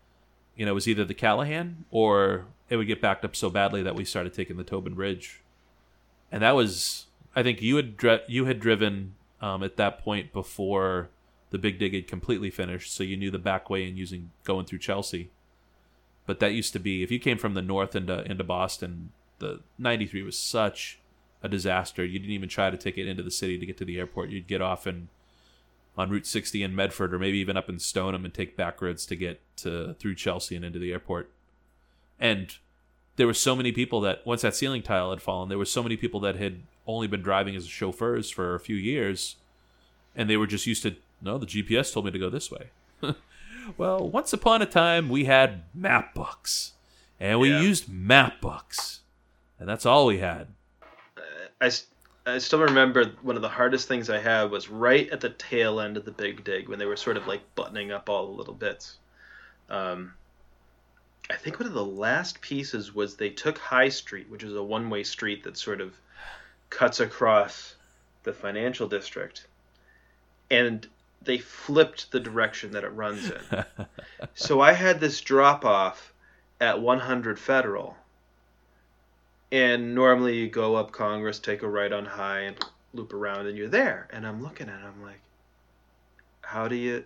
[0.54, 3.82] You know, it was either the Callahan or it would get backed up so badly
[3.82, 5.40] that we started taking the Tobin Bridge,
[6.30, 10.32] and that was I think you had dri- you had driven um, at that point
[10.32, 11.08] before
[11.50, 14.64] the Big Dig had completely finished, so you knew the back way and using going
[14.64, 15.30] through Chelsea.
[16.32, 19.60] But that used to be if you came from the north into into Boston, the
[19.78, 20.98] 93 was such
[21.42, 22.02] a disaster.
[22.02, 24.30] You didn't even try to take it into the city to get to the airport.
[24.30, 25.10] You'd get off in
[25.94, 29.04] on Route 60 in Medford or maybe even up in Stoneham and take back roads
[29.04, 31.30] to get to through Chelsea and into the airport.
[32.18, 32.56] And
[33.16, 35.82] there were so many people that once that ceiling tile had fallen, there were so
[35.82, 39.36] many people that had only been driving as chauffeurs for a few years
[40.16, 42.70] and they were just used to no, the GPS told me to go this way.
[43.76, 46.72] well, once upon a time we had map books
[47.20, 47.60] and we Yeah.
[47.60, 49.00] used map books.
[49.58, 50.48] And that's all we had.
[51.60, 51.70] I
[52.24, 55.80] I still remember one of the hardest things I had was right at the tail
[55.80, 58.32] end of the big dig when they were sort of like buttoning up all the
[58.32, 58.98] little bits.
[59.68, 60.14] Um,
[61.30, 64.62] I think one of the last pieces was they took High Street, which is a
[64.62, 65.94] one way street that sort of
[66.70, 67.74] cuts across
[68.22, 69.46] the financial district,
[70.50, 70.86] and
[71.24, 73.64] they flipped the direction that it runs in.
[74.34, 76.12] so I had this drop off
[76.60, 77.96] at 100 Federal
[79.52, 82.56] and normally you go up Congress, take a right on high, and
[82.94, 84.08] loop around, and you're there.
[84.10, 85.20] And I'm looking at it, I'm like,
[86.40, 87.04] how do you,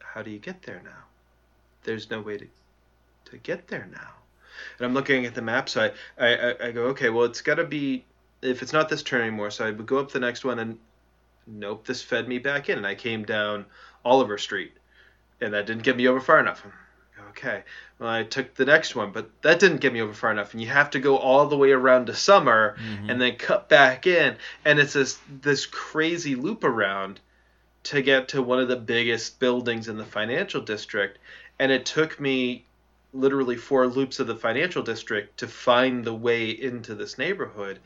[0.00, 1.04] how do you get there now?
[1.84, 2.46] There's no way to,
[3.30, 4.10] to get there now.
[4.78, 7.40] And I'm looking at the map, so I, I, I- I go, okay, well, it's
[7.40, 8.04] got to be,
[8.42, 10.78] if it's not this turn anymore, so I would go up the next one, and
[11.46, 13.66] nope, this fed me back in, and I came down
[14.04, 14.72] Oliver Street,
[15.40, 16.64] and that didn't get me over far enough.
[17.30, 17.62] Okay,
[17.98, 20.60] well, I took the next one, but that didn't get me over far enough, and
[20.60, 23.08] you have to go all the way around to Summer mm-hmm.
[23.08, 27.20] and then cut back in, and it's this this crazy loop around
[27.84, 31.18] to get to one of the biggest buildings in the financial district,
[31.58, 32.64] and it took me
[33.14, 37.78] literally four loops of the financial district to find the way into this neighborhood.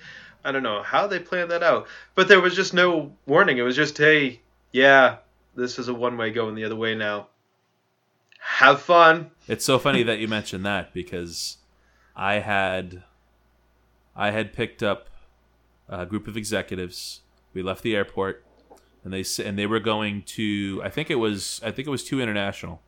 [0.47, 3.59] I don't know how they planned that out, but there was just no warning.
[3.59, 4.41] It was just, hey,
[4.73, 5.17] yeah,
[5.57, 7.29] this is a one way going the other way now.
[8.39, 9.33] Have fun.
[9.49, 11.57] It's so funny that you mentioned that because
[12.15, 13.03] I had
[14.15, 15.09] I had picked up
[15.89, 17.23] a group of executives.
[17.53, 18.45] We left the airport
[19.03, 22.05] and they and they were going to I think it was I think it was
[22.05, 22.83] two international.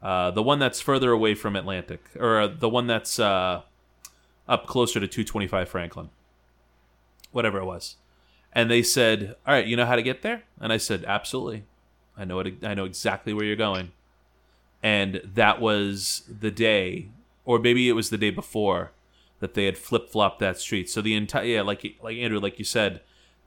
[0.00, 3.60] Uh, the one that's further away from Atlantic or uh, the one that's uh,
[4.48, 6.08] up closer to 225 Franklin.
[7.32, 7.96] Whatever it was.
[8.52, 11.64] And they said, "All right, you know how to get there?" And I said, "Absolutely.
[12.16, 13.92] I know it I know exactly where you're going."
[14.82, 17.08] and that was the day,
[17.44, 18.90] or maybe it was the day before,
[19.38, 20.90] that they had flip flopped that street.
[20.90, 23.00] So the entire yeah, like like Andrew, like you said,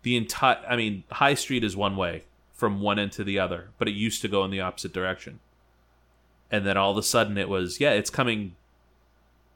[0.04, 3.70] the entire I mean, High Street is one way from one end to the other,
[3.78, 5.40] but it used to go in the opposite direction.
[6.52, 8.56] And then all of a sudden it was yeah, it's coming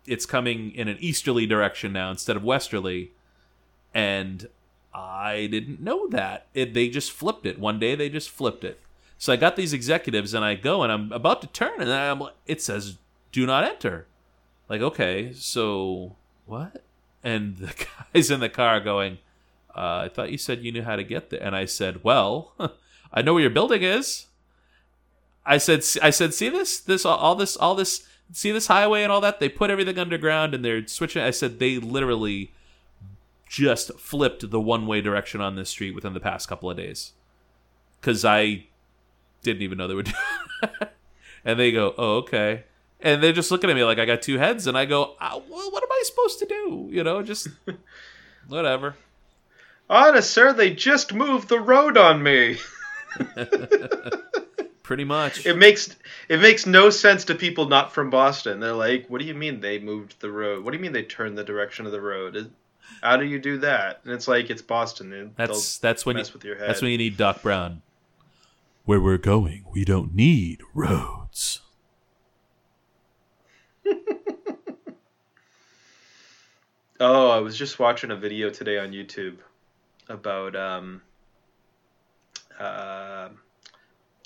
[0.05, 3.11] it's coming in an easterly direction now instead of westerly.
[3.93, 4.47] And
[4.93, 6.47] I didn't know that.
[6.53, 7.59] It, they just flipped it.
[7.59, 8.79] One day they just flipped it.
[9.17, 12.23] So I got these executives and I go and I'm about to turn and I'm
[12.45, 12.97] it says
[13.31, 14.07] do not enter.
[14.69, 16.83] Like, okay, so what?
[17.23, 19.17] And the guys in the car going,
[19.75, 21.41] uh, I thought you said you knew how to get there.
[21.41, 22.53] And I said, well,
[23.13, 24.27] I know where your building is.
[25.45, 29.11] I said, I said, see this, this, all this, all this, see this highway and
[29.11, 29.39] all that.
[29.39, 31.23] They put everything underground and they're switching.
[31.23, 32.53] I said they literally
[33.49, 37.13] just flipped the one way direction on this street within the past couple of days.
[37.99, 38.67] Because I
[39.41, 40.15] didn't even know they were doing
[40.61, 40.93] that.
[41.45, 42.65] And they go, oh, okay.
[42.99, 44.67] And they're just looking at me like I got two heads.
[44.67, 46.89] And I go, ah, well, what am I supposed to do?
[46.91, 47.47] You know, just
[48.49, 48.95] whatever.
[49.89, 52.57] Honest, sir, they just moved the road on me.
[54.83, 55.45] Pretty much.
[55.45, 55.95] It makes
[56.27, 58.59] it makes no sense to people not from Boston.
[58.59, 60.65] They're like, "What do you mean they moved the road?
[60.65, 62.51] What do you mean they turned the direction of the road?
[63.01, 65.13] How do you do that?" And it's like it's Boston.
[65.13, 66.69] and That's that's when you, mess with your head.
[66.69, 67.81] that's when you need Doc Brown.
[68.85, 71.61] Where we're going, we don't need roads.
[77.01, 79.37] Oh, I was just watching a video today on YouTube
[80.09, 81.01] about um,
[82.59, 83.29] uh,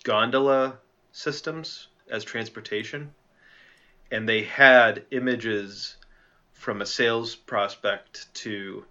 [0.03, 0.79] gondola
[1.11, 3.13] systems as transportation,
[4.09, 5.97] and they had images
[6.63, 8.85] from a sales prospect to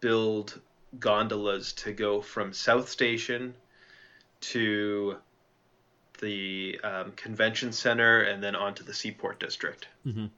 [0.00, 0.58] build
[0.98, 3.54] gondolas to go from South Station
[4.40, 5.16] to
[6.22, 9.86] the um, convention center and then onto the Seaport District.
[10.06, 10.30] Mhm.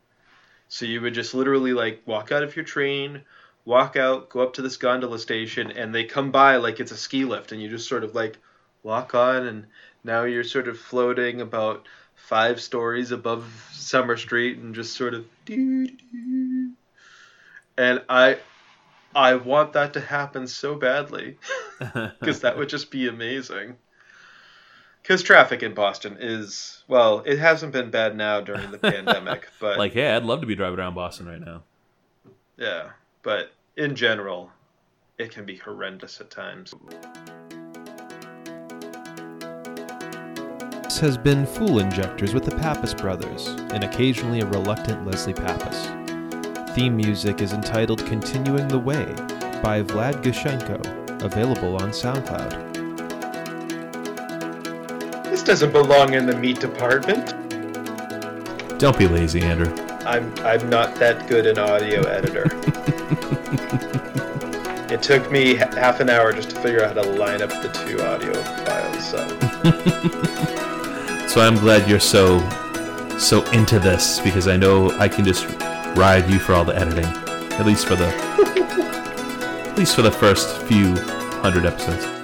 [0.69, 3.23] So you would just literally like walk out of your train,
[3.65, 6.97] walk out, go up to this gondola station, and they come by like it's a
[6.97, 8.39] ski lift, and you just sort of like
[8.83, 9.67] walk on, and
[10.03, 11.87] now you're sort of floating about
[12.23, 15.27] five stories above Summer Street, and just sort of.
[17.77, 18.39] And I,
[19.15, 21.39] I want that to happen so badly,
[21.79, 23.77] because that would just be amazing.
[25.03, 29.79] Because traffic in Boston is well, it hasn't been bad now during the pandemic, but
[29.79, 31.63] like, hey, I'd love to be driving around Boston right now.
[32.57, 32.91] Yeah,
[33.23, 34.51] but in general,
[35.19, 36.73] it can be horrendous at times.
[41.03, 45.89] Has been Fool Injectors with the Pappas Brothers, and occasionally a reluctant Leslie Pappas.
[46.77, 49.07] Theme music is entitled Continuing the Way
[49.65, 50.81] by Vlad Gluschenko,
[51.25, 52.75] available on SoundCloud.
[55.25, 57.35] This doesn't belong in the meat department.
[58.79, 59.75] Don't be lazy, Andrew.
[60.07, 62.45] I'm I'm not that good an audio editor.
[64.95, 67.51] it took me h- half an hour just to figure out how to line up
[67.51, 68.35] the two audio
[68.65, 69.11] files.
[69.11, 70.49] So
[71.33, 72.47] So I'm glad you're so
[73.19, 75.47] so into this because I know I can just
[75.97, 78.09] ride you for all the editing, at least for the
[79.67, 80.95] at least for the first few
[81.41, 82.22] hundred episodes.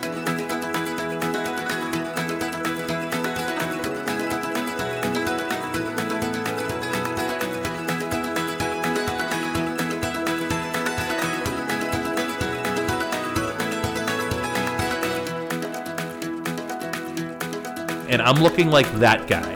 [18.29, 19.55] I'm looking like that guy.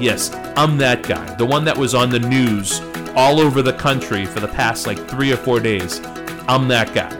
[0.00, 1.32] Yes, I'm that guy.
[1.36, 2.80] The one that was on the news
[3.14, 6.00] all over the country for the past like three or four days.
[6.48, 7.19] I'm that guy.